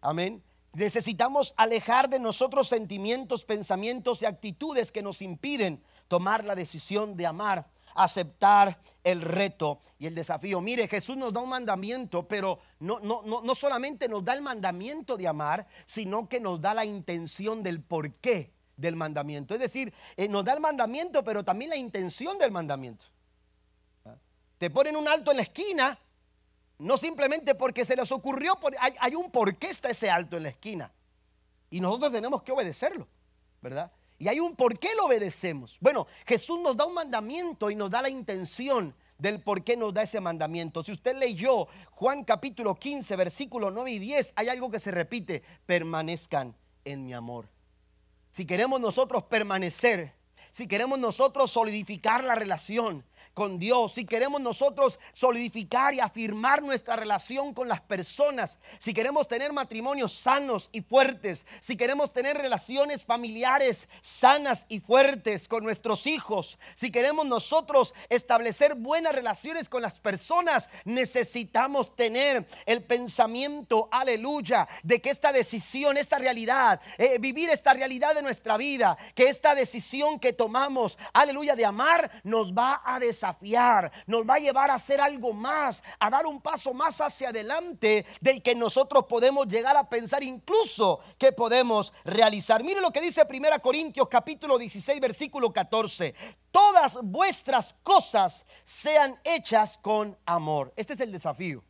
Amén. 0.00 0.42
Necesitamos 0.74 1.54
alejar 1.56 2.08
de 2.08 2.18
nosotros 2.18 2.68
sentimientos, 2.68 3.44
pensamientos 3.44 4.22
y 4.22 4.26
actitudes 4.26 4.90
que 4.90 5.02
nos 5.02 5.22
impiden 5.22 5.82
tomar 6.08 6.44
la 6.44 6.54
decisión 6.54 7.16
de 7.16 7.26
amar, 7.26 7.66
aceptar 7.94 8.80
el 9.04 9.20
reto 9.20 9.80
y 9.98 10.06
el 10.06 10.14
desafío. 10.14 10.60
Mire, 10.60 10.88
Jesús 10.88 11.16
nos 11.16 11.32
da 11.32 11.40
un 11.40 11.50
mandamiento, 11.50 12.26
pero 12.26 12.58
no, 12.80 13.00
no, 13.00 13.22
no, 13.22 13.54
solamente 13.54 14.08
nos 14.08 14.24
da 14.24 14.32
el 14.32 14.42
mandamiento 14.42 15.16
de 15.16 15.28
amar, 15.28 15.66
sino 15.86 16.28
que 16.28 16.40
nos 16.40 16.60
da 16.60 16.72
la 16.72 16.84
intención 16.84 17.62
del 17.62 17.82
porqué 17.82 18.52
del 18.76 18.96
mandamiento. 18.96 19.54
Es 19.54 19.60
decir, 19.60 19.92
eh, 20.16 20.28
nos 20.28 20.44
da 20.44 20.54
el 20.54 20.60
mandamiento, 20.60 21.22
pero 21.22 21.44
también 21.44 21.70
la 21.70 21.76
intención 21.76 22.38
del 22.38 22.50
mandamiento 22.50 23.06
te 24.62 24.70
ponen 24.70 24.94
un 24.94 25.08
alto 25.08 25.32
en 25.32 25.38
la 25.38 25.42
esquina, 25.42 25.98
no 26.78 26.96
simplemente 26.96 27.56
porque 27.56 27.84
se 27.84 27.96
les 27.96 28.12
ocurrió, 28.12 28.56
hay, 28.78 29.16
un 29.16 29.28
por 29.28 29.56
qué 29.56 29.70
está 29.70 29.90
ese 29.90 30.08
alto 30.08 30.36
en 30.36 30.44
la 30.44 30.50
esquina. 30.50 30.92
Y 31.68 31.80
nosotros 31.80 32.12
tenemos 32.12 32.44
que 32.44 32.52
obedecerlo, 32.52 33.08
¿verdad? 33.60 33.90
Y 34.20 34.28
hay 34.28 34.38
un 34.38 34.54
por 34.54 34.78
qué 34.78 34.94
lo 34.94 35.06
obedecemos. 35.06 35.76
Bueno, 35.80 36.06
Jesús 36.24 36.60
nos 36.60 36.76
da 36.76 36.84
un 36.84 36.94
mandamiento 36.94 37.72
y 37.72 37.74
nos 37.74 37.90
da 37.90 38.02
la 38.02 38.08
intención 38.08 38.94
del 39.18 39.40
por 39.40 39.64
qué 39.64 39.76
nos 39.76 39.92
da 39.92 40.02
ese 40.02 40.20
mandamiento. 40.20 40.84
Si 40.84 40.92
usted 40.92 41.16
leyó 41.16 41.66
Juan 41.90 42.22
capítulo 42.22 42.76
15, 42.76 43.16
versículo 43.16 43.72
9 43.72 43.90
y 43.90 43.98
10, 43.98 44.34
hay 44.36 44.48
algo 44.48 44.70
que 44.70 44.78
se 44.78 44.92
repite, 44.92 45.42
permanezcan 45.66 46.54
en 46.84 47.04
mi 47.04 47.14
amor. 47.14 47.48
Si 48.30 48.46
queremos 48.46 48.80
nosotros 48.80 49.24
permanecer, 49.24 50.14
si 50.52 50.68
queremos 50.68 51.00
nosotros 51.00 51.50
solidificar 51.50 52.22
la 52.22 52.36
relación, 52.36 53.04
con 53.34 53.58
Dios, 53.58 53.92
si 53.92 54.04
queremos 54.04 54.40
nosotros 54.40 54.98
solidificar 55.12 55.94
y 55.94 56.00
afirmar 56.00 56.62
nuestra 56.62 56.96
relación 56.96 57.54
con 57.54 57.68
las 57.68 57.80
personas, 57.80 58.58
si 58.78 58.92
queremos 58.92 59.26
tener 59.26 59.52
matrimonios 59.52 60.12
sanos 60.12 60.68
y 60.72 60.82
fuertes, 60.82 61.46
si 61.60 61.76
queremos 61.76 62.12
tener 62.12 62.36
relaciones 62.36 63.04
familiares 63.04 63.88
sanas 64.02 64.66
y 64.68 64.80
fuertes 64.80 65.48
con 65.48 65.64
nuestros 65.64 66.06
hijos, 66.06 66.58
si 66.74 66.90
queremos 66.90 67.24
nosotros 67.24 67.94
establecer 68.10 68.74
buenas 68.74 69.14
relaciones 69.14 69.68
con 69.68 69.80
las 69.80 69.98
personas, 69.98 70.68
necesitamos 70.84 71.96
tener 71.96 72.46
el 72.66 72.82
pensamiento, 72.82 73.88
aleluya, 73.90 74.68
de 74.82 75.00
que 75.00 75.10
esta 75.10 75.32
decisión, 75.32 75.96
esta 75.96 76.18
realidad, 76.18 76.80
eh, 76.98 77.16
vivir 77.18 77.48
esta 77.48 77.72
realidad 77.72 78.14
de 78.14 78.22
nuestra 78.22 78.56
vida, 78.56 78.98
que 79.14 79.28
esta 79.28 79.54
decisión 79.54 80.20
que 80.20 80.32
tomamos, 80.32 80.98
aleluya, 81.14 81.56
de 81.56 81.64
amar, 81.64 82.10
nos 82.24 82.52
va 82.52 82.82
a 82.84 82.98
desarrollar 82.98 83.21
nos 84.06 84.28
va 84.28 84.34
a 84.34 84.38
llevar 84.38 84.70
a 84.70 84.74
hacer 84.74 85.00
algo 85.00 85.32
más, 85.32 85.82
a 85.98 86.10
dar 86.10 86.26
un 86.26 86.40
paso 86.40 86.74
más 86.74 87.00
hacia 87.00 87.28
adelante 87.28 88.04
del 88.20 88.42
que 88.42 88.54
nosotros 88.54 89.04
podemos 89.08 89.46
llegar 89.46 89.76
a 89.76 89.88
pensar 89.88 90.22
incluso 90.22 91.00
que 91.18 91.32
podemos 91.32 91.92
realizar. 92.04 92.62
Mire 92.64 92.80
lo 92.80 92.90
que 92.90 93.00
dice 93.00 93.22
1 93.28 93.62
Corintios 93.62 94.08
capítulo 94.08 94.58
16 94.58 95.00
versículo 95.00 95.52
14. 95.52 96.14
Todas 96.50 96.98
vuestras 97.02 97.74
cosas 97.82 98.44
sean 98.64 99.18
hechas 99.24 99.78
con 99.78 100.16
amor. 100.26 100.72
Este 100.76 100.94
es 100.94 101.00
el 101.00 101.12
desafío. 101.12 101.62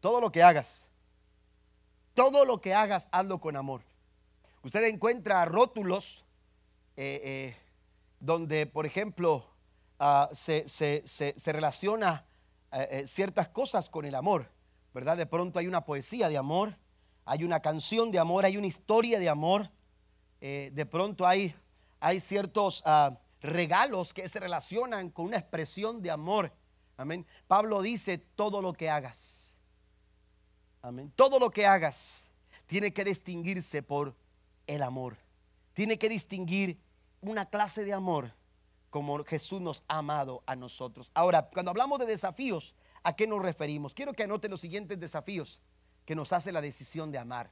Todo 0.00 0.20
lo 0.20 0.30
que 0.30 0.42
hagas, 0.42 0.88
todo 2.12 2.44
lo 2.44 2.60
que 2.60 2.74
hagas, 2.74 3.08
hazlo 3.10 3.40
con 3.40 3.56
amor. 3.56 3.82
Usted 4.62 4.84
encuentra 4.84 5.44
rótulos 5.44 6.24
eh, 6.96 7.20
eh, 7.24 7.56
donde, 8.20 8.66
por 8.66 8.86
ejemplo, 8.86 9.53
Ah, 9.98 10.28
se, 10.32 10.64
relaciona 11.46 12.24
eh, 12.72 12.88
eh, 12.90 13.06
ciertas 13.06 13.48
cosas 13.48 13.88
con 13.88 14.04
el 14.04 14.14
amor, 14.14 14.50
¿verdad? 14.92 15.16
De 15.16 15.26
pronto 15.26 15.58
hay 15.58 15.68
una 15.68 15.84
poesía 15.84 16.28
de 16.28 16.36
amor, 16.36 16.76
hay 17.24 17.44
una 17.44 17.60
canción 17.60 18.10
de 18.10 18.18
amor, 18.18 18.44
hay 18.44 18.56
una 18.56 18.66
historia 18.66 19.20
de 19.20 19.28
amor, 19.28 19.70
eh, 20.40 20.70
de 20.72 20.84
pronto 20.84 21.26
hay, 21.26 21.54
hay 22.00 22.18
ciertos 22.18 22.82
ah, 22.84 23.16
regalos 23.40 24.12
que 24.12 24.28
se 24.28 24.40
relacionan 24.40 25.10
con 25.10 25.26
una 25.26 25.38
expresión 25.38 26.02
de 26.02 26.10
amor. 26.10 26.52
Amén. 26.96 27.24
Pablo 27.46 27.80
dice 27.80 28.18
todo 28.18 28.60
lo 28.60 28.72
que 28.72 28.90
hagas. 28.90 29.56
Amén. 30.82 31.12
Todo 31.14 31.38
lo 31.38 31.50
que 31.50 31.66
hagas 31.66 32.26
tiene 32.66 32.92
que 32.92 33.04
distinguirse 33.04 33.82
por 33.82 34.16
el 34.66 34.82
amor. 34.82 35.16
Tiene 35.72 35.98
que 35.98 36.08
distinguir 36.08 36.80
una 37.20 37.46
clase 37.46 37.84
de 37.84 37.92
amor 37.92 38.32
como 38.94 39.24
Jesús 39.24 39.60
nos 39.60 39.82
ha 39.88 39.98
amado 39.98 40.44
a 40.46 40.54
nosotros. 40.54 41.10
Ahora, 41.14 41.50
cuando 41.52 41.72
hablamos 41.72 41.98
de 41.98 42.06
desafíos, 42.06 42.76
¿a 43.02 43.16
qué 43.16 43.26
nos 43.26 43.42
referimos? 43.42 43.92
Quiero 43.92 44.12
que 44.12 44.22
anote 44.22 44.48
los 44.48 44.60
siguientes 44.60 45.00
desafíos 45.00 45.58
que 46.04 46.14
nos 46.14 46.32
hace 46.32 46.52
la 46.52 46.60
decisión 46.60 47.10
de 47.10 47.18
amar. 47.18 47.50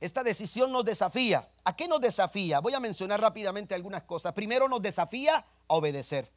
Esta 0.00 0.24
decisión 0.24 0.72
nos 0.72 0.84
desafía. 0.84 1.48
¿A 1.62 1.76
qué 1.76 1.86
nos 1.86 2.00
desafía? 2.00 2.58
Voy 2.58 2.74
a 2.74 2.80
mencionar 2.80 3.20
rápidamente 3.20 3.76
algunas 3.76 4.02
cosas. 4.02 4.32
Primero 4.32 4.68
nos 4.68 4.82
desafía 4.82 5.36
a 5.36 5.44
obedecer. 5.68 6.32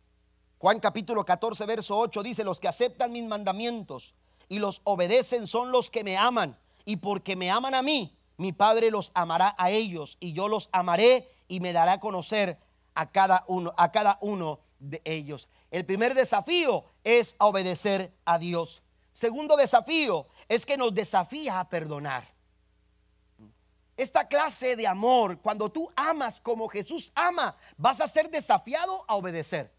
Juan 0.59 0.79
capítulo 0.79 1.25
14, 1.25 1.65
verso 1.65 1.97
8 1.97 2.21
dice, 2.21 2.43
los 2.43 2.59
que 2.59 2.67
aceptan 2.67 3.11
mis 3.11 3.23
mandamientos 3.23 4.13
y 4.47 4.59
los 4.59 4.81
obedecen 4.83 5.47
son 5.47 5.71
los 5.71 5.89
que 5.89 6.03
me 6.03 6.17
aman. 6.17 6.55
Y 6.85 6.97
porque 6.97 7.35
me 7.35 7.49
aman 7.49 7.73
a 7.73 7.81
mí, 7.81 8.15
mi 8.37 8.53
Padre 8.53 8.91
los 8.91 9.11
amará 9.15 9.55
a 9.57 9.71
ellos 9.71 10.17
y 10.19 10.33
yo 10.33 10.49
los 10.49 10.69
amaré 10.71 11.31
y 11.47 11.61
me 11.61 11.73
dará 11.73 11.93
a 11.93 11.99
conocer 11.99 12.59
a 12.95 13.11
cada 13.11 13.43
uno, 13.47 13.73
a 13.77 13.91
cada 13.91 14.17
uno 14.21 14.59
de 14.79 15.01
ellos. 15.05 15.47
El 15.69 15.85
primer 15.85 16.13
desafío 16.13 16.85
es 17.03 17.35
obedecer 17.37 18.13
a 18.25 18.39
Dios. 18.39 18.81
Segundo 19.13 19.55
desafío 19.55 20.27
es 20.49 20.65
que 20.65 20.77
nos 20.77 20.93
desafía 20.93 21.59
a 21.59 21.69
perdonar. 21.69 22.33
Esta 23.97 24.27
clase 24.27 24.75
de 24.75 24.87
amor, 24.87 25.39
cuando 25.39 25.69
tú 25.69 25.89
amas 25.95 26.41
como 26.41 26.67
Jesús 26.67 27.11
ama, 27.15 27.55
vas 27.77 28.01
a 28.01 28.07
ser 28.07 28.29
desafiado 28.29 29.05
a 29.07 29.15
obedecer, 29.15 29.71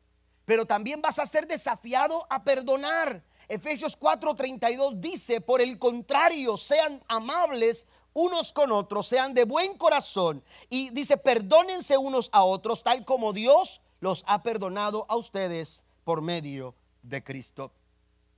pero 0.46 0.64
también 0.64 1.02
vas 1.02 1.18
a 1.18 1.26
ser 1.26 1.46
desafiado 1.46 2.26
a 2.30 2.42
perdonar. 2.42 3.22
Efesios 3.46 3.98
4:32 3.98 5.00
dice, 5.00 5.40
por 5.40 5.60
el 5.60 5.78
contrario, 5.78 6.56
sean 6.56 7.02
amables 7.08 7.86
unos 8.16 8.50
con 8.50 8.72
otros, 8.72 9.06
sean 9.06 9.34
de 9.34 9.44
buen 9.44 9.76
corazón. 9.76 10.42
Y 10.70 10.88
dice, 10.88 11.18
perdónense 11.18 11.98
unos 11.98 12.30
a 12.32 12.44
otros, 12.44 12.82
tal 12.82 13.04
como 13.04 13.34
Dios 13.34 13.82
los 14.00 14.24
ha 14.26 14.42
perdonado 14.42 15.04
a 15.10 15.16
ustedes 15.16 15.84
por 16.02 16.22
medio 16.22 16.74
de 17.02 17.22
Cristo. 17.22 17.72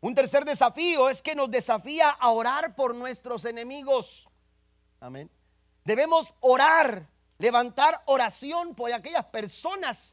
Un 0.00 0.16
tercer 0.16 0.44
desafío 0.44 1.08
es 1.08 1.22
que 1.22 1.36
nos 1.36 1.48
desafía 1.48 2.10
a 2.10 2.30
orar 2.32 2.74
por 2.74 2.92
nuestros 2.92 3.44
enemigos. 3.44 4.28
Amén. 4.98 5.30
Debemos 5.84 6.34
orar, 6.40 7.08
levantar 7.38 8.02
oración 8.06 8.74
por 8.74 8.92
aquellas 8.92 9.26
personas 9.26 10.12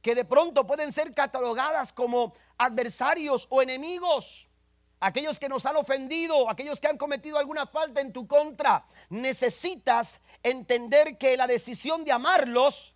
que 0.00 0.14
de 0.14 0.24
pronto 0.24 0.66
pueden 0.66 0.90
ser 0.90 1.12
catalogadas 1.12 1.92
como 1.92 2.32
adversarios 2.56 3.46
o 3.50 3.60
enemigos. 3.60 4.48
Aquellos 5.04 5.40
que 5.40 5.48
nos 5.48 5.66
han 5.66 5.74
ofendido, 5.74 6.48
aquellos 6.48 6.80
que 6.80 6.86
han 6.86 6.96
cometido 6.96 7.36
alguna 7.36 7.66
falta 7.66 8.00
en 8.00 8.12
tu 8.12 8.24
contra, 8.28 8.86
necesitas 9.10 10.20
entender 10.44 11.18
que 11.18 11.36
la 11.36 11.48
decisión 11.48 12.04
de 12.04 12.12
amarlos 12.12 12.94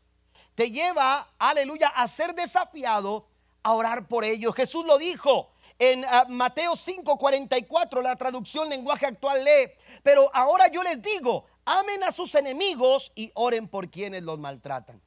te 0.54 0.70
lleva, 0.70 1.34
aleluya, 1.36 1.88
a 1.88 2.06
ser 2.06 2.32
desafiado 2.32 3.26
a 3.64 3.72
orar 3.72 4.06
por 4.06 4.22
ellos. 4.22 4.54
Jesús 4.54 4.86
lo 4.86 4.98
dijo, 4.98 5.50
en 5.80 6.04
uh, 6.04 6.28
Mateo 6.28 6.74
5:44, 6.74 8.00
la 8.00 8.14
traducción 8.14 8.68
lenguaje 8.68 9.06
actual 9.06 9.42
lee, 9.42 9.72
pero 10.04 10.30
ahora 10.32 10.68
yo 10.68 10.84
les 10.84 11.02
digo, 11.02 11.46
amen 11.64 12.04
a 12.04 12.12
sus 12.12 12.36
enemigos 12.36 13.10
y 13.16 13.32
oren 13.34 13.66
por 13.66 13.90
quienes 13.90 14.22
los 14.22 14.38
maltratan. 14.38 15.02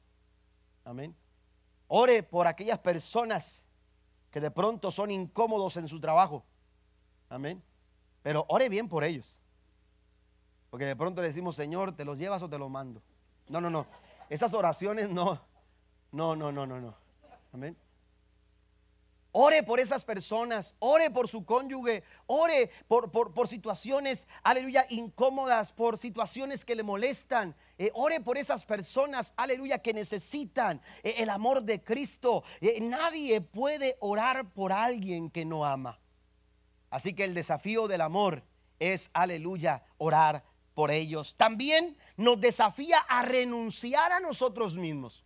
Amén. 0.84 1.16
Ore 1.88 2.22
por 2.22 2.46
aquellas 2.46 2.78
personas 2.80 3.64
que 4.30 4.38
de 4.38 4.50
pronto 4.50 4.90
son 4.90 5.10
incómodos 5.10 5.78
en 5.78 5.88
su 5.88 5.98
trabajo. 5.98 6.44
Amén. 7.30 7.62
Pero 8.22 8.44
ore 8.48 8.68
bien 8.68 8.88
por 8.88 9.02
ellos. 9.02 9.38
Porque 10.68 10.84
de 10.84 10.96
pronto 10.96 11.22
le 11.22 11.28
decimos, 11.28 11.56
Señor, 11.56 11.96
¿te 11.96 12.04
los 12.04 12.18
llevas 12.18 12.42
o 12.42 12.48
te 12.48 12.58
los 12.58 12.68
mando? 12.68 13.02
No, 13.48 13.60
no, 13.60 13.70
no. 13.70 13.86
Esas 14.28 14.52
oraciones 14.52 15.08
no. 15.08 15.40
No, 16.12 16.36
no, 16.36 16.52
no, 16.52 16.66
no, 16.66 16.80
no. 16.80 16.94
Amén. 17.52 17.76
Ore 19.32 19.62
por 19.62 19.78
esas 19.78 20.04
personas, 20.04 20.74
ore 20.80 21.08
por 21.08 21.28
su 21.28 21.44
cónyuge, 21.44 22.02
ore 22.26 22.68
por, 22.88 23.12
por, 23.12 23.46
situaciones, 23.46 24.26
aleluya, 24.42 24.86
incómodas, 24.88 25.72
por 25.72 25.98
situaciones 25.98 26.64
que 26.64 26.74
le 26.74 26.82
molestan. 26.82 27.54
Eh, 27.78 27.92
ore 27.94 28.20
por 28.20 28.36
esas 28.38 28.64
personas, 28.64 29.32
aleluya, 29.36 29.78
que 29.78 29.94
necesitan 29.94 30.80
eh, 31.04 31.14
el 31.18 31.30
amor 31.30 31.62
de 31.62 31.80
Cristo. 31.80 32.42
Eh, 32.60 32.80
nadie 32.80 33.40
puede 33.40 33.96
orar 34.00 34.52
por 34.52 34.72
alguien 34.72 35.30
que 35.30 35.44
no 35.44 35.64
ama. 35.64 36.00
Así 36.90 37.14
que 37.14 37.24
el 37.24 37.34
desafío 37.34 37.88
del 37.88 38.00
amor 38.00 38.42
es, 38.78 39.10
aleluya, 39.12 39.84
orar 39.98 40.44
por 40.74 40.90
ellos. 40.90 41.36
También 41.36 41.96
nos 42.16 42.40
desafía 42.40 42.98
a 42.98 43.22
renunciar 43.22 44.12
a 44.12 44.20
nosotros 44.20 44.76
mismos. 44.76 45.24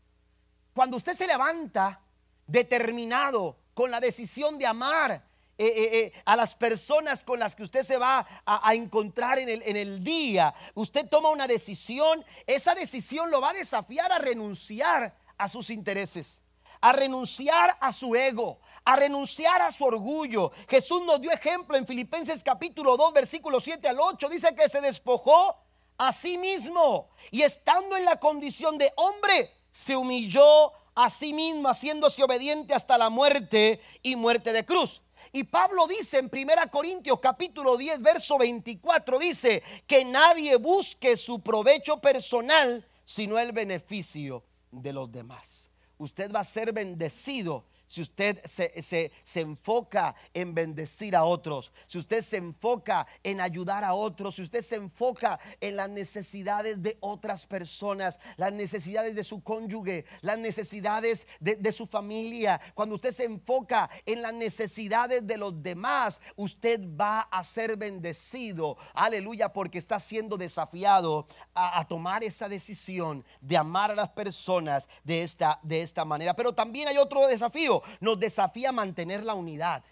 Cuando 0.75 0.97
usted 0.97 1.15
se 1.15 1.27
levanta 1.27 2.01
determinado, 2.47 3.57
con 3.75 3.91
la 3.91 4.01
decisión 4.01 4.59
de 4.59 4.67
amar 4.67 5.13
eh, 5.57 5.67
eh, 5.67 5.99
eh, 5.99 6.13
a 6.25 6.37
las 6.37 6.55
personas 6.55 7.23
con 7.23 7.39
las 7.39 7.55
que 7.55 7.63
usted 7.63 7.83
se 7.83 7.97
va 7.97 8.27
a, 8.45 8.75
encontrar 8.75 9.39
en 9.39 9.49
el, 9.49 9.63
en 9.63 9.77
el, 9.77 10.03
día. 10.03 10.55
Usted 10.75 11.09
toma 11.09 11.29
una 11.31 11.47
decisión, 11.47 12.25
esa 12.47 12.75
decisión 12.75 13.31
lo 13.31 13.41
va 13.41 13.51
a 13.51 13.55
desafiar 13.55 14.11
a 14.11 14.19
renunciar 14.19 15.17
a 15.37 15.49
sus 15.49 15.71
intereses, 15.71 16.41
a 16.81 16.93
renunciar 16.93 17.77
a 17.81 17.93
su 17.93 18.17
ego, 18.17 18.61
a 18.85 18.97
renunciar 18.97 19.63
a 19.63 19.71
su 19.71 19.85
orgullo. 19.85 20.53
Jesús 20.69 21.03
nos 21.05 21.21
dio 21.21 21.31
ejemplo 21.31 21.77
en 21.77 21.87
Filipenses 21.87 22.43
capítulo 22.43 22.97
2, 22.97 23.13
versículo 23.13 23.61
7 23.61 23.89
al 23.89 23.99
8. 24.01 24.29
Dice 24.29 24.55
que 24.55 24.69
se 24.69 24.81
despojó 24.81 25.57
a 25.97 26.13
sí 26.13 26.37
mismo 26.39 27.09
y 27.31 27.43
estando 27.43 27.97
en 27.97 28.05
la 28.05 28.19
condición 28.19 28.77
de 28.79 28.93
hombre, 28.97 29.53
se 29.73 29.97
humilló 29.97 30.73
a 30.95 31.11
sí 31.11 31.33
mismo, 31.33 31.69
haciéndose 31.69 32.23
obediente 32.23 32.75
hasta 32.75 32.99
la 32.99 33.11
muerte 33.11 33.81
y 34.03 34.17
muerte 34.17 34.53
de 34.53 34.65
cruz. 34.65 35.03
Y 35.33 35.45
Pablo 35.45 35.89
dice 35.89 36.19
en 36.19 36.31
1 36.33 36.71
Corintios 36.71 37.19
capítulo 37.19 37.77
10, 37.77 38.01
verso 38.01 38.39
24, 38.39 39.19
dice 39.19 39.63
que 39.87 40.05
nadie 40.05 40.55
busque 40.57 41.17
su 41.17 41.41
provecho 41.41 42.01
personal, 42.01 42.87
sino 43.05 43.39
el 43.39 43.51
beneficio 43.51 44.45
de 44.71 44.93
los 44.93 45.11
demás. 45.11 45.71
Usted 45.99 46.31
va 46.31 46.41
a 46.41 46.45
ser 46.45 46.73
bendecido 46.73 47.65
si 47.95 48.03
usted 48.03 48.45
se, 48.45 49.13
enfoca 49.37 50.17
en 50.33 50.53
bendecir 50.53 51.15
a 51.15 51.23
otros, 51.23 51.71
si 51.87 51.99
usted 51.99 52.23
se 52.23 52.39
enfoca 52.39 53.07
en 53.23 53.41
ayudar 53.41 53.85
a 53.85 53.95
otros, 53.95 54.35
si 54.35 54.43
usted 54.43 54.63
se 54.63 54.75
enfoca 54.75 55.39
en 55.61 55.77
las 55.77 55.89
necesidades 55.89 56.83
de 56.83 56.99
otras 56.99 57.47
personas, 57.47 58.19
las 58.37 58.53
necesidades 58.53 59.15
de 59.15 59.23
su 59.23 59.45
cónyuge, 59.45 60.07
las 60.23 60.37
necesidades 60.39 61.29
de, 61.39 61.55
de 61.55 61.71
su 61.71 61.87
familia, 61.87 62.61
cuando 62.75 62.97
usted 62.97 63.13
se 63.13 63.27
enfoca 63.27 63.89
en 64.05 64.23
las 64.23 64.35
necesidades 64.35 65.25
de 65.25 65.37
los 65.37 65.63
demás, 65.63 66.21
usted 66.35 66.81
va 67.01 67.21
a 67.21 67.45
ser 67.45 67.77
bendecido, 67.77 68.77
aleluya, 68.93 69.53
porque 69.53 69.79
está 69.79 70.01
siendo 70.01 70.37
desafiado 70.37 71.29
a, 71.55 71.79
a 71.79 71.87
tomar 71.87 72.25
esa 72.25 72.49
decisión 72.49 73.25
de 73.41 73.57
amar 73.57 73.93
a 73.93 73.95
las 73.95 74.09
personas 74.09 74.89
de 75.05 75.23
esta, 75.23 75.61
de 75.63 75.83
esta 75.83 76.05
manera. 76.05 76.35
Pero 76.35 76.53
también 76.53 76.89
hay 76.89 76.99
otro 76.99 77.29
desafío 77.29 77.84
nos 78.01 78.19
desafía 78.19 78.71
a 78.71 78.73
mantener 78.73 79.25
la 79.25 79.35
unidad. 79.35 79.85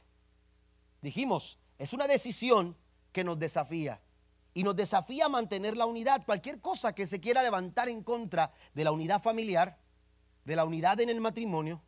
Dijimos, 1.00 1.58
es 1.78 1.92
una 1.92 2.06
decisión 2.06 2.76
que 3.12 3.24
nos 3.24 3.38
desafía. 3.38 4.00
Y 4.54 4.62
nos 4.62 4.76
desafía 4.76 5.26
a 5.26 5.28
mantener 5.30 5.76
la 5.76 5.86
unidad. 5.86 6.24
Cualquier 6.26 6.60
cosa 6.60 6.94
que 6.94 7.06
se 7.06 7.20
quiera 7.20 7.42
levantar 7.42 7.88
en 7.88 8.02
contra 8.02 8.52
de 8.74 8.84
la 8.84 8.92
unidad 8.92 9.22
familiar, 9.22 9.78
de 10.44 10.56
la 10.56 10.64
unidad 10.64 11.00
en 11.00 11.08
el 11.08 11.20
matrimonio, 11.20 11.82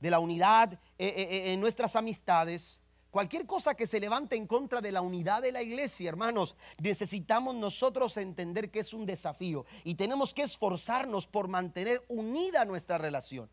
de 0.00 0.10
la 0.10 0.18
unidad 0.18 0.72
eh, 0.72 0.78
eh, 0.98 1.28
eh, 1.30 1.52
en 1.52 1.60
nuestras 1.60 1.94
amistades, 1.96 2.80
Cualquier 3.10 3.46
cosa 3.46 3.74
que 3.74 3.86
se 3.86 4.00
levante 4.00 4.36
en 4.36 4.46
contra 4.46 4.82
de 4.82 4.92
la 4.92 5.00
unidad 5.00 5.40
de 5.40 5.50
la 5.50 5.62
iglesia, 5.62 6.10
hermanos, 6.10 6.56
necesitamos 6.78 7.54
nosotros 7.54 8.16
entender 8.18 8.70
que 8.70 8.80
es 8.80 8.92
un 8.92 9.06
desafío 9.06 9.64
y 9.82 9.94
tenemos 9.94 10.34
que 10.34 10.42
esforzarnos 10.42 11.26
por 11.26 11.48
mantener 11.48 12.04
unida 12.08 12.66
nuestra 12.66 12.98
relación. 12.98 13.48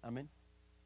Amén. 0.00 0.30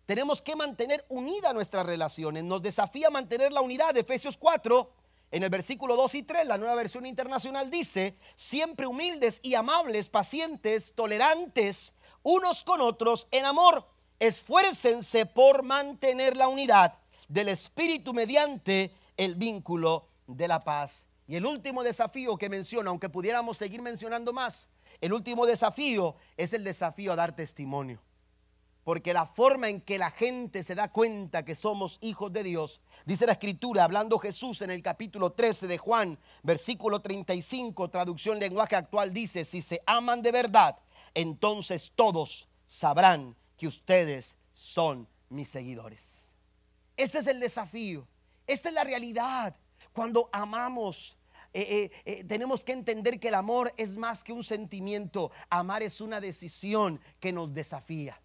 Tenemos 0.06 0.42
que 0.42 0.54
mantener 0.54 1.04
unida 1.08 1.52
nuestras 1.52 1.86
relaciones. 1.86 2.44
Nos 2.44 2.62
desafía 2.62 3.10
mantener 3.10 3.52
la 3.52 3.62
unidad. 3.62 3.96
Efesios 3.96 4.36
4, 4.36 4.90
en 5.30 5.42
el 5.42 5.50
versículo 5.50 5.96
2 5.96 6.14
y 6.16 6.22
3, 6.22 6.46
la 6.46 6.58
nueva 6.58 6.74
versión 6.74 7.06
internacional 7.06 7.70
dice, 7.70 8.16
siempre 8.36 8.86
humildes 8.86 9.40
y 9.42 9.54
amables, 9.54 10.08
pacientes, 10.08 10.92
tolerantes, 10.94 11.94
unos 12.22 12.64
con 12.64 12.82
otros 12.82 13.28
en 13.30 13.46
amor. 13.46 13.88
Esfuércense 14.20 15.26
por 15.26 15.62
mantener 15.62 16.36
la 16.36 16.48
unidad 16.48 16.98
del 17.28 17.48
Espíritu 17.48 18.12
mediante 18.12 18.92
el 19.16 19.34
vínculo 19.36 20.08
de 20.26 20.48
la 20.48 20.60
paz. 20.60 21.06
Y 21.26 21.36
el 21.36 21.46
último 21.46 21.82
desafío 21.82 22.36
que 22.36 22.50
menciona, 22.50 22.90
aunque 22.90 23.08
pudiéramos 23.08 23.56
seguir 23.56 23.80
mencionando 23.80 24.34
más, 24.34 24.68
el 25.00 25.14
último 25.14 25.46
desafío 25.46 26.16
es 26.36 26.52
el 26.52 26.62
desafío 26.62 27.12
a 27.12 27.16
dar 27.16 27.34
testimonio. 27.34 28.00
Porque 28.84 29.14
la 29.14 29.26
forma 29.26 29.68
en 29.70 29.80
que 29.80 29.98
la 29.98 30.10
gente 30.10 30.62
se 30.62 30.74
da 30.74 30.92
cuenta 30.92 31.44
que 31.44 31.54
somos 31.54 31.98
hijos 32.02 32.32
de 32.32 32.42
Dios, 32.42 32.80
dice 33.06 33.26
la 33.26 33.32
escritura, 33.32 33.84
hablando 33.84 34.18
Jesús 34.18 34.60
en 34.62 34.70
el 34.70 34.82
capítulo 34.82 35.32
13 35.32 35.66
de 35.66 35.78
Juan, 35.78 36.18
versículo 36.42 37.00
35, 37.00 37.88
traducción 37.88 38.38
lenguaje 38.38 38.76
actual, 38.76 39.12
dice, 39.12 39.44
si 39.44 39.62
se 39.62 39.82
aman 39.86 40.20
de 40.20 40.32
verdad, 40.32 40.78
entonces 41.14 41.92
todos 41.94 42.46
sabrán 42.66 43.34
que 43.56 43.66
ustedes 43.66 44.36
son 44.52 45.08
mis 45.30 45.48
seguidores. 45.48 46.30
Este 46.96 47.18
es 47.18 47.26
el 47.26 47.40
desafío, 47.40 48.06
esta 48.46 48.68
es 48.68 48.74
la 48.74 48.84
realidad. 48.84 49.56
Cuando 49.92 50.28
amamos, 50.32 51.16
eh, 51.52 51.66
eh, 51.70 52.02
eh, 52.04 52.24
tenemos 52.24 52.64
que 52.64 52.72
entender 52.72 53.18
que 53.18 53.28
el 53.28 53.34
amor 53.34 53.72
es 53.76 53.96
más 53.96 54.22
que 54.22 54.32
un 54.32 54.42
sentimiento, 54.42 55.30
amar 55.48 55.82
es 55.82 56.00
una 56.00 56.20
decisión 56.20 57.00
que 57.20 57.32
nos 57.32 57.54
desafía. 57.54 58.20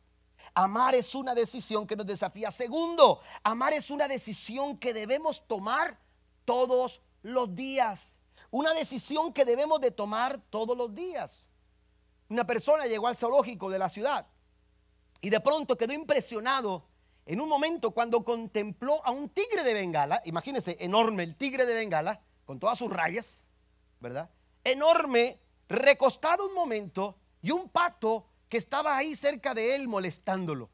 Amar 0.54 0.96
es 0.96 1.16
una 1.16 1.36
decisión 1.36 1.86
que 1.88 1.96
nos 1.96 2.06
desafía. 2.06 2.52
Segundo, 2.52 3.22
amar 3.44 3.74
es 3.74 3.90
una 3.90 4.08
decisión 4.08 4.78
que 4.78 4.94
debemos 4.94 5.48
tomar 5.48 6.00
todos 6.46 7.02
los 7.22 7.56
días. 7.56 8.16
Una 8.52 8.74
decisión 8.74 9.34
que 9.34 9.46
debemos 9.46 9.80
de 9.82 9.92
tomar 9.92 10.42
todos 10.50 10.78
los 10.78 10.94
días. 10.94 11.48
Una 12.30 12.46
persona 12.46 12.86
llegó 12.86 13.08
al 13.08 13.18
zoológico 13.18 13.70
de 13.70 13.80
la 13.80 13.90
ciudad 13.90 14.28
y 15.22 15.30
de 15.30 15.40
pronto 15.40 15.78
quedó 15.78 15.94
impresionado 15.94 16.86
en 17.26 17.42
un 17.42 17.50
momento 17.50 17.92
cuando 17.92 18.24
contempló 18.24 19.06
a 19.06 19.12
un 19.12 19.30
tigre 19.30 19.64
de 19.64 19.74
Bengala, 19.74 20.22
imagínense, 20.26 20.78
enorme 20.80 21.24
el 21.24 21.36
tigre 21.36 21.66
de 21.66 21.76
Bengala, 21.76 22.22
con 22.46 22.60
todas 22.60 22.78
sus 22.78 22.92
rayas, 22.92 23.46
¿verdad? 24.00 24.32
Enorme, 24.64 25.40
recostado 25.68 26.48
un 26.48 26.56
momento 26.56 27.18
y 27.42 27.52
un 27.52 27.70
pato 27.70 28.26
que 28.50 28.58
estaba 28.58 28.98
ahí 28.98 29.16
cerca 29.16 29.54
de 29.54 29.76
él 29.76 29.88
molestándolo. 29.88 30.70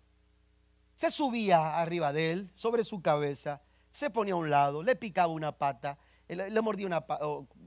Se 0.95 1.11
subía 1.11 1.77
arriba 1.77 2.13
de 2.13 2.31
él, 2.31 2.51
sobre 2.53 2.85
su 2.85 3.01
cabeza, 3.01 3.61
se 3.91 4.09
ponía 4.09 4.33
a 4.33 4.37
un 4.37 4.49
lado, 4.49 4.81
le 4.81 4.95
picaba 4.95 5.31
una 5.31 5.51
pata, 5.51 5.97
le, 6.27 6.61
mordía, 6.61 6.87
una, 6.87 7.05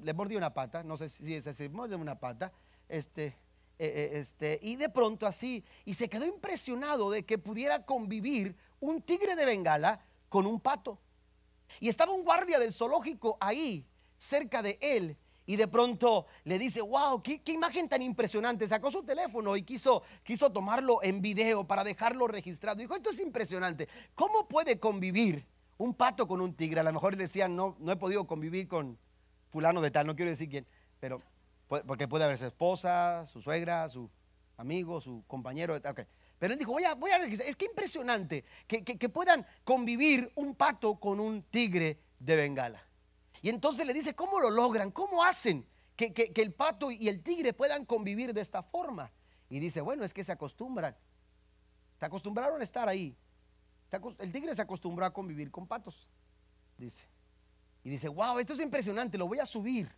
le 0.03 0.15
mordía 0.15 0.39
una 0.39 0.55
pata, 0.55 0.83
no 0.83 0.97
sé 0.97 1.11
si 1.11 1.35
es 1.35 1.47
así, 1.47 1.69
mordía 1.69 1.99
una 1.99 2.19
pata, 2.19 2.53
este, 2.89 3.27
eh, 3.27 3.35
eh, 3.79 4.11
este, 4.15 4.59
y 4.63 4.77
de 4.77 4.89
pronto 4.89 5.27
así, 5.27 5.63
y 5.85 5.95
se 5.95 6.09
quedó 6.09 6.27
impresionado 6.27 7.11
de 7.11 7.25
que 7.25 7.39
pudiera 7.39 7.85
convivir 7.85 8.57
un 8.81 9.03
tigre 9.03 9.37
de 9.37 9.45
Bengala 9.45 10.01
con 10.29 10.47
un 10.47 10.59
pato. 10.59 10.99
Y 11.81 11.89
estaba 11.89 12.13
un 12.13 12.25
guardia 12.25 12.59
del 12.59 12.73
zoológico 12.73 13.37
ahí, 13.41 13.87
cerca 14.17 14.63
de 14.63 14.79
él, 14.81 15.17
y 15.49 15.57
de 15.57 15.67
pronto 15.67 16.27
le 16.45 16.59
dice, 16.59 16.83
wow, 16.83 17.23
qué, 17.23 17.41
imagen 17.47 17.89
tan 17.89 18.03
impresionante. 18.03 18.69
Sacó 18.69 18.91
su 18.91 19.03
teléfono 19.03 19.57
y 19.57 19.63
quiso, 19.63 20.03
quiso 20.23 20.53
tomarlo 20.53 21.03
en 21.03 21.23
video 21.23 21.67
para 21.67 21.83
dejarlo 21.85 22.27
registrado. 22.27 22.77
Dijo, 22.77 22.95
esto 22.95 23.09
es 23.09 23.19
impresionante. 23.19 23.89
¿Cómo 24.15 24.47
puede 24.47 24.79
convivir 24.79 25.47
un 25.79 25.95
pato 25.95 26.29
con 26.29 26.43
un 26.43 26.53
tigre? 26.53 26.81
A 26.81 26.83
lo 26.83 26.93
mejor 26.93 27.17
decían, 27.17 27.57
no, 27.57 27.77
no 27.79 27.93
he 27.93 27.97
podido 27.97 28.27
convivir 28.27 28.69
con 28.69 28.99
fulano 29.49 29.81
de 29.81 29.91
tal, 29.91 30.07
no 30.07 30.15
quiero 30.15 30.31
decir 30.31 30.51
quién, 30.51 30.67
pero 31.01 31.23
porque 31.67 32.07
puede 32.07 32.25
haber 32.25 32.37
su 32.37 32.45
esposa, 32.45 33.25
su 33.25 33.41
suegra, 33.41 33.89
su 33.89 34.11
amigo, 34.59 35.01
su 35.01 35.25
compañero 35.27 35.73
de 35.73 35.81
tal. 35.81 35.95
Pero 36.39 36.53
él 36.53 36.59
dijo, 36.59 36.73
voy 36.73 36.85
a, 36.85 36.95
voy 36.95 37.11
a 37.11 37.17
registrar. 37.17 37.49
Es 37.49 37.57
que 37.57 37.65
impresionante 37.65 38.45
que, 38.67 38.85
que 38.85 39.09
puedan 39.09 39.47
convivir 39.65 40.31
un 40.35 40.55
pato 40.55 40.97
con 40.97 41.21
un 41.21 41.43
tigre 41.45 41.99
de 42.19 42.37
Bengala. 42.37 42.88
Y 43.43 43.49
entonces 43.49 43.87
le 43.87 43.95
dice, 43.95 44.15
¿cómo 44.15 44.41
lo 44.41 44.51
logran? 44.51 44.91
¿Cómo 44.91 45.25
hacen 45.25 45.67
que, 45.97 46.33
el 46.35 46.53
pato 46.53 46.91
y 46.91 47.09
el 47.09 47.23
tigre 47.23 47.53
puedan 47.53 47.85
convivir 47.85 48.35
de 48.35 48.41
esta 48.41 48.63
forma? 48.63 49.11
Y 49.49 49.59
dice, 49.59 49.81
bueno, 49.81 50.05
es 50.05 50.13
que 50.13 50.25
se 50.25 50.33
acostumbran. 50.33 50.97
Se 51.99 52.07
acostumbraron 52.07 52.61
a 52.61 52.65
estar 52.65 52.89
ahí. 52.89 53.17
El 54.19 54.33
tigre 54.33 54.55
se 54.55 54.63
acostumbró 54.63 55.05
a 55.07 55.13
convivir 55.13 55.51
con 55.51 55.67
patos, 55.67 56.09
dice. 56.77 57.03
Y 57.83 57.91
dice, 57.91 58.09
wow, 58.09 58.39
esto 58.39 58.53
es 58.53 58.61
impresionante, 58.61 59.17
lo 59.17 59.27
voy 59.27 59.39
a 59.39 59.47
subir 59.47 59.91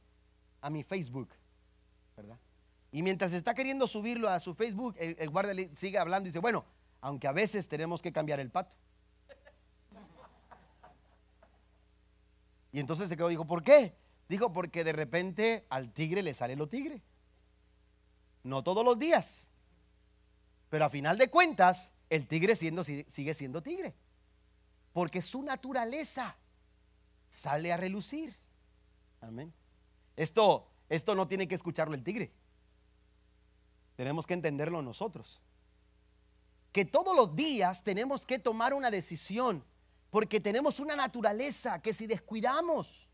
a 0.60 0.70
mi 0.70 0.84
Facebook, 0.84 1.30
¿verdad? 2.16 2.38
Y 2.92 3.02
mientras 3.02 3.32
está 3.32 3.54
queriendo 3.54 3.88
subirlo 3.88 4.28
a 4.28 4.38
su 4.38 4.54
Facebook, 4.54 4.94
el, 4.98 5.16
el 5.18 5.30
guardia 5.30 5.68
sigue 5.74 5.98
hablando 5.98 6.28
y 6.28 6.30
dice, 6.30 6.38
bueno, 6.38 6.64
aunque 7.00 7.26
a 7.26 7.32
veces 7.32 7.66
tenemos 7.68 8.02
que 8.02 8.12
cambiar 8.12 8.40
el 8.40 8.50
pato. 8.50 8.74
Y 12.72 12.80
entonces 12.80 13.08
se 13.08 13.16
quedó 13.16 13.28
dijo, 13.28 13.46
¿por 13.46 13.62
qué? 13.62 13.96
Dijo, 14.28 14.52
porque 14.52 14.84
de 14.84 14.92
repente 14.92 15.66
al 15.70 15.92
tigre 15.92 16.22
le 16.22 16.34
sale 16.34 16.56
lo 16.56 16.68
tigre. 16.68 17.02
No 18.44 18.62
todos 18.62 18.84
los 18.84 18.98
días. 18.98 19.46
Pero 20.68 20.84
a 20.84 20.90
final 20.90 21.18
de 21.18 21.28
cuentas, 21.28 21.90
el 22.08 22.26
tigre 22.26 22.54
siendo, 22.54 22.84
sigue 22.84 23.34
siendo 23.34 23.62
tigre. 23.62 23.94
Porque 24.92 25.20
su 25.20 25.42
naturaleza 25.42 26.36
sale 27.28 27.72
a 27.72 27.76
relucir. 27.76 28.36
Amén. 29.20 29.52
Esto, 30.16 30.68
esto 30.88 31.14
no 31.14 31.26
tiene 31.26 31.48
que 31.48 31.54
escucharlo 31.54 31.94
el 31.94 32.04
tigre. 32.04 32.32
Tenemos 33.96 34.26
que 34.26 34.34
entenderlo 34.34 34.80
nosotros. 34.80 35.40
Que 36.72 36.84
todos 36.84 37.16
los 37.16 37.34
días 37.34 37.82
tenemos 37.82 38.24
que 38.24 38.38
tomar 38.38 38.74
una 38.74 38.90
decisión 38.90 39.64
porque 40.10 40.40
tenemos 40.40 40.80
una 40.80 40.96
naturaleza 40.96 41.80
que 41.80 41.94
si 41.94 42.06
descuidamos, 42.06 43.08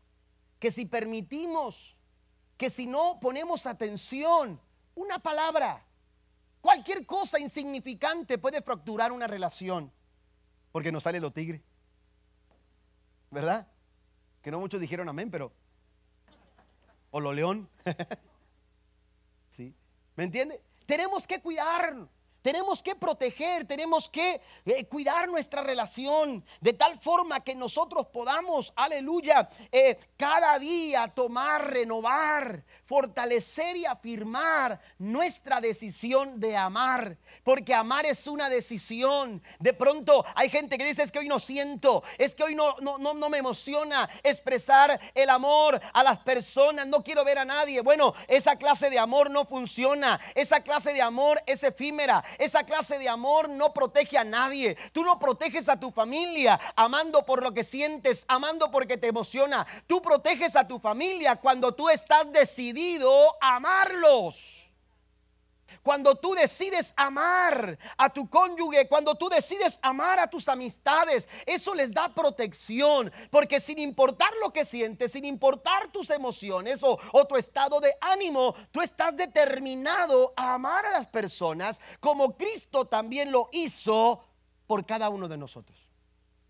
que 0.59 0.71
si 0.71 0.85
permitimos, 0.85 1.95
que 2.57 2.69
si 2.69 2.87
no 2.87 3.19
ponemos 3.21 3.67
atención, 3.67 4.59
una 4.95 5.19
palabra, 5.19 5.85
cualquier 6.59 7.05
cosa 7.05 7.39
insignificante 7.39 8.39
puede 8.39 8.61
fracturar 8.63 9.11
una 9.11 9.27
relación. 9.27 9.91
Porque 10.71 10.91
nos 10.91 11.03
sale 11.03 11.19
lo 11.19 11.31
tigre. 11.31 11.63
¿Verdad? 13.29 13.67
Que 14.41 14.49
no 14.49 14.59
muchos 14.59 14.81
dijeron 14.81 15.07
amén, 15.07 15.29
pero... 15.29 15.53
O 17.11 17.19
lo 17.19 17.31
león. 17.31 17.69
¿Sí? 19.49 19.73
¿Me 20.15 20.23
entiende? 20.23 20.61
Tenemos 20.85 21.27
que 21.27 21.41
cuidar 21.41 22.07
tenemos 22.47 22.81
que 22.81 22.95
proteger, 22.95 23.65
tenemos 23.65 24.09
que 24.09 24.39
eh, 24.65 24.85
cuidar 24.85 25.27
nuestra 25.27 25.61
relación 25.63 26.45
de 26.61 26.71
tal 26.71 26.97
forma 26.97 27.41
que 27.41 27.53
nosotros 27.53 28.07
podamos, 28.07 28.71
aleluya, 28.77 29.49
eh, 29.69 29.99
cada 30.15 30.57
día 30.57 31.09
tomar, 31.09 31.69
renovar, 31.69 32.63
fortalecer 32.85 33.75
y 33.75 33.85
afirmar 33.85 34.79
nuestra 34.97 35.59
decisión 35.59 36.39
de 36.39 36.55
amar. 36.55 37.17
Porque 37.43 37.73
amar 37.73 38.05
es 38.05 38.25
una 38.27 38.49
decisión. 38.49 39.43
De 39.59 39.73
pronto 39.73 40.23
hay 40.33 40.49
gente 40.49 40.77
que 40.77 40.85
dice 40.85 41.03
es 41.03 41.11
que 41.11 41.19
hoy 41.19 41.27
no 41.27 41.39
siento, 41.39 42.01
es 42.17 42.33
que 42.33 42.43
hoy 42.43 42.55
no, 42.55 42.77
no, 42.79 42.97
no, 42.97 43.13
no 43.13 43.29
me 43.29 43.39
emociona 43.39 44.09
expresar 44.23 44.97
el 45.13 45.29
amor 45.29 45.81
a 45.91 46.01
las 46.01 46.19
personas, 46.19 46.87
no 46.87 47.03
quiero 47.03 47.25
ver 47.25 47.39
a 47.39 47.45
nadie. 47.45 47.81
Bueno, 47.81 48.13
esa 48.29 48.55
clase 48.55 48.89
de 48.89 48.99
amor 48.99 49.29
no 49.29 49.43
funciona, 49.43 50.21
esa 50.33 50.61
clase 50.61 50.93
de 50.93 51.01
amor 51.01 51.41
es 51.45 51.61
efímera, 51.61 52.23
esa 52.37 52.63
clase 52.63 52.99
de 52.99 53.09
amor 53.09 53.49
no 53.49 53.73
protege 53.73 54.17
a 54.17 54.23
nadie. 54.23 54.77
Tú 54.91 55.03
no 55.03 55.19
proteges 55.19 55.69
a 55.69 55.79
tu 55.79 55.91
familia 55.91 56.59
amando 56.75 57.25
por 57.25 57.43
lo 57.43 57.53
que 57.53 57.63
sientes, 57.63 58.25
amando 58.27 58.71
porque 58.71 58.97
te 58.97 59.07
emociona. 59.07 59.65
Tú 59.87 60.01
proteges 60.01 60.55
a 60.55 60.67
tu 60.67 60.79
familia 60.79 61.35
cuando 61.37 61.73
tú 61.73 61.89
estás 61.89 62.31
decidido 62.31 63.35
a 63.41 63.55
amarlos. 63.55 64.66
Cuando 65.87 66.15
tú 66.15 66.33
decides 66.33 66.93
amar 66.97 67.79
a 67.95 68.09
tu 68.09 68.29
cónyuge, 68.29 68.89
cuando 68.89 69.15
tú 69.15 69.29
decides 69.29 69.79
amar 69.81 70.19
a 70.19 70.29
tus 70.29 70.49
amistades, 70.49 71.29
eso 71.45 71.73
les 71.73 71.93
da 71.93 72.13
protección. 72.13 73.09
Porque 73.31 73.61
sin 73.61 73.79
importar 73.79 74.29
lo 74.43 74.51
que 74.51 74.65
sientes, 74.65 75.13
sin 75.13 75.23
importar 75.23 75.89
tus 75.89 76.09
emociones 76.09 76.81
o, 76.83 76.97
tu 77.25 77.37
estado 77.37 77.79
de 77.79 77.95
ánimo, 78.01 78.53
tú 78.73 78.81
estás 78.81 79.15
determinado 79.15 80.33
a 80.35 80.55
amar 80.55 80.85
a 80.85 80.91
las 80.91 81.07
personas 81.07 81.79
como 82.01 82.35
Cristo 82.35 82.83
también 82.83 83.31
lo 83.31 83.47
hizo 83.53 84.25
por 84.65 84.85
cada 84.85 85.07
uno 85.07 85.29
de 85.29 85.37
nosotros. 85.37 85.79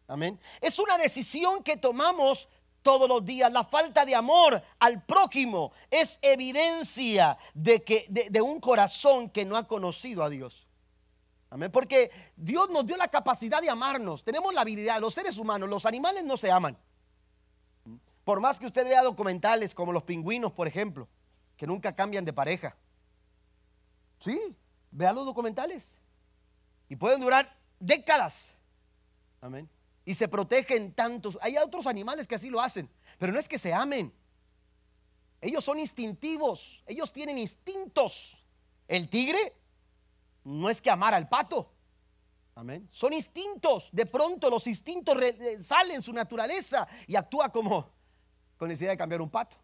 Amén. 0.08 0.40
Es 0.62 0.80
una 0.80 0.98
decisión 0.98 1.62
que 1.62 1.78
tomamos 1.78 2.50
todos 2.88 3.10
los 3.10 3.26
días. 3.26 3.52
La 3.52 3.66
falta 3.66 4.06
de 4.06 4.16
amor 4.16 4.64
al 4.80 5.04
prójimo 5.04 5.74
es 5.92 6.18
evidencia 6.22 7.38
de, 7.54 7.84
que, 7.84 8.06
de, 8.08 8.42
un 8.42 8.62
corazón 8.62 9.30
que 9.30 9.44
no 9.44 9.58
ha 9.58 9.68
conocido 9.68 10.24
a 10.24 10.30
Dios. 10.30 10.66
Amén. 11.50 11.70
Porque 11.70 12.10
Dios 12.38 12.70
nos 12.70 12.86
dio 12.86 12.96
la 12.96 13.10
capacidad 13.10 13.62
de 13.62 13.70
amarnos. 13.70 14.24
Tenemos 14.24 14.54
la 14.54 14.62
habilidad, 14.62 15.02
los 15.02 15.14
seres 15.14 15.38
humanos, 15.38 15.68
los 15.68 15.86
animales 15.86 16.24
no 16.24 16.38
se 16.38 16.50
aman. 16.50 16.78
Por 18.24 18.40
más 18.40 18.58
que 18.58 18.68
usted 18.68 18.88
vea 18.88 19.04
documentales 19.04 19.76
como 19.76 19.92
los 19.92 20.04
pingüinos, 20.04 20.54
por 20.54 20.66
ejemplo, 20.66 21.10
que 21.58 21.68
nunca 21.68 21.94
cambian 21.94 22.24
de 22.24 22.32
pareja. 22.32 22.78
Sí, 24.20 24.56
vea 24.92 25.12
los 25.12 25.26
documentales. 25.26 25.98
Y 26.88 26.96
pueden 26.96 27.20
durar 27.20 27.54
décadas. 27.82 28.56
Amén 29.42 29.68
y 30.08 30.14
se 30.14 30.30
protegen 30.30 30.94
tantos. 30.94 31.38
Hay 31.42 31.58
otros 31.58 31.86
animales 31.86 32.26
que 32.28 32.36
así 32.36 32.50
lo 32.50 32.62
hacen, 32.62 32.90
pero 33.20 33.34
no 33.34 33.40
es 33.40 33.50
que 33.50 33.60
se 33.60 33.74
amen. 33.74 34.14
Ellos 35.42 35.66
son 35.66 35.80
instintivos, 35.80 36.82
ellos 36.88 37.12
tienen 37.12 37.38
instintos. 37.38 38.38
El 38.88 39.10
tigre 39.10 39.54
no 40.46 40.70
es 40.70 40.82
que 40.82 40.90
amar 40.90 41.14
al 41.14 41.28
pato. 41.28 41.74
Amén. 42.56 42.88
Son 42.90 43.12
instintos. 43.12 43.90
De 43.92 44.06
pronto 44.06 44.50
los 44.50 44.66
instintos 44.66 45.18
re- 45.18 45.62
salen 45.62 46.02
su 46.02 46.14
naturaleza 46.14 46.88
y 47.06 47.18
actúa 47.18 47.50
como 47.50 47.92
con 48.56 48.70
necesidad 48.70 48.92
de 48.92 48.98
cambiar 48.98 49.22
un 49.22 49.30
pato. 49.30 49.58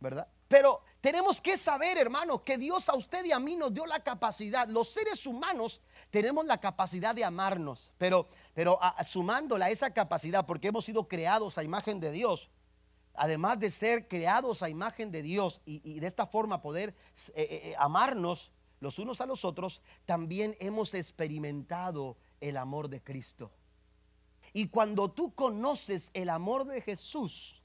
¿Verdad? 0.00 0.26
Pero 0.48 0.82
tenemos 1.02 1.40
que 1.40 1.58
saber, 1.58 1.98
hermano, 1.98 2.42
que 2.42 2.56
Dios 2.56 2.88
a 2.88 2.94
usted 2.94 3.24
y 3.26 3.32
a 3.32 3.38
mí 3.38 3.56
nos 3.56 3.74
dio 3.74 3.84
la 3.84 4.00
capacidad. 4.00 4.66
Los 4.68 4.88
seres 4.88 5.26
humanos 5.26 5.80
tenemos 6.10 6.46
la 6.46 6.58
capacidad 6.58 7.14
de 7.14 7.24
amarnos, 7.24 7.90
pero, 7.98 8.28
pero 8.56 8.80
sumándola 9.04 9.66
a 9.66 9.68
esa 9.68 9.92
capacidad, 9.92 10.46
porque 10.46 10.68
hemos 10.68 10.86
sido 10.86 11.06
creados 11.08 11.58
a 11.58 11.62
imagen 11.62 12.00
de 12.00 12.10
Dios, 12.10 12.48
además 13.12 13.60
de 13.60 13.70
ser 13.70 14.08
creados 14.08 14.62
a 14.62 14.70
imagen 14.70 15.12
de 15.12 15.20
Dios 15.20 15.60
y, 15.66 15.82
y 15.84 16.00
de 16.00 16.06
esta 16.06 16.26
forma 16.26 16.62
poder 16.62 16.94
eh, 17.18 17.32
eh, 17.34 17.60
eh, 17.64 17.74
amarnos 17.78 18.50
los 18.80 18.98
unos 18.98 19.20
a 19.20 19.26
los 19.26 19.44
otros, 19.44 19.82
también 20.06 20.56
hemos 20.58 20.94
experimentado 20.94 22.16
el 22.40 22.56
amor 22.56 22.88
de 22.88 23.02
Cristo. 23.02 23.52
Y 24.54 24.68
cuando 24.68 25.10
tú 25.10 25.34
conoces 25.34 26.10
el 26.14 26.30
amor 26.30 26.64
de 26.64 26.80
Jesús, 26.80 27.62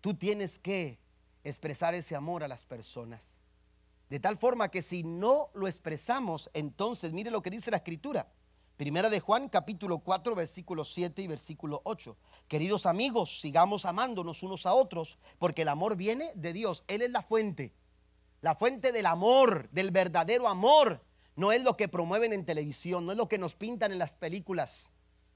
tú 0.00 0.14
tienes 0.14 0.58
que 0.58 0.98
expresar 1.42 1.94
ese 1.94 2.16
amor 2.16 2.42
a 2.42 2.48
las 2.48 2.64
personas. 2.64 3.20
De 4.08 4.20
tal 4.20 4.38
forma 4.38 4.70
que 4.70 4.80
si 4.80 5.02
no 5.02 5.50
lo 5.52 5.68
expresamos, 5.68 6.48
entonces 6.54 7.12
mire 7.12 7.30
lo 7.30 7.42
que 7.42 7.50
dice 7.50 7.70
la 7.70 7.76
escritura. 7.76 8.26
Primera 8.76 9.08
de 9.08 9.20
Juan 9.20 9.48
capítulo 9.48 10.00
4 10.00 10.34
versículo 10.34 10.84
7 10.84 11.22
y 11.22 11.26
versículo 11.28 11.80
8. 11.84 12.16
Queridos 12.48 12.86
amigos, 12.86 13.40
sigamos 13.40 13.84
amándonos 13.84 14.42
unos 14.42 14.66
a 14.66 14.74
otros, 14.74 15.16
porque 15.38 15.62
el 15.62 15.68
amor 15.68 15.96
viene 15.96 16.32
de 16.34 16.52
Dios. 16.52 16.82
Él 16.88 17.02
es 17.02 17.10
la 17.10 17.22
fuente. 17.22 17.72
La 18.40 18.56
fuente 18.56 18.90
del 18.90 19.06
amor, 19.06 19.68
del 19.70 19.90
verdadero 19.92 20.48
amor. 20.48 21.04
No 21.36 21.52
es 21.52 21.62
lo 21.62 21.76
que 21.76 21.88
promueven 21.88 22.32
en 22.32 22.44
televisión, 22.44 23.06
no 23.06 23.12
es 23.12 23.18
lo 23.18 23.28
que 23.28 23.38
nos 23.38 23.54
pintan 23.54 23.92
en 23.92 23.98
las 23.98 24.12
películas. 24.14 24.90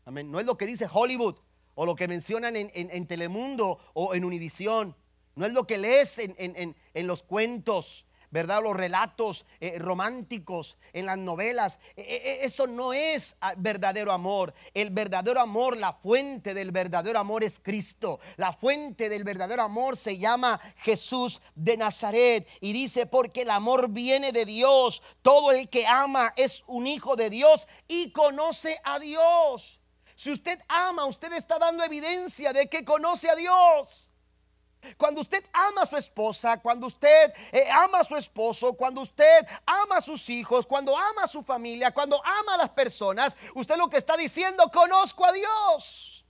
Amén. 0.05 0.31
No 0.31 0.41
es 0.41 0.47
lo 0.47 0.57
que 0.59 0.67
dice 0.67 0.89
Hollywood 0.93 1.37
o 1.75 1.87
lo 1.87 1.95
que 1.95 2.09
mencionan 2.09 2.57
en, 2.57 2.71
en- 2.75 2.91
en 2.91 3.07
Telemundo 3.07 3.79
o 3.95 4.15
en 4.17 4.25
Univisión. 4.25 4.97
No 5.37 5.47
es 5.47 5.53
lo 5.53 5.65
que 5.67 5.79
lees 5.79 6.19
en- 6.19 6.35
en 6.37 7.07
los 7.07 7.23
cuentos, 7.23 8.05
¿verdad? 8.31 8.63
Los 8.63 8.77
relatos 8.77 9.47
eh, 9.61 9.79
románticos, 9.79 10.77
en 10.93 11.07
las 11.07 11.19
novelas. 11.19 11.79
Eh, 11.97 12.05
eh, 12.07 12.39
eso 12.43 12.67
no 12.67 12.93
es 12.93 13.37
ah, 13.41 13.55
verdadero 13.57 14.13
amor. 14.13 14.55
El 14.75 14.91
verdadero 14.91 15.41
amor, 15.41 15.77
la 15.77 15.93
fuente 15.93 16.55
del 16.55 16.71
verdadero 16.71 17.19
amor 17.19 17.45
es 17.45 17.59
Cristo. 17.59 18.21
La 18.37 18.53
fuente 18.53 19.09
del 19.09 19.25
verdadero 19.25 19.63
amor 19.63 19.97
se 19.97 20.19
llama 20.19 20.61
Jesús 20.77 21.41
de 21.55 21.77
Nazaret. 21.77 22.49
Y 22.61 22.73
dice, 22.73 23.07
porque 23.07 23.43
el 23.43 23.51
amor 23.51 23.89
viene 23.89 24.33
de 24.33 24.45
Dios. 24.45 25.03
Todo 25.23 25.51
el 25.53 25.69
que 25.69 25.87
ama 25.87 26.33
es 26.37 26.63
un 26.67 26.87
hijo 26.87 27.17
de 27.17 27.31
Dios 27.31 27.67
y 27.87 28.11
conoce 28.13 28.79
a 28.85 28.99
Dios. 28.99 29.81
Si 30.17 30.33
usted 30.33 30.59
ama, 30.67 31.07
usted 31.07 31.33
está 31.33 31.59
dando 31.59 31.85
evidencia 31.85 32.53
de 32.53 32.69
que 32.69 32.85
conoce 32.85 33.31
a 33.31 33.37
Dios. 33.37 34.08
Cuando 34.97 35.21
usted 35.21 35.45
ama 35.53 35.83
a 35.83 35.87
su 35.87 35.97
esposa, 35.97 36.61
cuando 36.61 36.87
usted 36.87 37.33
eh, 37.53 37.69
ama 37.71 38.01
a 38.01 38.05
su 38.05 38.17
esposo, 38.17 38.75
cuando 38.75 39.01
usted 39.01 39.47
ama 39.67 39.97
a 39.97 40.01
sus 40.01 40.29
hijos, 40.31 40.67
cuando 40.67 40.97
ama 40.97 41.25
a 41.25 41.29
su 41.29 41.43
familia, 41.43 41.93
cuando 41.93 42.25
ama 42.25 42.55
a 42.55 42.59
las 42.59 42.71
personas, 42.71 43.37
usted 43.55 43.77
lo 43.77 43.89
que 43.89 43.99
está 43.99 44.17
diciendo, 44.17 44.71
conozco 44.73 45.25
a 45.25 45.33
Dios. 45.33 46.25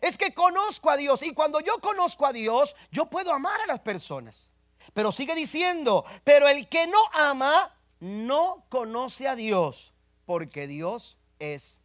Es 0.00 0.18
que 0.18 0.34
conozco 0.34 0.90
a 0.90 0.96
Dios 0.96 1.22
y 1.22 1.32
cuando 1.32 1.60
yo 1.60 1.78
conozco 1.80 2.26
a 2.26 2.32
Dios, 2.32 2.76
yo 2.90 3.06
puedo 3.06 3.32
amar 3.32 3.60
a 3.62 3.66
las 3.66 3.80
personas. 3.80 4.50
Pero 4.92 5.12
sigue 5.12 5.34
diciendo, 5.34 6.04
pero 6.24 6.48
el 6.48 6.68
que 6.68 6.86
no 6.86 6.98
ama, 7.12 7.74
no 8.00 8.64
conoce 8.68 9.28
a 9.28 9.36
Dios, 9.36 9.92
porque 10.26 10.66
Dios 10.66 11.16
es 11.38 11.80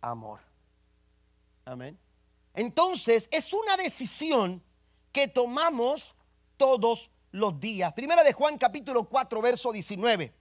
amor. 0.00 0.40
Amén. 1.64 1.98
Entonces, 2.54 3.28
es 3.30 3.52
una 3.52 3.76
decisión 3.76 4.62
que 5.16 5.28
tomamos 5.28 6.14
todos 6.58 7.10
los 7.30 7.58
días. 7.58 7.94
Primera 7.94 8.22
de 8.22 8.34
Juan 8.34 8.58
capítulo 8.58 9.08
4, 9.08 9.40
verso 9.40 9.72
19. 9.72 10.34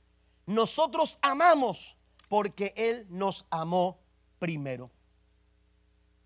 Nosotros 0.47 1.17
amamos 1.21 1.95
porque 2.27 2.73
Él 2.75 3.07
nos 3.09 3.45
amó 3.49 4.01
primero. 4.37 4.91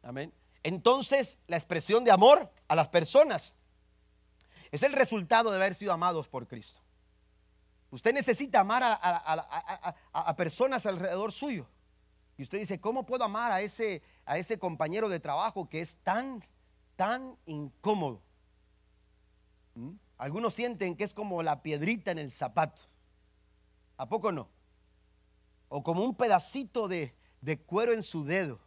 Amén. 0.01 0.33
Entonces, 0.63 1.37
la 1.45 1.57
expresión 1.57 2.03
de 2.03 2.09
amor 2.09 2.51
a 2.67 2.73
las 2.73 2.89
personas 2.89 3.53
es 4.71 4.81
el 4.81 4.93
resultado 4.93 5.51
de 5.51 5.57
haber 5.57 5.75
sido 5.75 5.93
amados 5.93 6.27
por 6.27 6.47
Cristo. 6.47 6.79
Usted 7.91 8.13
necesita 8.15 8.61
amar 8.61 8.81
a, 8.81 9.93
a- 10.11 10.35
personas 10.35 10.87
alrededor 10.87 11.31
suyo. 11.31 11.67
Y 12.35 12.41
usted 12.41 12.57
dice, 12.57 12.81
¿cómo 12.81 13.05
puedo 13.05 13.23
amar 13.23 13.51
a 13.51 13.61
ese, 13.61 14.01
a 14.25 14.39
ese 14.39 14.57
compañero 14.57 15.07
de 15.07 15.19
trabajo 15.19 15.69
que 15.69 15.81
es 15.81 15.97
tan, 15.97 16.43
tan 16.95 17.37
incómodo? 17.45 18.23
¿Mm? 19.79 19.97
Algunos 20.17 20.53
sienten 20.53 20.97
que 20.97 21.05
es 21.05 21.13
como 21.13 21.41
la 21.41 21.61
piedrita 21.61 22.11
en 22.11 22.19
el 22.19 22.31
zapato. 22.31 22.81
¿A 23.95 24.09
poco 24.09 24.31
no? 24.31 24.49
O 25.69 25.81
como 25.81 26.03
un 26.03 26.15
pedacito 26.15 26.89
de, 26.89 27.15
de 27.39 27.61
cuero 27.61 27.93
en 27.93 28.03
su 28.03 28.25
dedo. 28.25 28.59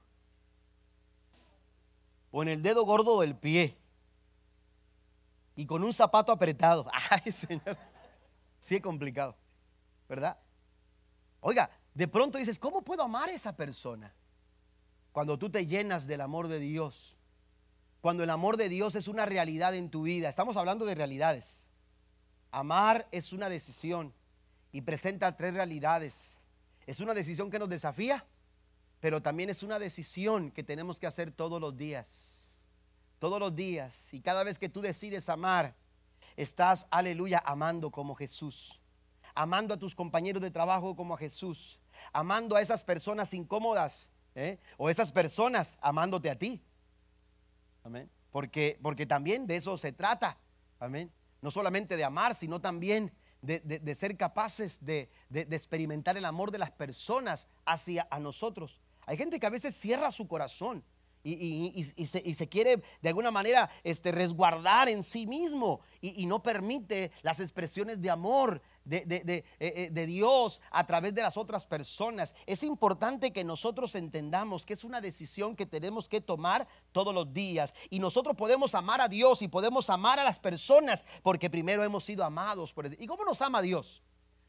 O 2.31 2.43
en 2.43 2.49
el 2.49 2.63
dedo 2.63 2.85
gordo 2.85 3.21
del 3.21 3.37
pie. 3.37 3.77
Y 5.55 5.67
con 5.67 5.85
un 5.85 5.93
zapato 5.93 6.33
apretado. 6.33 6.87
Ay, 7.11 7.31
Señor. 7.31 7.77
Sí 8.59 8.77
es 8.77 8.83
complicado. 8.83 9.37
¿Verdad? 10.09 10.39
Oiga, 11.41 11.71
de 11.93 12.09
pronto 12.09 12.39
dices, 12.39 12.59
¿cómo 12.59 12.81
puedo 12.81 13.03
amar 13.03 13.29
a 13.29 13.33
esa 13.33 13.55
persona? 13.55 14.15
Cuando 15.11 15.39
tú 15.39 15.51
te 15.51 15.67
llenas 15.67 16.07
del 16.07 16.23
amor 16.23 16.49
de 16.49 16.59
Dios. 16.59 17.19
Cuando 18.03 18.25
el 18.25 18.31
amor 18.31 18.57
de 18.57 18.69
Dios 18.69 18.97
es 18.97 19.07
una 19.07 19.27
realidad 19.27 19.77
en 19.77 19.89
tu 19.89 20.03
vida. 20.03 20.29
Estamos 20.29 20.57
hablando 20.57 20.85
de 20.85 20.97
realidades. 20.97 21.65
Amar 22.51 23.07
es 23.13 23.33
una 23.33 23.49
decisión 23.49 24.13
y 24.73 24.81
presenta 24.81 25.37
tres 25.37 25.55
realidades. 25.55 26.37
Es 26.85 26.99
una 26.99 27.15
decisión 27.15 27.49
que 27.49 27.61
nos 27.61 27.69
desafía, 27.69 28.27
pero 28.99 29.23
también 29.23 29.51
es 29.51 29.63
una 29.63 29.79
decisión 29.79 30.51
que 30.51 30.65
tenemos 30.65 30.99
que 30.99 31.07
hacer 31.07 31.31
todos 31.31 31.61
los 31.61 31.77
días. 31.77 32.59
Todos 33.21 33.39
los 33.39 33.55
días. 33.55 34.13
Y 34.13 34.21
cada 34.21 34.43
vez 34.43 34.59
que 34.59 34.69
tú 34.69 34.81
decides 34.81 35.29
amar, 35.29 35.77
estás, 36.37 36.89
aleluya, 36.91 37.41
amando 37.47 37.93
como 37.93 38.17
Jesús. 38.17 38.81
Amando 39.33 39.75
a 39.75 39.79
tus 39.79 39.95
compañeros 39.95 40.43
de 40.43 40.51
trabajo 40.51 40.97
como 40.97 41.15
a 41.15 41.19
Jesús. 41.19 41.79
Amando 42.13 42.57
a 42.57 42.63
esas 42.63 42.83
personas 42.83 43.33
incómodas. 43.33 44.11
¿eh? 44.35 44.59
O 44.77 44.91
esas 44.91 45.13
personas 45.13 45.79
amándote 45.81 46.29
a 46.29 46.37
ti. 46.37 46.61
Amén. 47.85 48.11
Porque, 48.31 48.79
porque 48.83 49.07
también 49.07 49.47
de 49.47 49.57
eso 49.57 49.77
se 49.77 49.93
trata. 49.93 50.39
Amén. 50.79 51.11
No 51.41 51.51
solamente 51.51 51.97
de 51.97 52.05
amar, 52.05 52.35
sino 52.35 52.61
también 52.61 53.13
de, 53.41 53.61
de- 53.61 53.95
ser 53.95 54.17
capaces 54.17 54.79
de, 54.85 55.11
de- 55.29 55.43
experimentar 55.57 56.17
el 56.17 56.25
amor 56.25 56.51
de 56.53 56.59
las 56.59 56.71
personas 56.71 57.49
hacia 57.67 58.07
a 58.11 58.21
nosotros. 58.21 58.81
Hay 59.07 59.17
gente 59.17 59.41
que 59.41 59.47
a 59.47 59.51
veces 59.51 59.75
cierra 59.75 60.13
su 60.13 60.29
corazón 60.29 60.85
y, 61.25 61.33
y- 61.35 61.93
y- 61.97 62.07
se, 62.07 62.23
y 62.25 62.35
se 62.35 62.49
quiere 62.49 62.83
de 63.01 63.09
alguna 63.09 63.31
manera 63.33 63.69
este, 63.83 64.13
resguardar 64.13 64.89
en 64.89 65.03
sí 65.03 65.27
mismo 65.27 65.81
y 66.01 66.25
no 66.27 66.43
permite 66.43 67.11
las 67.23 67.41
expresiones 67.41 68.01
de 68.01 68.11
amor 68.11 68.63
de, 68.85 69.01
de- 69.07 69.23
eh, 69.35 69.45
eh, 69.61 69.89
de 69.91 70.07
Dios 70.07 70.61
a 70.71 70.87
través 70.87 71.15
de 71.15 71.23
las 71.23 71.37
otras 71.37 71.67
personas. 71.67 72.35
Es 72.47 72.63
importante 72.63 73.33
que 73.33 73.45
nosotros 73.45 73.95
entendamos 73.95 74.67
que 74.67 74.75
es 74.75 74.85
una 74.85 75.01
decisión 75.01 75.57
que 75.57 75.67
tenemos 75.67 76.09
que 76.09 76.21
tomar 76.21 76.67
todos 76.93 77.15
los 77.15 77.33
días. 77.33 77.75
Y 77.91 77.99
nosotros 77.99 78.37
podemos 78.37 78.75
amar 78.75 79.01
a 79.01 79.09
Dios 79.09 79.43
y 79.43 79.49
podemos 79.49 79.89
amar 79.91 80.19
a 80.19 80.25
las 80.25 80.39
personas 80.39 81.05
porque 81.23 81.51
primero 81.51 81.85
hemos 81.85 82.05
sido 82.05 82.25
amados 82.25 82.73
por 82.73 82.87
Él. 82.87 82.97
¿Y 82.99 83.07
cómo 83.07 83.25
nos 83.25 83.41
ama 83.43 83.63
Dios? 83.63 84.03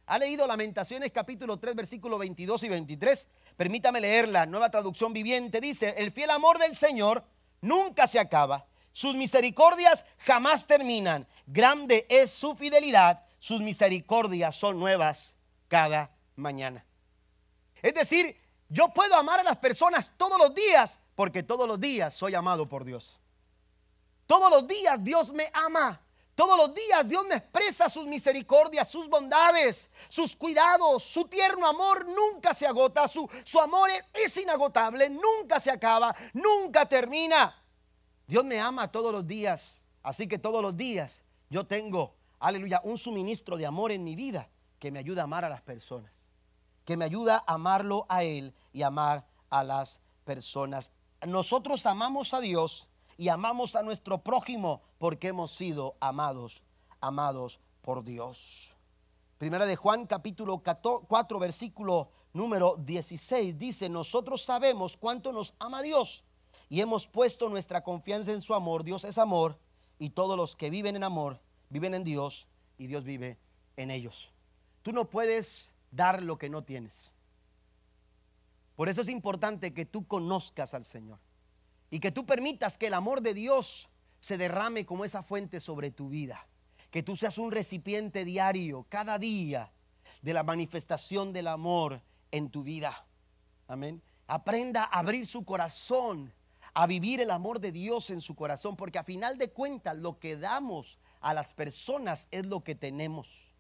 ¿Ha 0.06 0.18
leído 0.20 0.46
Lamentaciones 0.46 1.12
capítulo 1.12 1.58
3 1.58 1.76
versículos 1.76 2.20
22 2.20 2.64
y 2.64 2.70
23? 2.70 3.28
Permítame 3.56 4.02
leerla, 4.02 4.46
nueva 4.46 4.70
traducción 4.70 5.14
viviente. 5.14 5.62
Dice, 5.62 5.94
el 5.98 6.12
fiel 6.12 6.30
amor 6.32 6.60
del 6.60 6.76
Señor 6.76 7.24
nunca 7.62 8.06
se 8.08 8.20
acaba. 8.20 8.66
Sus 8.92 9.16
misericordias 9.16 10.06
jamás 10.20 10.68
terminan. 10.68 11.26
Grande 11.48 12.06
es 12.10 12.32
su 12.32 12.54
fidelidad. 12.56 13.24
Sus 13.44 13.60
misericordias 13.60 14.56
son 14.56 14.80
nuevas 14.80 15.36
cada 15.68 16.16
mañana. 16.38 16.86
Es 17.82 17.94
decir, 17.94 18.38
yo 18.70 18.88
puedo 18.94 19.18
amar 19.18 19.42
a 19.42 19.44
las 19.44 19.58
personas 19.58 20.14
todos 20.16 20.40
los 20.40 20.56
días 20.56 20.98
porque 21.14 21.44
todos 21.44 21.68
los 21.68 21.78
días 21.78 22.14
soy 22.14 22.36
amado 22.36 22.70
por 22.70 22.86
Dios. 22.86 23.20
Todos 24.28 24.50
los 24.50 24.66
días 24.66 25.04
Dios 25.04 25.34
me 25.34 25.52
ama. 25.54 26.00
Todos 26.36 26.58
los 26.58 26.74
días 26.74 27.06
Dios 27.06 27.26
me 27.26 27.36
expresa 27.36 27.90
sus 27.90 28.06
misericordias, 28.06 28.88
sus 28.88 29.10
bondades, 29.10 29.90
sus 30.08 30.38
cuidados, 30.38 31.04
su 31.04 31.26
tierno 31.26 31.68
amor 31.68 32.08
nunca 32.08 32.54
se 32.54 32.66
agota, 32.66 33.10
su, 33.10 33.30
su 33.44 33.60
amor 33.60 33.90
es, 33.90 34.06
es 34.14 34.38
inagotable, 34.38 35.10
nunca 35.10 35.60
se 35.60 35.70
acaba, 35.70 36.16
nunca 36.32 36.88
termina. 36.88 37.62
Dios 38.26 38.46
me 38.46 38.58
ama 38.58 38.90
todos 38.90 39.12
los 39.12 39.28
días, 39.28 39.82
así 40.02 40.30
que 40.30 40.40
todos 40.40 40.62
los 40.62 40.78
días 40.78 41.22
yo 41.50 41.68
tengo, 41.68 42.23
aleluya, 42.44 42.82
un 42.84 42.98
suministro 42.98 43.56
de 43.56 43.66
amor 43.66 43.92
en 43.94 44.04
mi 44.04 44.16
vida 44.16 44.50
que 44.78 44.92
me 44.92 45.00
ayuda 45.00 45.22
a 45.22 45.24
amar 45.24 45.46
a 45.46 45.50
las 45.50 45.62
personas, 45.62 46.26
que 46.84 46.98
me 46.98 47.06
ayuda 47.06 47.44
a 47.48 47.54
amarlo 47.54 48.06
a 48.10 48.24
Él 48.24 48.54
y 48.74 48.82
amar 48.82 49.26
a 49.50 49.64
las 49.64 50.02
personas. 50.26 50.92
Nosotros 51.26 51.86
amamos 51.86 52.34
a 52.34 52.42
Dios 52.42 52.90
y 53.18 53.30
amamos 53.30 53.78
a 53.78 53.82
nuestro 53.82 54.24
prójimo 54.24 54.82
porque 54.98 55.30
hemos 55.30 55.56
sido 55.56 55.96
amados, 56.02 56.62
amados 57.00 57.62
por 57.82 58.04
Dios. 58.04 58.76
Primera 59.38 59.66
de 59.66 59.78
Juan 59.78 60.06
capítulo 60.06 60.62
4 60.62 61.40
versículo 61.40 62.12
número 62.34 62.76
16 62.78 63.58
dice, 63.58 63.88
nosotros 63.88 64.44
sabemos 64.44 64.98
cuánto 64.98 65.32
nos 65.32 65.54
ama 65.60 65.82
Dios 65.82 66.26
y 66.68 66.82
hemos 66.82 67.08
puesto 67.08 67.48
nuestra 67.48 67.84
confianza 67.84 68.34
en 68.34 68.42
su 68.42 68.54
amor. 68.54 68.84
Dios 68.84 69.06
es 69.06 69.18
amor 69.18 69.58
y 69.98 70.10
todos 70.10 70.36
los 70.36 70.58
que 70.58 70.70
viven 70.70 70.98
en 70.98 71.06
amor 71.06 71.40
viven 71.74 71.96
en 71.96 72.04
Dios 72.04 72.48
y 72.78 72.88
Dios 72.88 73.04
vive 73.04 73.38
en 73.76 73.90
ellos. 73.90 74.32
Tú 74.84 74.94
no 74.94 75.10
puedes 75.10 75.72
dar 75.92 76.22
lo 76.22 76.38
que 76.38 76.48
no 76.48 76.64
tienes. 76.64 77.12
Por 78.76 78.90
eso 78.90 79.02
es 79.02 79.10
importante 79.10 79.74
que 79.74 79.86
tú 79.86 80.08
conozcas 80.08 80.74
al 80.76 80.86
Señor 80.86 81.20
y 81.90 82.00
que 82.00 82.12
tú 82.12 82.26
permitas 82.26 82.78
que 82.78 82.88
el 82.88 82.94
amor 82.94 83.22
de 83.22 83.34
Dios 83.34 83.90
se 84.20 84.38
derrame 84.38 84.86
como 84.86 85.04
esa 85.04 85.24
fuente 85.24 85.60
sobre 85.60 85.90
tu 85.90 86.10
vida. 86.10 86.48
Que 86.92 87.02
tú 87.02 87.18
seas 87.18 87.40
un 87.40 87.52
recipiente 87.52 88.24
diario, 88.24 88.86
cada 88.88 89.18
día, 89.18 89.72
de 90.22 90.34
la 90.34 90.44
manifestación 90.44 91.34
del 91.34 91.48
amor 91.48 92.02
en 92.32 92.52
tu 92.52 92.62
vida. 92.62 93.08
Amén. 93.68 94.02
Aprenda 94.28 94.84
a 94.84 95.00
abrir 95.00 95.26
su 95.26 95.44
corazón, 95.44 96.32
a 96.76 96.86
vivir 96.86 97.20
el 97.20 97.32
amor 97.32 97.60
de 97.60 97.72
Dios 97.72 98.12
en 98.12 98.22
su 98.22 98.36
corazón, 98.36 98.76
porque 98.76 99.00
a 99.00 99.04
final 99.04 99.40
de 99.40 99.52
cuentas 99.52 99.98
lo 99.98 100.20
que 100.20 100.38
damos 100.38 101.00
a 101.24 101.34
las 101.34 101.54
personas 101.54 102.28
es 102.30 102.46
lo 102.46 102.64
que 102.64 102.76
tenemos. 102.76 103.52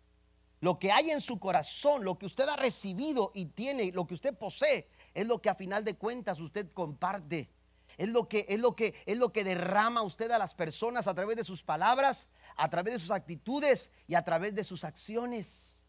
Lo 0.59 0.79
que 0.79 0.91
hay 0.91 1.11
en 1.11 1.21
su 1.21 1.39
corazón, 1.39 2.03
lo 2.03 2.17
que 2.17 2.25
usted 2.25 2.47
ha 2.47 2.55
recibido 2.55 3.31
y 3.33 3.47
tiene, 3.47 3.91
lo 3.91 4.05
que 4.05 4.13
usted 4.13 4.37
posee, 4.37 4.87
es 5.13 5.25
lo 5.27 5.41
que 5.41 5.49
a 5.49 5.55
final 5.55 5.83
de 5.83 5.95
cuentas 5.95 6.39
usted 6.39 6.71
comparte. 6.73 7.49
Es 7.97 8.09
lo 8.09 8.27
que 8.27 8.45
es 8.49 8.59
lo 8.59 8.75
que 8.75 8.95
es 9.05 9.17
lo 9.17 9.31
que 9.31 9.43
derrama 9.43 10.01
usted 10.01 10.31
a 10.31 10.37
las 10.37 10.55
personas 10.55 11.07
a 11.07 11.13
través 11.13 11.37
de 11.37 11.43
sus 11.43 11.63
palabras, 11.63 12.27
a 12.55 12.69
través 12.69 12.95
de 12.95 12.99
sus 12.99 13.11
actitudes 13.11 13.91
y 14.07 14.15
a 14.15 14.23
través 14.23 14.55
de 14.55 14.63
sus 14.63 14.83
acciones. 14.83 15.79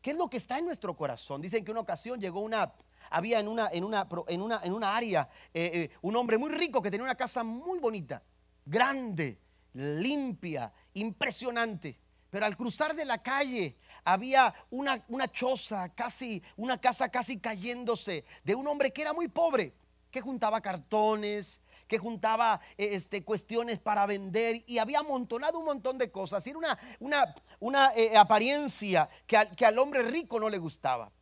¿Qué 0.00 0.12
es 0.12 0.16
lo 0.16 0.30
que 0.30 0.38
está 0.38 0.58
en 0.58 0.64
nuestro 0.64 0.96
corazón? 0.96 1.42
Dicen 1.42 1.64
que 1.64 1.70
una 1.70 1.80
ocasión 1.80 2.20
llegó 2.20 2.40
una 2.40 2.72
había 3.10 3.40
en 3.40 3.48
una 3.48 3.68
en 3.72 3.84
una 3.84 4.08
en 4.26 4.40
una 4.40 4.60
en 4.64 4.72
una 4.72 4.96
área 4.96 5.28
eh, 5.52 5.70
eh, 5.74 5.90
un 6.00 6.16
hombre 6.16 6.38
muy 6.38 6.50
rico 6.50 6.80
que 6.80 6.90
tenía 6.90 7.04
una 7.04 7.14
casa 7.14 7.44
muy 7.44 7.78
bonita, 7.78 8.22
grande, 8.64 9.38
limpia, 9.74 10.72
impresionante. 10.94 11.98
Pero 12.30 12.46
al 12.46 12.56
cruzar 12.56 12.94
de 12.94 13.04
la 13.04 13.22
calle 13.22 13.76
había 14.04 14.54
una, 14.70 15.04
una 15.08 15.30
choza, 15.30 15.90
casi, 15.94 16.42
una 16.56 16.80
casa 16.80 17.10
casi 17.10 17.38
cayéndose, 17.38 18.24
de 18.42 18.54
un 18.54 18.66
hombre 18.66 18.90
que 18.92 19.02
era 19.02 19.12
muy 19.12 19.28
pobre, 19.28 19.74
que 20.10 20.20
juntaba 20.20 20.60
cartones, 20.60 21.60
que 21.86 21.98
juntaba 21.98 22.58
eh, 22.78 22.90
este, 22.92 23.22
cuestiones 23.22 23.78
para 23.78 24.06
vender 24.06 24.62
y 24.66 24.78
había 24.78 25.00
amontonado 25.00 25.58
un 25.58 25.66
montón 25.66 25.98
de 25.98 26.10
cosas. 26.10 26.46
Era 26.46 26.56
una, 26.56 26.78
una, 27.00 27.34
una 27.60 27.92
eh, 27.94 28.16
apariencia 28.16 29.10
que, 29.26 29.38
que, 29.54 29.66
al 29.66 29.78
hombre 29.78 30.02
rico 30.02 30.40
no 30.40 30.48
le 30.48 30.56
gustaba. 30.56 31.12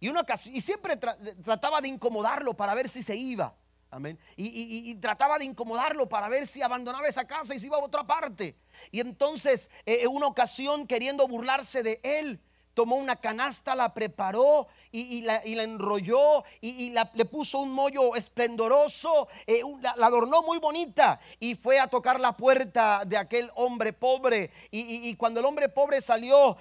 Y, 0.00 0.08
una, 0.08 0.26
y 0.46 0.60
siempre 0.62 0.96
trataba 0.96 1.80
de 1.80 1.88
incomodarlo 1.88 2.54
para 2.54 2.74
ver 2.74 2.88
si 2.88 3.04
se 3.04 3.14
iba. 3.14 3.54
Amén. 3.90 4.18
Y, 4.36 4.94
trataba 4.96 5.38
de 5.38 5.44
incomodarlo 5.44 6.08
para 6.08 6.28
ver 6.28 6.46
si 6.46 6.62
abandonaba 6.62 7.08
esa 7.08 7.26
casa 7.26 7.54
y 7.54 7.60
se 7.60 7.66
iba 7.66 7.76
a 7.76 7.80
otra 7.80 8.04
parte. 8.06 8.56
Y 8.92 9.00
entonces, 9.00 9.68
eh, 9.84 10.00
en 10.02 10.08
una 10.08 10.26
ocasión, 10.26 10.86
queriendo 10.86 11.26
burlarse 11.26 11.82
de 11.82 12.00
él, 12.04 12.40
tomó 12.72 12.96
una 12.96 13.16
canasta, 13.16 13.74
la 13.74 13.92
preparó 13.92 14.68
y, 14.92 15.22
la, 15.22 15.42
enrolló 15.44 16.44
y, 16.60 16.92
le 17.14 17.24
puso 17.24 17.58
un 17.58 17.72
mollo 17.72 18.14
esplendoroso, 18.14 19.26
eh, 19.46 19.62
la, 19.80 20.06
adornó 20.06 20.42
muy 20.42 20.58
bonita 20.58 21.18
y 21.40 21.56
fue 21.56 21.80
a 21.80 21.88
tocar 21.88 22.20
la 22.20 22.36
puerta 22.36 23.02
de 23.04 23.16
aquel 23.16 23.50
hombre 23.56 23.92
pobre. 23.92 24.52
Y, 24.70 25.16
cuando 25.16 25.40
el 25.40 25.46
hombre 25.46 25.68
pobre 25.68 26.00
salió, 26.00 26.56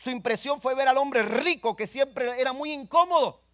su 0.00 0.10
impresión 0.10 0.62
fue 0.62 0.74
ver 0.74 0.88
al 0.88 0.96
hombre 0.96 1.22
rico 1.22 1.76
que 1.76 1.86
siempre 1.86 2.40
era 2.40 2.54
muy 2.54 2.72
incómodo 2.72 3.45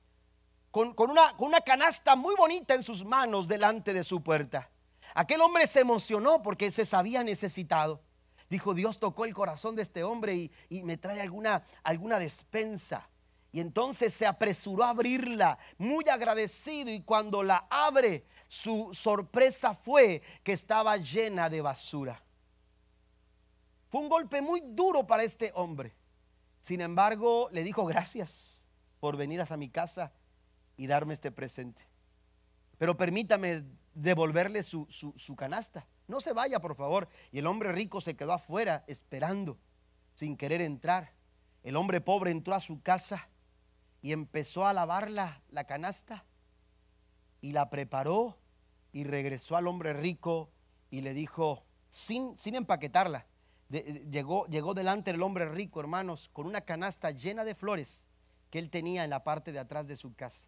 con, 0.72 0.94
una, 1.10 1.60
canasta 1.60 2.16
muy 2.16 2.34
bonita 2.34 2.74
en 2.74 2.82
sus 2.82 3.04
manos 3.04 3.46
delante 3.46 3.92
de 3.92 4.02
su 4.02 4.22
puerta. 4.22 4.70
Aquel 5.14 5.42
hombre 5.42 5.66
se 5.66 5.80
emocionó 5.80 6.42
porque 6.42 6.70
se 6.70 6.86
sabía 6.86 7.22
necesitado. 7.22 8.02
Dijo, 8.48 8.72
Dios 8.72 8.98
tocó 8.98 9.26
el 9.26 9.34
corazón 9.34 9.76
de 9.76 9.82
este 9.82 10.02
hombre 10.02 10.50
y, 10.70 10.82
me 10.82 10.96
trae 10.96 11.20
alguna, 11.20 11.62
alguna 11.84 12.18
despensa. 12.18 13.06
Y 13.52 13.60
entonces 13.60 14.14
se 14.14 14.26
apresuró 14.26 14.84
a 14.84 14.90
abrirla, 14.90 15.58
muy 15.76 16.08
agradecido. 16.08 16.90
Y 16.90 17.02
cuando 17.02 17.42
la 17.42 17.66
abre, 17.68 18.24
su 18.48 18.94
sorpresa 18.94 19.74
fue 19.74 20.22
que 20.42 20.52
estaba 20.52 20.96
llena 20.96 21.50
de 21.50 21.60
basura. 21.60 22.22
Fue 23.90 24.00
un 24.00 24.08
golpe 24.08 24.40
muy 24.40 24.62
duro 24.64 25.06
para 25.06 25.22
este 25.22 25.52
hombre. 25.54 25.94
Sin 26.60 26.80
embargo, 26.80 27.50
le 27.52 27.62
dijo 27.62 27.84
gracias 27.84 28.66
por 29.00 29.18
venir 29.18 29.42
hasta 29.42 29.58
mi 29.58 29.68
casa 29.68 30.12
y 30.76 30.86
darme 30.86 31.14
este 31.14 31.30
presente. 31.30 31.82
Pero 32.78 32.96
permítame 32.96 33.62
devolverle 33.94 34.62
su, 34.62 34.86
su, 34.90 35.36
canasta. 35.36 35.86
No 36.08 36.20
se 36.20 36.32
vaya, 36.32 36.60
por 36.60 36.74
favor. 36.74 37.08
Y 37.30 37.38
el 37.38 37.46
hombre 37.46 37.72
rico 37.72 38.00
se 38.00 38.16
quedó 38.16 38.32
afuera 38.32 38.84
esperando, 38.86 39.58
sin 40.14 40.36
querer 40.36 40.60
entrar. 40.60 41.12
El 41.62 41.76
hombre 41.76 42.00
pobre 42.00 42.30
entró 42.30 42.54
a 42.54 42.60
su 42.60 42.82
casa 42.82 43.28
y 44.00 44.12
empezó 44.12 44.66
a 44.66 44.72
lavar 44.72 45.10
la, 45.10 45.42
canasta 45.68 46.24
y 47.40 47.52
la 47.52 47.70
preparó 47.70 48.38
y 48.90 49.04
regresó 49.04 49.56
al 49.56 49.68
hombre 49.68 49.92
rico 49.92 50.50
y 50.90 51.02
le 51.02 51.14
dijo, 51.14 51.64
sin, 51.88 52.36
sin 52.36 52.56
empaquetarla, 52.56 53.26
llegó, 53.70 54.46
llegó 54.48 54.74
delante 54.74 55.12
del 55.12 55.22
hombre 55.22 55.48
rico, 55.48 55.78
hermanos, 55.78 56.28
con 56.32 56.46
una 56.46 56.62
canasta 56.62 57.12
llena 57.12 57.44
de 57.44 57.54
flores 57.54 58.04
que 58.50 58.58
él 58.58 58.70
tenía 58.70 59.04
en 59.04 59.10
la 59.10 59.22
parte 59.22 59.52
de 59.52 59.60
atrás 59.60 59.86
de 59.86 59.96
su 59.96 60.14
casa 60.14 60.46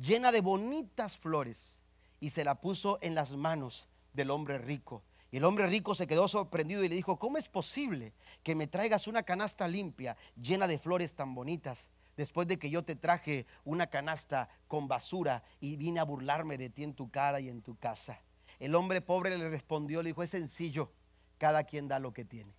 llena 0.00 0.32
de 0.32 0.40
bonitas 0.40 1.18
flores 1.18 1.78
y 2.18 2.30
se 2.30 2.44
la 2.44 2.60
puso 2.60 2.98
en 3.02 3.14
las 3.14 3.32
manos 3.32 3.88
del 4.12 4.30
hombre 4.30 4.58
rico. 4.58 5.02
Y 5.30 5.36
el 5.36 5.44
hombre 5.44 5.66
rico 5.66 5.94
se 5.94 6.06
quedó 6.06 6.26
sorprendido 6.26 6.82
y 6.82 6.88
le 6.88 6.96
dijo, 6.96 7.18
¿cómo 7.18 7.38
es 7.38 7.48
posible 7.48 8.12
que 8.42 8.54
me 8.54 8.66
traigas 8.66 9.06
una 9.06 9.22
canasta 9.22 9.68
limpia 9.68 10.16
llena 10.40 10.66
de 10.66 10.78
flores 10.78 11.14
tan 11.14 11.34
bonitas? 11.34 11.88
Después 12.16 12.48
de 12.48 12.58
que 12.58 12.68
yo 12.68 12.82
te 12.84 12.96
traje 12.96 13.46
una 13.64 13.86
canasta 13.86 14.48
con 14.66 14.88
basura 14.88 15.44
y 15.60 15.76
vine 15.76 16.00
a 16.00 16.04
burlarme 16.04 16.58
de 16.58 16.68
ti 16.68 16.82
en 16.82 16.94
tu 16.94 17.10
cara 17.10 17.38
y 17.40 17.48
en 17.48 17.62
tu 17.62 17.76
casa. 17.76 18.20
El 18.58 18.74
hombre 18.74 19.00
pobre 19.00 19.38
le 19.38 19.48
respondió, 19.48 20.02
le 20.02 20.10
dijo, 20.10 20.22
es 20.22 20.30
sencillo, 20.30 20.90
cada 21.38 21.64
quien 21.64 21.88
da 21.88 21.98
lo 21.98 22.12
que 22.12 22.24
tiene. 22.24 22.52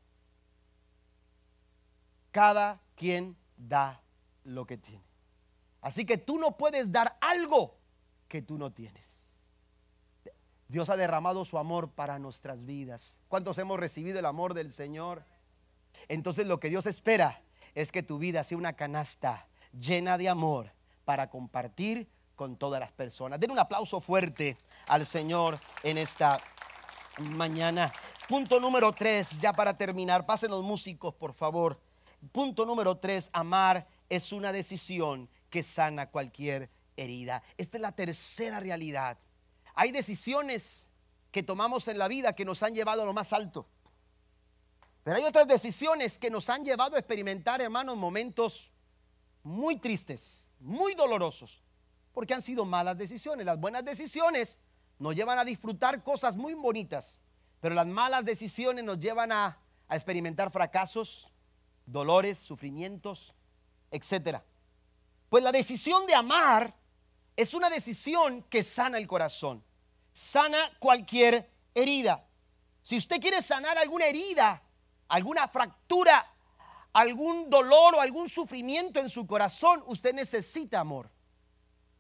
Cada 2.32 2.82
quien 2.96 3.36
da 3.58 4.02
lo 4.44 4.66
que 4.66 4.78
tiene. 4.78 5.11
Así 5.82 6.06
que 6.06 6.18
tú 6.18 6.38
no 6.38 6.58
puedes 6.58 6.92
dar 6.92 7.18
algo 7.20 7.76
que 8.28 8.42
tú 8.42 8.58
no 8.58 8.72
tienes. 8.72 9.06
Dios 10.68 10.90
ha 10.90 10.96
derramado 10.96 11.44
su 11.44 11.58
amor 11.58 11.90
para 11.92 12.18
nuestras 12.18 12.66
vidas. 12.66 13.18
¿Cuántos 13.28 13.58
hemos 13.58 13.80
recibido 13.80 14.20
el 14.20 14.26
amor 14.26 14.54
del 14.54 14.72
Señor? 14.72 15.26
Entonces 16.08 16.48
lo 16.48 16.60
que 16.60 16.70
Dios 16.70 16.86
espera 16.86 17.42
es 17.76 17.92
que 17.92 18.04
tu 18.04 18.20
vida 18.20 18.44
sea 18.44 18.58
una 18.58 18.74
canasta 18.74 19.48
llena 19.78 20.18
de 20.18 20.30
amor 20.30 20.72
para 21.04 21.30
compartir 21.30 22.08
con 22.36 22.56
todas 22.56 22.80
las 22.80 22.92
personas. 22.92 23.40
Den 23.40 23.52
un 23.52 23.60
aplauso 23.60 24.00
fuerte 24.00 24.58
al 24.88 25.06
Señor 25.06 25.60
en 25.84 25.98
esta 25.98 26.40
mañana. 27.20 27.92
Punto 28.30 28.60
número 28.60 28.94
tres, 28.94 29.38
ya 29.40 29.52
para 29.52 29.76
terminar, 29.76 30.26
pasen 30.26 30.52
los 30.52 30.64
músicos, 30.64 31.14
por 31.14 31.34
favor. 31.34 31.80
Punto 32.32 32.66
número 32.66 32.98
tres, 32.98 33.30
amar 33.34 33.88
es 34.10 34.32
una 34.32 34.54
decisión 34.54 35.30
que 35.52 35.62
sana 35.62 36.10
cualquier 36.10 36.72
herida. 36.98 37.44
Esta 37.58 37.78
es 37.78 37.82
la 37.82 37.92
tercera 37.92 38.60
realidad. 38.60 39.20
Hay 39.76 39.92
decisiones 39.92 40.88
que 41.32 41.44
tomamos 41.44 41.88
en 41.88 42.00
la 42.00 42.08
vida 42.08 42.34
que 42.34 42.46
nos 42.46 42.64
han 42.64 42.74
llevado 42.74 43.04
a 43.04 43.06
lo 43.06 43.14
más 43.14 43.32
alto. 43.34 43.68
Pero 45.04 45.18
hay 45.18 45.24
otras 45.24 45.48
decisiones 45.48 46.18
que 46.18 46.30
nos 46.30 46.50
han 46.50 46.64
llevado 46.64 46.96
a 46.96 47.00
experimentar, 47.00 47.62
hermanos, 47.62 47.98
momentos 47.98 48.72
muy 49.44 49.78
tristes, 49.78 50.48
muy 50.60 50.94
dolorosos, 50.94 51.64
porque 52.14 52.34
han 52.34 52.42
sido 52.42 52.66
malas 52.66 52.98
decisiones. 52.98 53.46
Las 53.46 53.60
buenas 53.60 53.84
decisiones 53.84 54.60
nos 55.00 55.16
llevan 55.16 55.40
a 55.40 55.46
disfrutar 55.46 56.04
cosas 56.04 56.36
muy 56.36 56.54
bonitas, 56.54 57.20
pero 57.60 57.76
las 57.76 57.88
malas 57.88 58.24
decisiones 58.24 58.84
nos 58.84 59.00
llevan 59.00 59.32
a, 59.32 59.58
a 59.88 59.96
experimentar 59.96 60.52
fracasos, 60.52 61.28
dolores, 61.86 62.38
sufrimientos, 62.38 63.34
etcétera. 63.90 64.44
Pues 65.32 65.46
la 65.46 65.54
decisión 65.54 66.06
de 66.06 66.14
amar 66.14 66.76
es 67.38 67.54
una 67.54 67.70
decisión 67.70 68.44
que 68.50 68.64
sana 68.64 68.98
el 68.98 69.08
corazón, 69.08 69.64
sana 70.12 70.58
cualquier 70.78 71.50
herida. 71.74 72.28
Si 72.82 72.98
usted 72.98 73.22
quiere 73.22 73.42
sanar 73.42 73.78
alguna 73.78 74.08
herida, 74.08 74.62
alguna 75.08 75.48
fractura, 75.48 76.30
algún 76.92 77.50
dolor 77.50 77.96
o 77.96 78.02
algún 78.02 78.28
sufrimiento 78.28 79.00
en 79.00 79.08
su 79.08 79.26
corazón, 79.26 79.82
usted 79.88 80.14
necesita 80.14 80.82
amor. 80.82 81.10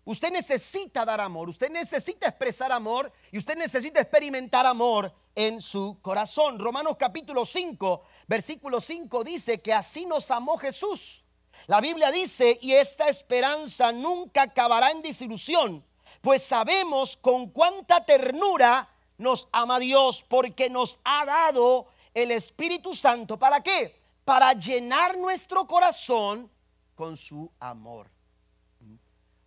Usted 0.03 0.29
necesita 0.29 1.05
dar 1.05 1.21
amor, 1.21 1.47
usted 1.47 1.69
necesita 1.69 2.27
expresar 2.27 2.69
amor 2.73 3.13
y 3.31 3.37
usted 3.37 3.55
necesita 3.55 4.01
experimentar 4.01 4.65
amor 4.65 5.15
en 5.33 5.61
su 5.61 6.01
corazón. 6.01 6.59
Romanos 6.59 6.97
capítulo 6.99 7.45
5, 7.45 8.03
versículo 8.27 8.81
5 8.81 9.23
dice 9.23 9.61
que 9.61 9.71
así 9.71 10.05
nos 10.05 10.29
amó 10.31 10.57
Jesús. 10.57 11.20
La 11.67 11.79
Biblia 11.81 12.11
dice, 12.11 12.57
y 12.61 12.73
esta 12.73 13.07
esperanza 13.07 13.91
nunca 13.91 14.43
acabará 14.43 14.91
en 14.91 15.01
desilusión, 15.01 15.83
pues 16.21 16.43
sabemos 16.43 17.17
con 17.17 17.49
cuánta 17.49 18.05
ternura 18.05 18.89
nos 19.17 19.47
ama 19.51 19.79
Dios, 19.79 20.25
porque 20.27 20.69
nos 20.69 20.99
ha 21.03 21.25
dado 21.25 21.87
el 22.13 22.31
Espíritu 22.31 22.95
Santo. 22.95 23.37
¿Para 23.37 23.61
qué? 23.61 24.01
Para 24.25 24.53
llenar 24.53 25.17
nuestro 25.17 25.65
corazón 25.65 26.49
con 26.95 27.17
su 27.17 27.51
amor. 27.59 28.09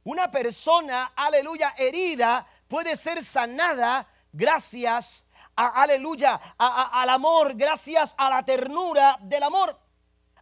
Una 0.04 0.30
persona, 0.30 1.12
aleluya, 1.16 1.74
herida 1.78 2.46
puede 2.68 2.96
ser 2.96 3.24
sanada 3.24 4.06
gracias 4.32 5.24
a, 5.56 5.82
aleluya, 5.82 6.34
al 6.58 7.08
amor, 7.08 7.54
gracias 7.54 8.14
a 8.18 8.28
la 8.28 8.44
ternura 8.44 9.18
del 9.22 9.44
amor. 9.44 9.83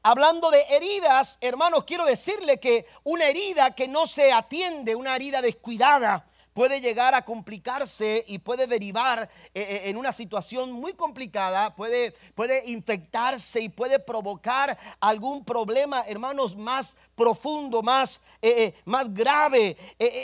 Hablando 0.04 0.50
de 0.50 0.62
heridas, 0.62 1.38
hermanos, 1.40 1.84
quiero 1.84 2.04
decirle 2.04 2.58
que 2.58 2.86
una 3.04 3.26
herida 3.26 3.72
que 3.72 3.86
no 3.86 4.08
se 4.08 4.32
atiende, 4.32 4.96
una 4.96 5.14
herida 5.14 5.40
descuidada, 5.40 6.26
puede 6.52 6.80
llegar 6.80 7.14
a 7.14 7.24
complicarse 7.24 8.24
y 8.26 8.40
puede 8.40 8.66
derivar 8.66 9.30
eh, 9.54 9.60
eh, 9.60 9.80
en 9.84 9.96
una 9.96 10.10
situación 10.10 10.72
muy 10.72 10.94
complicada, 10.94 11.76
puede, 11.76 12.16
puede 12.34 12.68
infectarse 12.68 13.60
y 13.60 13.68
puede 13.68 14.00
provocar 14.00 14.76
algún 14.98 15.44
problema, 15.44 16.02
hermanos, 16.08 16.56
más 16.56 16.96
profundo, 17.14 17.80
más, 17.80 18.20
eh, 18.42 18.74
más 18.84 19.14
grave. 19.14 19.76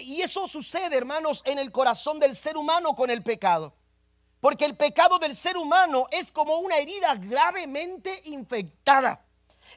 y 0.03 0.21
eso 0.23 0.49
sucede, 0.49 0.97
hermanos, 0.97 1.41
en 1.45 1.61
el 1.61 1.71
corazón 1.71 2.19
del 2.19 2.35
ser 2.35 2.57
humano 2.57 2.97
con 2.97 3.11
el 3.11 3.23
pecado. 3.23 3.73
Porque 4.41 4.65
el 4.65 4.77
pecado 4.77 5.21
del 5.21 5.37
ser 5.37 5.57
humano 5.57 6.09
es 6.11 6.33
como 6.33 6.59
una 6.59 6.79
herida 6.79 7.15
gravemente 7.15 8.23
infectada. 8.25 9.25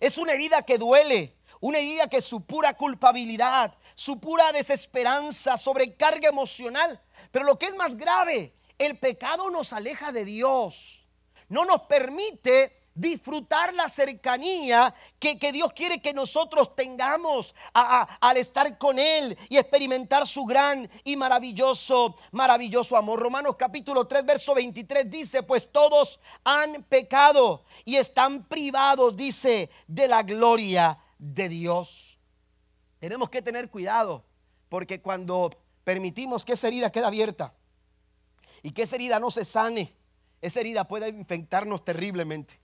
Es 0.01 0.17
una 0.17 0.33
herida 0.33 0.63
que 0.63 0.79
duele, 0.79 1.37
una 1.59 1.77
herida 1.77 2.09
que 2.09 2.21
su 2.21 2.43
pura 2.43 2.73
culpabilidad, 2.73 3.75
su 3.93 4.19
pura 4.19 4.51
desesperanza, 4.51 5.57
sobrecarga 5.57 6.27
emocional. 6.27 6.99
Pero 7.31 7.45
lo 7.45 7.59
que 7.59 7.67
es 7.67 7.75
más 7.75 7.95
grave, 7.95 8.51
el 8.79 8.97
pecado 8.97 9.51
nos 9.51 9.71
aleja 9.71 10.11
de 10.11 10.25
Dios. 10.25 11.05
No 11.49 11.65
nos 11.65 11.83
permite 11.83 12.80
disfrutar 12.93 13.73
la 13.73 13.89
cercanía 13.89 14.93
que, 15.19 15.35
Dios 15.51 15.73
quiere 15.73 16.01
que 16.01 16.13
nosotros 16.13 16.75
tengamos 16.75 17.55
al 17.73 18.37
estar 18.37 18.77
con 18.77 18.99
Él 18.99 19.37
y 19.49 19.57
experimentar 19.57 20.27
su 20.27 20.45
gran 20.45 20.89
y 21.03 21.15
maravilloso, 21.15 22.15
maravilloso 22.31 22.97
amor. 22.97 23.19
Romanos 23.19 23.55
capítulo 23.57 24.07
3, 24.07 24.25
verso 24.25 24.53
23 24.53 25.09
dice, 25.09 25.43
pues 25.43 25.71
todos 25.71 26.19
han 26.43 26.83
pecado 26.83 27.63
y 27.85 27.95
están 27.95 28.43
privados, 28.43 29.15
dice, 29.15 29.69
de 29.87 30.07
la 30.07 30.23
gloria 30.23 30.97
de 31.17 31.49
Dios. 31.49 32.19
Tenemos 32.99 33.29
que 33.29 33.41
tener 33.41 33.69
cuidado 33.69 34.25
porque 34.69 35.01
cuando 35.01 35.51
permitimos 35.83 36.45
que 36.45 36.53
esa 36.53 36.67
herida 36.67 36.91
quede 36.91 37.05
abierta 37.05 37.53
y 38.61 38.71
que 38.71 38.83
esa 38.83 38.95
herida 38.95 39.19
no 39.19 39.31
se 39.31 39.43
sane, 39.43 39.95
esa 40.41 40.59
herida 40.59 40.87
puede 40.87 41.09
infectarnos 41.09 41.83
terriblemente. 41.83 42.59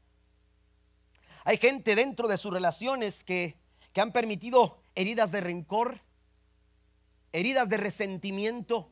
Hay 1.48 1.56
gente 1.56 1.96
dentro 1.96 2.28
de 2.28 2.38
sus 2.38 2.52
relaciones 2.52 3.24
que, 3.24 3.56
que 3.94 4.02
han 4.02 4.12
permitido 4.12 4.80
heridas 4.96 5.32
de 5.32 5.40
rencor, 5.40 6.02
heridas 7.32 7.70
de 7.70 7.78
resentimiento, 7.78 8.92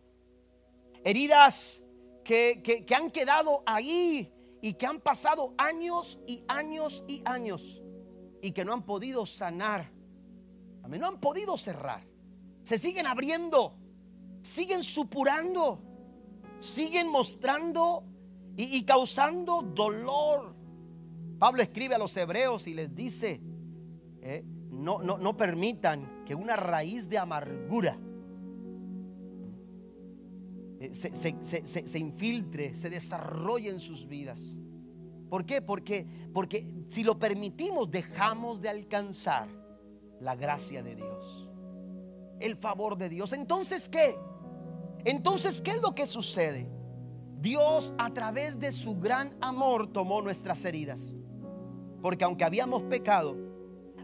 heridas 1.03 1.81
que, 2.23 2.63
que, 2.63 2.95
han 2.95 3.11
quedado 3.11 3.61
ahí 3.65 4.33
y 4.61 4.75
que 4.75 4.85
han 4.85 5.01
pasado 5.01 5.53
años 5.57 6.17
y 6.25 6.45
años 6.47 7.03
y 7.09 7.21
años 7.25 7.81
y 8.41 8.53
que 8.53 8.63
no 8.63 8.71
han 8.71 8.85
podido 8.85 9.25
sanar. 9.25 9.91
No 10.87 11.07
han 11.07 11.19
podido 11.19 11.57
cerrar. 11.57 12.07
Se 12.63 12.77
siguen 12.77 13.05
abriendo, 13.05 13.75
siguen 14.43 14.81
supurando, 14.81 15.81
siguen 16.61 17.09
mostrando 17.09 18.05
y, 18.55 18.81
causando 18.85 19.61
dolor. 19.61 20.55
Pablo 21.39 21.61
escribe 21.61 21.95
a 21.95 21.97
los 21.97 22.15
hebreos 22.15 22.67
y 22.67 22.73
les 22.73 22.93
dice, 22.95 23.41
eh, 24.21 24.43
no, 24.71 25.01
no, 25.01 25.17
no 25.17 25.35
permitan 25.35 26.23
que 26.25 26.35
una 26.35 26.55
raíz 26.55 27.09
de 27.09 27.17
amargura 27.17 27.97
eh, 30.79 30.93
se, 30.93 31.85
se, 31.85 31.99
infiltre, 31.99 32.75
se 32.75 32.89
desarrolle 32.89 33.69
en 33.69 33.79
sus 33.79 34.07
vidas. 34.07 34.55
¿Por 35.29 35.45
qué? 35.45 35.61
Porque, 35.61 36.05
porque 36.33 36.67
si 36.89 37.03
lo 37.03 37.17
permitimos 37.17 37.89
dejamos 37.89 38.61
de 38.61 38.69
alcanzar 38.69 39.47
la 40.19 40.35
gracia 40.35 40.83
de 40.83 40.95
Dios, 40.95 41.49
el 42.39 42.55
favor 42.55 42.97
de 42.97 43.09
Dios. 43.09 43.33
Entonces, 43.33 43.89
¿qué? 43.89 44.17
Entonces, 45.03 45.61
¿qué 45.61 45.71
es 45.71 45.81
lo 45.81 45.95
que 45.95 46.05
sucede? 46.05 46.67
Dios 47.39 47.93
a 47.97 48.11
través 48.13 48.59
de 48.59 48.71
su 48.71 48.99
gran 48.99 49.35
amor 49.41 49.91
tomó 49.91 50.21
nuestras 50.21 50.63
heridas. 50.65 51.13
Porque 52.05 52.23
aunque 52.23 52.43
habíamos 52.43 52.83
pecado, 52.83 53.35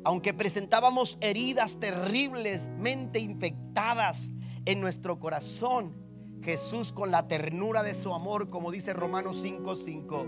aunque 0.03 0.33
presentábamos 0.33 1.19
heridas 1.21 1.79
terriblemente 1.79 3.19
infectadas 3.19 4.31
en 4.65 4.81
nuestro 4.81 5.19
corazón, 5.19 5.95
Jesús 6.41 6.91
con 6.91 7.11
la 7.11 7.27
ternura 7.27 7.83
de 7.83 7.93
su 7.93 8.11
amor, 8.11 8.49
como 8.49 8.71
dice 8.71 8.93
Romanos 8.93 9.45
5:5, 9.45 10.25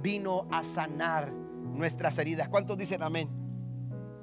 vino 0.00 0.46
a 0.52 0.62
sanar 0.62 1.32
nuestras 1.32 2.16
heridas. 2.18 2.48
¿Cuántos 2.48 2.78
dicen 2.78 3.02
amén? 3.02 3.28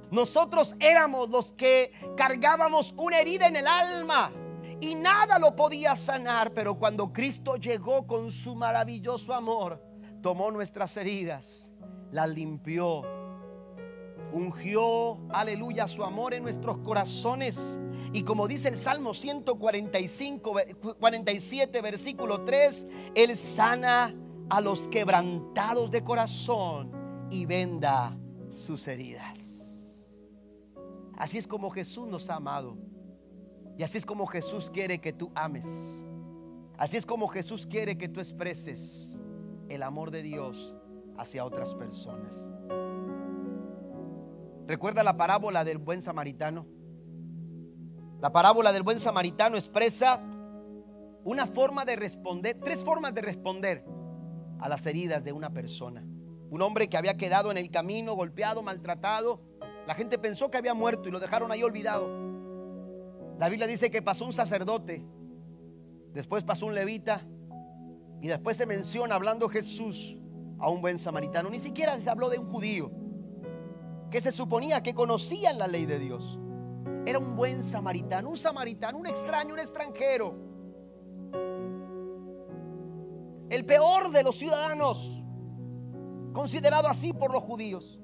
Nosotros 0.10 0.74
éramos 0.80 1.30
los 1.30 1.52
que 1.52 1.92
cargábamos 2.16 2.96
una 2.96 3.20
herida 3.20 3.50
en 3.50 3.58
el 3.58 3.68
alma 3.68 4.32
y 4.80 4.96
nada 4.96 5.40
lo 5.40 5.58
podía 5.58 5.98
sanar, 5.98 6.54
pero 6.54 6.76
cuando 6.76 7.12
Cristo 7.12 7.58
llegó 7.58 8.08
con 8.08 8.32
su 8.32 8.56
maravilloso 8.56 9.34
amor, 9.34 9.84
tomó 10.22 10.52
nuestras 10.52 10.96
heridas, 10.96 11.70
las 12.14 12.30
limpió, 12.30 13.02
ungió, 14.32 15.18
aleluya, 15.30 15.88
su 15.88 16.04
amor 16.04 16.36
en 16.36 16.44
nuestros 16.44 16.78
corazones. 16.78 17.78
Y 18.14 18.22
como 18.22 18.48
dice 18.48 18.70
el 18.70 18.78
Salmo 18.78 19.16
145, 19.16 20.54
47, 21.00 21.82
versículo 21.82 22.46
3, 22.46 22.88
Él 23.16 23.36
sana 23.36 24.16
a 24.50 24.62
los 24.62 24.88
quebrantados 24.90 25.90
de 25.90 26.04
corazón 26.04 26.92
y 27.32 27.48
venda 27.48 28.16
sus 28.48 28.88
heridas. 28.88 29.92
Así 31.18 31.40
es 31.40 31.48
como 31.48 31.72
Jesús 31.72 32.08
nos 32.08 32.30
ha 32.30 32.36
amado. 32.36 32.78
Y 33.76 33.82
así 33.82 33.98
es 33.98 34.06
como 34.06 34.28
Jesús 34.28 34.70
quiere 34.70 35.00
que 35.00 35.14
tú 35.14 35.32
ames. 35.34 36.06
Así 36.78 36.96
es 36.98 37.08
como 37.08 37.28
Jesús 37.28 37.66
quiere 37.66 37.98
que 37.98 38.08
tú 38.08 38.20
expreses 38.20 39.18
el 39.68 39.82
amor 39.82 40.12
de 40.12 40.22
Dios 40.22 40.76
hacia 41.18 41.46
otras 41.46 41.76
personas. 41.76 42.50
¿Recuerda 44.68 45.04
la 45.04 45.18
parábola 45.18 45.64
del 45.64 45.78
buen 45.78 46.02
samaritano? 46.02 46.66
La 48.22 48.32
parábola 48.32 48.72
del 48.72 48.84
buen 48.84 49.00
samaritano 49.00 49.58
expresa 49.58 50.22
una 51.26 51.48
forma 51.48 51.86
de 51.86 51.96
responder, 51.96 52.58
tres 52.64 52.84
formas 52.84 53.14
de 53.14 53.22
responder 53.22 53.86
a 54.60 54.70
las 54.70 54.86
heridas 54.86 55.24
de 55.24 55.34
una 55.34 55.52
persona. 55.52 56.04
Un 56.50 56.62
hombre 56.62 56.88
que 56.88 56.98
había 56.98 57.18
quedado 57.18 57.52
en 57.52 57.58
el 57.58 57.70
camino, 57.70 58.14
golpeado, 58.14 58.64
maltratado. 58.64 59.42
La 59.86 59.96
gente 59.96 60.18
pensó 60.18 60.50
que 60.50 60.58
había 60.58 60.74
muerto 60.74 61.10
y 61.10 61.12
lo 61.12 61.20
dejaron 61.20 61.52
ahí 61.52 61.64
olvidado. 61.64 62.08
La 63.40 63.50
Biblia 63.50 63.68
dice 63.68 63.92
que 63.92 64.02
pasó 64.02 64.26
un 64.26 64.34
sacerdote, 64.34 65.04
después 66.14 66.44
pasó 66.44 66.68
un 66.68 66.76
levita 66.76 67.22
y 68.22 68.28
después 68.28 68.56
se 68.56 68.66
menciona 68.66 69.16
hablando 69.16 69.50
Jesús 69.50 70.16
a 70.64 70.70
un 70.70 70.82
buen 70.82 70.98
samaritano. 70.98 71.50
Ni 71.50 71.60
siquiera 71.60 72.00
se 72.02 72.10
habló 72.10 72.30
de 72.30 72.40
un 72.40 72.52
judío 72.52 72.92
que 74.10 74.22
se 74.22 74.32
suponía 74.32 74.82
que 74.82 74.94
conocía 74.94 75.54
la 75.54 75.68
ley 75.68 75.86
de 75.86 76.00
Dios. 76.00 76.40
Era 77.06 77.20
un 77.20 77.36
buen 77.36 77.64
samaritano, 77.64 78.30
un 78.30 78.38
samaritano, 78.38 78.98
un 78.98 79.08
extraño, 79.08 79.54
un 79.54 79.60
extranjero 79.60 80.54
el 83.54 83.66
peor 83.66 84.10
de 84.10 84.24
los 84.24 84.36
ciudadanos, 84.36 85.22
considerado 86.34 86.88
así 86.88 87.14
por 87.14 87.32
los 87.32 87.44
judíos. 87.44 88.00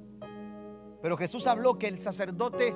Pero 1.02 1.18
Jesús 1.18 1.48
habló 1.48 1.80
que 1.80 1.88
el 1.88 2.00
sacerdote 2.00 2.76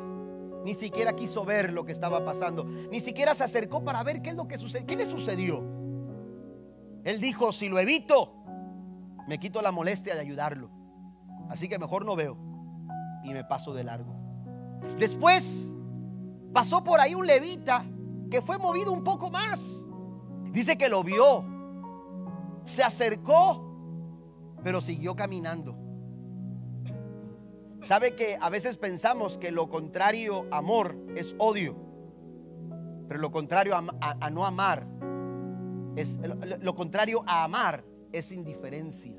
ni 0.63 0.73
siquiera 0.73 1.15
quiso 1.15 1.45
ver 1.45 1.71
lo 1.71 1.85
que 1.85 1.91
estaba 1.91 2.25
pasando, 2.25 2.63
ni 2.63 2.99
siquiera 2.99 3.35
se 3.35 3.43
acercó 3.43 3.83
para 3.83 4.01
ver 4.01 4.23
qué 4.23 4.31
es 4.31 4.35
lo 4.35 4.47
que 4.47 4.57
sucedió. 4.57 4.87
¿Qué 4.87 4.95
le 4.95 5.05
sucedió? 5.05 5.61
Él 7.03 7.21
dijo, 7.21 7.51
si 7.51 7.69
lo 7.69 7.77
evito, 7.77 8.42
me 9.27 9.39
quito 9.39 9.61
la 9.61 9.71
molestia 9.71 10.13
de 10.15 10.21
ayudarlo. 10.21 10.69
Así 11.49 11.67
que 11.67 11.79
mejor 11.79 12.05
no 12.05 12.15
veo 12.15 12.37
y 13.23 13.33
me 13.33 13.43
paso 13.43 13.73
de 13.73 13.83
largo. 13.83 14.15
Después 14.97 15.67
pasó 16.53 16.83
por 16.83 16.99
ahí 16.99 17.15
un 17.15 17.25
levita 17.25 17.85
que 18.29 18.41
fue 18.41 18.57
movido 18.57 18.91
un 18.91 19.03
poco 19.03 19.29
más. 19.29 19.61
Dice 20.51 20.77
que 20.77 20.89
lo 20.89 21.03
vio, 21.03 21.43
se 22.65 22.83
acercó, 22.83 23.63
pero 24.63 24.81
siguió 24.81 25.15
caminando. 25.15 25.75
Sabe 27.81 28.15
que 28.15 28.37
a 28.39 28.49
veces 28.49 28.77
pensamos 28.77 29.37
que 29.37 29.51
lo 29.51 29.67
contrario 29.67 30.47
amor 30.51 30.95
es 31.15 31.35
odio, 31.37 31.75
pero 33.07 33.19
lo 33.19 33.31
contrario 33.31 33.75
a, 33.75 34.29
no 34.29 34.45
amar 34.45 34.87
es 35.95 36.17
lo 36.59 36.73
contrario 36.73 37.23
a 37.27 37.43
amar 37.43 37.83
es 38.13 38.31
indiferencia. 38.31 39.17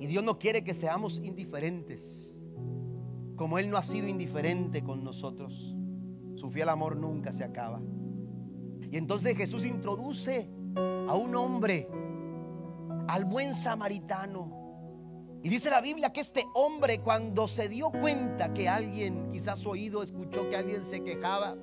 Y 0.00 0.06
Dios 0.06 0.24
no 0.24 0.38
quiere 0.38 0.64
que 0.64 0.74
seamos 0.74 1.20
indiferentes. 1.22 2.34
Como 3.36 3.58
Él 3.58 3.70
no 3.70 3.76
ha 3.76 3.82
sido 3.82 4.08
indiferente 4.08 4.82
con 4.82 5.04
nosotros, 5.04 5.76
su 6.34 6.50
fiel 6.50 6.68
amor 6.68 6.96
nunca 6.96 7.32
se 7.32 7.44
acaba. 7.44 7.80
Y 8.90 8.96
entonces 8.96 9.36
Jesús 9.36 9.64
introduce 9.64 10.50
a 10.76 11.14
un 11.14 11.34
hombre, 11.36 11.88
al 13.06 13.24
buen 13.24 13.54
samaritano. 13.54 14.60
Y 15.44 15.48
dice 15.48 15.70
la 15.70 15.80
Biblia 15.80 16.12
que 16.12 16.20
este 16.20 16.44
hombre 16.54 17.00
cuando 17.00 17.46
se 17.46 17.68
dio 17.68 17.90
cuenta 17.90 18.52
que 18.52 18.68
alguien, 18.68 19.30
quizás 19.32 19.64
oído, 19.66 20.02
escuchó 20.02 20.48
que 20.50 20.56
alguien 20.56 20.84
se 20.84 21.02
quejaba, 21.02 21.56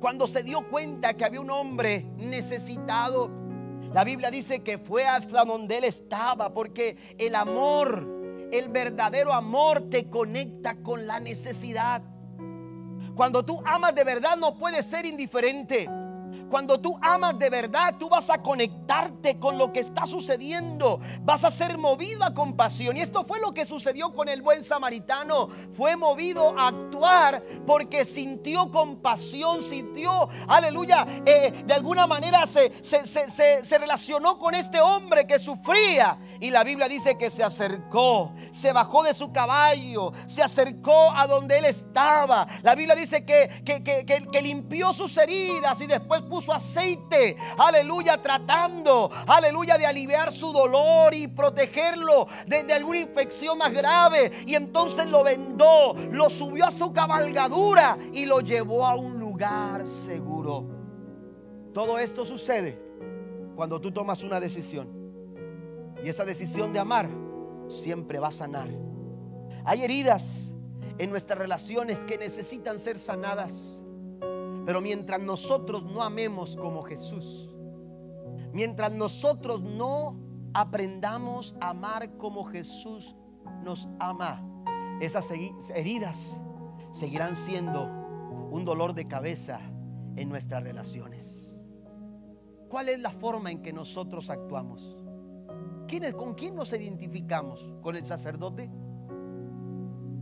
cuando 0.00 0.26
se 0.26 0.42
dio 0.42 0.68
cuenta 0.68 1.14
que 1.16 1.24
había 1.24 1.40
un 1.40 1.50
hombre 1.50 2.06
necesitado, 2.16 3.41
la 3.92 4.04
Biblia 4.04 4.30
dice 4.30 4.62
que 4.62 4.78
fue 4.78 5.06
hasta 5.06 5.44
donde 5.44 5.78
él 5.78 5.84
estaba, 5.84 6.52
porque 6.54 7.14
el 7.18 7.34
amor, 7.34 8.48
el 8.50 8.68
verdadero 8.68 9.32
amor 9.32 9.90
te 9.90 10.08
conecta 10.08 10.76
con 10.76 11.06
la 11.06 11.20
necesidad. 11.20 12.02
Cuando 13.14 13.44
tú 13.44 13.62
amas 13.64 13.94
de 13.94 14.04
verdad 14.04 14.36
no 14.36 14.56
puedes 14.56 14.86
ser 14.86 15.04
indiferente. 15.04 15.88
Cuando 16.50 16.80
tú 16.80 16.98
amas 17.00 17.38
de 17.38 17.50
verdad, 17.50 17.94
tú 17.98 18.08
vas 18.08 18.30
a 18.30 18.42
conectarte 18.42 19.38
con 19.38 19.58
lo 19.58 19.72
que 19.72 19.80
está 19.80 20.06
sucediendo. 20.06 21.00
Vas 21.22 21.44
a 21.44 21.50
ser 21.50 21.78
movido 21.78 22.24
a 22.24 22.34
compasión. 22.34 22.96
Y 22.96 23.00
esto 23.00 23.24
fue 23.24 23.40
lo 23.40 23.54
que 23.54 23.64
sucedió 23.64 24.12
con 24.12 24.28
el 24.28 24.42
buen 24.42 24.64
samaritano. 24.64 25.48
Fue 25.74 25.96
movido 25.96 26.58
a 26.58 26.68
actuar 26.68 27.42
porque 27.66 28.04
sintió 28.04 28.70
compasión, 28.70 29.62
sintió, 29.62 30.28
aleluya, 30.48 31.06
eh, 31.24 31.64
de 31.64 31.74
alguna 31.74 32.06
manera 32.06 32.46
se, 32.46 32.72
se 32.82 33.78
relacionó 33.78 34.38
con 34.38 34.54
este 34.54 34.80
hombre 34.80 35.26
que 35.26 35.38
sufría. 35.38 36.18
Y 36.40 36.50
la 36.50 36.64
Biblia 36.64 36.88
dice 36.88 37.16
que 37.16 37.30
se 37.30 37.42
acercó, 37.42 38.32
se 38.50 38.72
bajó 38.72 39.02
de 39.02 39.14
su 39.14 39.32
caballo, 39.32 40.12
se 40.26 40.42
acercó 40.42 41.12
a 41.12 41.26
donde 41.26 41.58
él 41.58 41.64
estaba. 41.64 42.46
La 42.62 42.74
Biblia 42.74 42.94
dice 42.94 43.24
que, 43.24 43.62
que, 43.64 43.82
que, 43.82 44.04
que 44.04 44.42
limpió 44.42 44.92
sus 44.92 45.16
heridas 45.16 45.80
y 45.80 45.86
después 45.86 46.21
puso 46.22 46.52
aceite, 46.52 47.36
aleluya, 47.58 48.20
tratando, 48.20 49.10
aleluya, 49.26 49.78
de 49.78 49.86
aliviar 49.86 50.32
su 50.32 50.52
dolor 50.52 51.14
y 51.14 51.28
protegerlo 51.28 52.28
de, 52.46 52.72
alguna 52.72 53.00
infección 53.00 53.58
más 53.58 53.72
grave. 53.72 54.32
Y 54.46 54.54
entonces 54.54 55.06
lo 55.06 55.24
vendó, 55.24 55.94
lo 56.10 56.30
subió 56.30 56.66
a 56.66 56.70
su 56.70 56.92
cabalgadura 56.92 57.98
y 58.12 58.26
lo 58.26 58.40
llevó 58.40 58.86
a 58.86 58.94
un 58.94 59.18
lugar 59.18 59.86
seguro. 59.86 60.66
Todo 61.72 61.98
esto 61.98 62.24
sucede 62.24 62.78
cuando 63.56 63.80
tú 63.80 63.92
tomas 63.92 64.22
una 64.22 64.40
decisión. 64.40 64.88
Y 66.04 66.08
esa 66.08 66.24
decisión 66.24 66.72
de 66.72 66.80
amar 66.80 67.08
siempre 67.68 68.18
va 68.18 68.28
a 68.28 68.32
sanar. 68.32 68.68
Hay 69.64 69.84
heridas 69.84 70.52
en 70.98 71.10
nuestras 71.10 71.38
relaciones 71.38 71.98
que 72.00 72.18
necesitan 72.18 72.78
ser 72.78 72.98
sanadas. 72.98 73.81
Pero 74.64 74.80
mientras 74.80 75.20
nosotros 75.20 75.84
no 75.84 76.02
amemos 76.02 76.56
como 76.56 76.82
Jesús, 76.82 77.50
mientras 78.52 78.92
nosotros 78.92 79.62
no 79.62 80.16
aprendamos 80.54 81.56
a 81.60 81.70
amar 81.70 82.16
como 82.18 82.44
Jesús 82.44 83.16
nos 83.62 83.88
ama, 83.98 84.46
esas 85.00 85.30
heridas 85.74 86.40
seguirán 86.92 87.34
siendo 87.34 87.84
un 88.50 88.64
dolor 88.64 88.94
de 88.94 89.08
cabeza 89.08 89.60
en 90.16 90.28
nuestras 90.28 90.62
relaciones. 90.62 91.66
¿Cuál 92.68 92.88
es 92.88 93.00
la 93.00 93.10
forma 93.10 93.50
en 93.50 93.62
que 93.62 93.72
nosotros 93.72 94.30
actuamos? 94.30 94.96
¿Con 96.16 96.34
quién 96.34 96.54
nos 96.54 96.72
identificamos? 96.72 97.74
¿Con 97.82 97.96
el 97.96 98.06
sacerdote? 98.06 98.70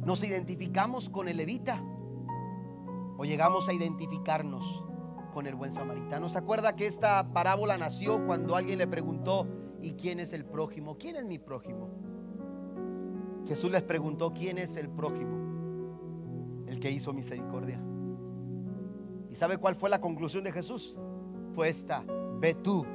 ¿Nos 0.04 0.24
identificamos 0.24 1.08
con 1.08 1.28
el 1.28 1.36
levita? 1.36 1.80
O 3.20 3.24
llegamos 3.26 3.68
a 3.68 3.74
identificarnos 3.74 4.82
con 5.34 5.46
el 5.46 5.54
buen 5.54 5.74
samaritano. 5.74 6.30
¿Se 6.30 6.38
acuerda 6.38 6.74
que 6.74 6.86
esta 6.86 7.34
parábola 7.34 7.76
nació 7.76 8.24
cuando 8.24 8.56
alguien 8.56 8.78
le 8.78 8.86
preguntó, 8.86 9.46
¿y 9.82 9.92
quién 9.92 10.20
es 10.20 10.32
el 10.32 10.46
prójimo? 10.46 10.96
¿Quién 10.96 11.16
es 11.16 11.26
mi 11.26 11.38
prójimo? 11.38 11.90
Jesús 13.46 13.70
les 13.70 13.82
preguntó, 13.82 14.32
¿quién 14.32 14.56
es 14.56 14.74
el 14.78 14.88
prójimo? 14.88 16.64
El 16.66 16.80
que 16.80 16.90
hizo 16.90 17.12
misericordia. 17.12 17.78
¿Y 19.30 19.36
sabe 19.36 19.58
cuál 19.58 19.74
fue 19.74 19.90
la 19.90 20.00
conclusión 20.00 20.42
de 20.42 20.52
Jesús? 20.52 20.96
Fue 21.54 21.68
esta, 21.68 22.02
ve 22.38 22.54
tú 22.54 22.86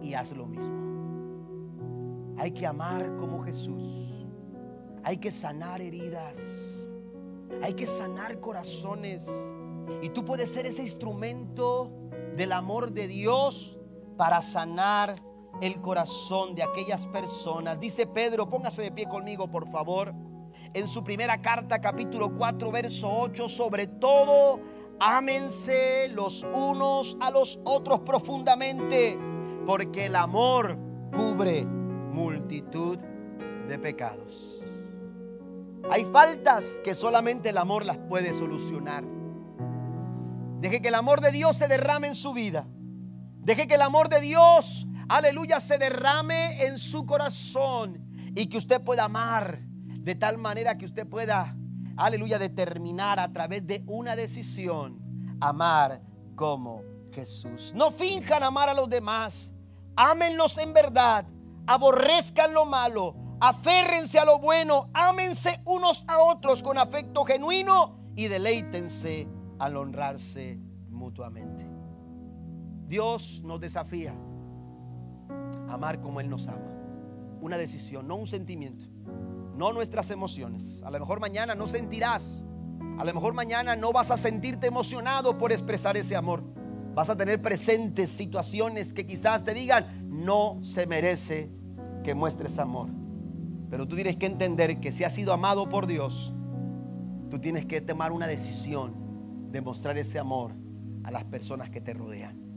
y 0.00 0.14
haz 0.14 0.32
lo 0.32 0.48
mismo. 0.48 2.34
Hay 2.38 2.50
que 2.50 2.66
amar 2.66 3.14
como 3.18 3.44
Jesús. 3.44 4.26
Hay 5.04 5.18
que 5.18 5.30
sanar 5.30 5.80
heridas 5.80 6.36
hay 7.62 7.74
que 7.74 7.86
sanar 7.86 8.40
corazones. 8.40 9.28
Y 10.02 10.10
tú 10.10 10.24
puedes 10.24 10.50
ser 10.50 10.66
ese 10.66 10.82
instrumento 10.82 11.92
del 12.36 12.52
amor 12.52 12.92
de 12.92 13.08
Dios 13.08 13.78
para 14.16 14.42
sanar 14.42 15.16
el 15.60 15.80
corazón 15.80 16.54
de 16.54 16.62
aquellas 16.62 17.06
personas. 17.06 17.80
Dice 17.80 18.06
Pedro, 18.06 18.48
póngase 18.48 18.82
de 18.82 18.92
pie 18.92 19.06
conmigo, 19.08 19.50
por 19.50 19.68
favor. 19.68 20.14
En 20.74 20.86
su 20.86 21.02
primera 21.02 21.40
carta, 21.40 21.80
capítulo 21.80 22.36
4, 22.36 22.70
verso 22.70 23.08
8, 23.08 23.48
sobre 23.48 23.86
todo, 23.86 24.60
ámense 25.00 26.08
los 26.08 26.44
unos 26.52 27.16
a 27.20 27.30
los 27.30 27.58
otros 27.64 28.00
profundamente, 28.00 29.18
porque 29.66 30.06
el 30.06 30.16
amor 30.16 30.78
cubre 31.16 31.64
multitud 31.64 32.98
de 33.66 33.78
pecados. 33.78 34.47
Hay 35.90 36.04
faltas 36.06 36.80
que 36.84 36.94
solamente 36.94 37.50
el 37.50 37.58
amor 37.58 37.86
las 37.86 37.96
puede 37.96 38.34
solucionar. 38.34 39.04
Deje 40.60 40.82
que 40.82 40.88
el 40.88 40.94
amor 40.94 41.20
de 41.20 41.30
Dios 41.30 41.56
se 41.56 41.68
derrame 41.68 42.08
en 42.08 42.14
su 42.14 42.32
vida. 42.32 42.66
Deje 43.38 43.66
que 43.66 43.74
el 43.74 43.82
amor 43.82 44.08
de 44.08 44.20
Dios, 44.20 44.86
aleluya, 45.08 45.60
se 45.60 45.78
derrame 45.78 46.64
en 46.64 46.78
su 46.78 47.06
corazón 47.06 48.04
y 48.34 48.46
que 48.46 48.58
usted 48.58 48.82
pueda 48.82 49.04
amar 49.04 49.60
de 49.62 50.14
tal 50.14 50.36
manera 50.38 50.76
que 50.76 50.84
usted 50.84 51.06
pueda, 51.06 51.56
aleluya, 51.96 52.38
determinar 52.38 53.18
a 53.18 53.32
través 53.32 53.66
de 53.66 53.82
una 53.86 54.16
decisión 54.16 54.98
amar 55.40 56.02
como 56.34 56.82
Jesús. 57.12 57.72
No 57.74 57.90
finjan 57.90 58.42
amar 58.42 58.68
a 58.68 58.74
los 58.74 58.88
demás. 58.88 59.52
Ámenlos 59.96 60.58
en 60.58 60.72
verdad. 60.72 61.26
Aborrezcan 61.66 62.52
lo 62.52 62.64
malo 62.64 63.14
Aférrense 63.40 64.18
a 64.18 64.24
lo 64.24 64.40
bueno, 64.40 64.90
ámense 64.92 65.60
unos 65.64 66.04
a 66.08 66.18
otros 66.18 66.62
con 66.62 66.76
afecto 66.76 67.24
genuino 67.24 68.10
y 68.16 68.26
deleítense 68.26 69.28
al 69.60 69.76
honrarse 69.76 70.58
mutuamente. 70.88 71.64
Dios 72.88 73.40
nos 73.44 73.60
desafía 73.60 74.12
a 75.68 75.74
amar 75.74 76.00
como 76.00 76.20
Él 76.20 76.28
nos 76.28 76.48
ama. 76.48 76.66
Una 77.40 77.56
decisión, 77.56 78.08
no 78.08 78.16
un 78.16 78.26
sentimiento, 78.26 78.86
no 79.54 79.72
nuestras 79.72 80.10
emociones. 80.10 80.82
A 80.82 80.90
lo 80.90 80.98
mejor 80.98 81.20
mañana 81.20 81.54
no 81.54 81.68
sentirás, 81.68 82.42
a 82.98 83.04
lo 83.04 83.14
mejor 83.14 83.34
mañana 83.34 83.76
no 83.76 83.92
vas 83.92 84.10
a 84.10 84.16
sentirte 84.16 84.66
emocionado 84.66 85.38
por 85.38 85.52
expresar 85.52 85.96
ese 85.96 86.16
amor. 86.16 86.42
Vas 86.94 87.08
a 87.08 87.16
tener 87.16 87.40
presentes 87.40 88.10
situaciones 88.10 88.92
que 88.92 89.06
quizás 89.06 89.44
te 89.44 89.54
digan, 89.54 90.08
no 90.08 90.58
se 90.64 90.88
merece 90.88 91.52
que 92.02 92.14
muestres 92.16 92.58
amor. 92.58 92.88
Pero 93.70 93.86
tú 93.86 93.94
tienes 93.94 94.16
que 94.16 94.26
entender 94.26 94.80
que 94.80 94.92
si 94.92 95.04
has 95.04 95.12
sido 95.12 95.32
amado 95.32 95.68
por 95.68 95.86
Dios, 95.86 96.34
tú 97.30 97.38
tienes 97.38 97.66
que 97.66 97.80
tomar 97.80 98.12
una 98.12 98.26
decisión 98.26 98.94
de 99.50 99.60
mostrar 99.60 99.98
ese 99.98 100.18
amor 100.18 100.52
a 101.04 101.10
las 101.10 101.24
personas 101.24 101.70
que 101.70 101.80
te 101.80 101.92
rodean. 101.92 102.47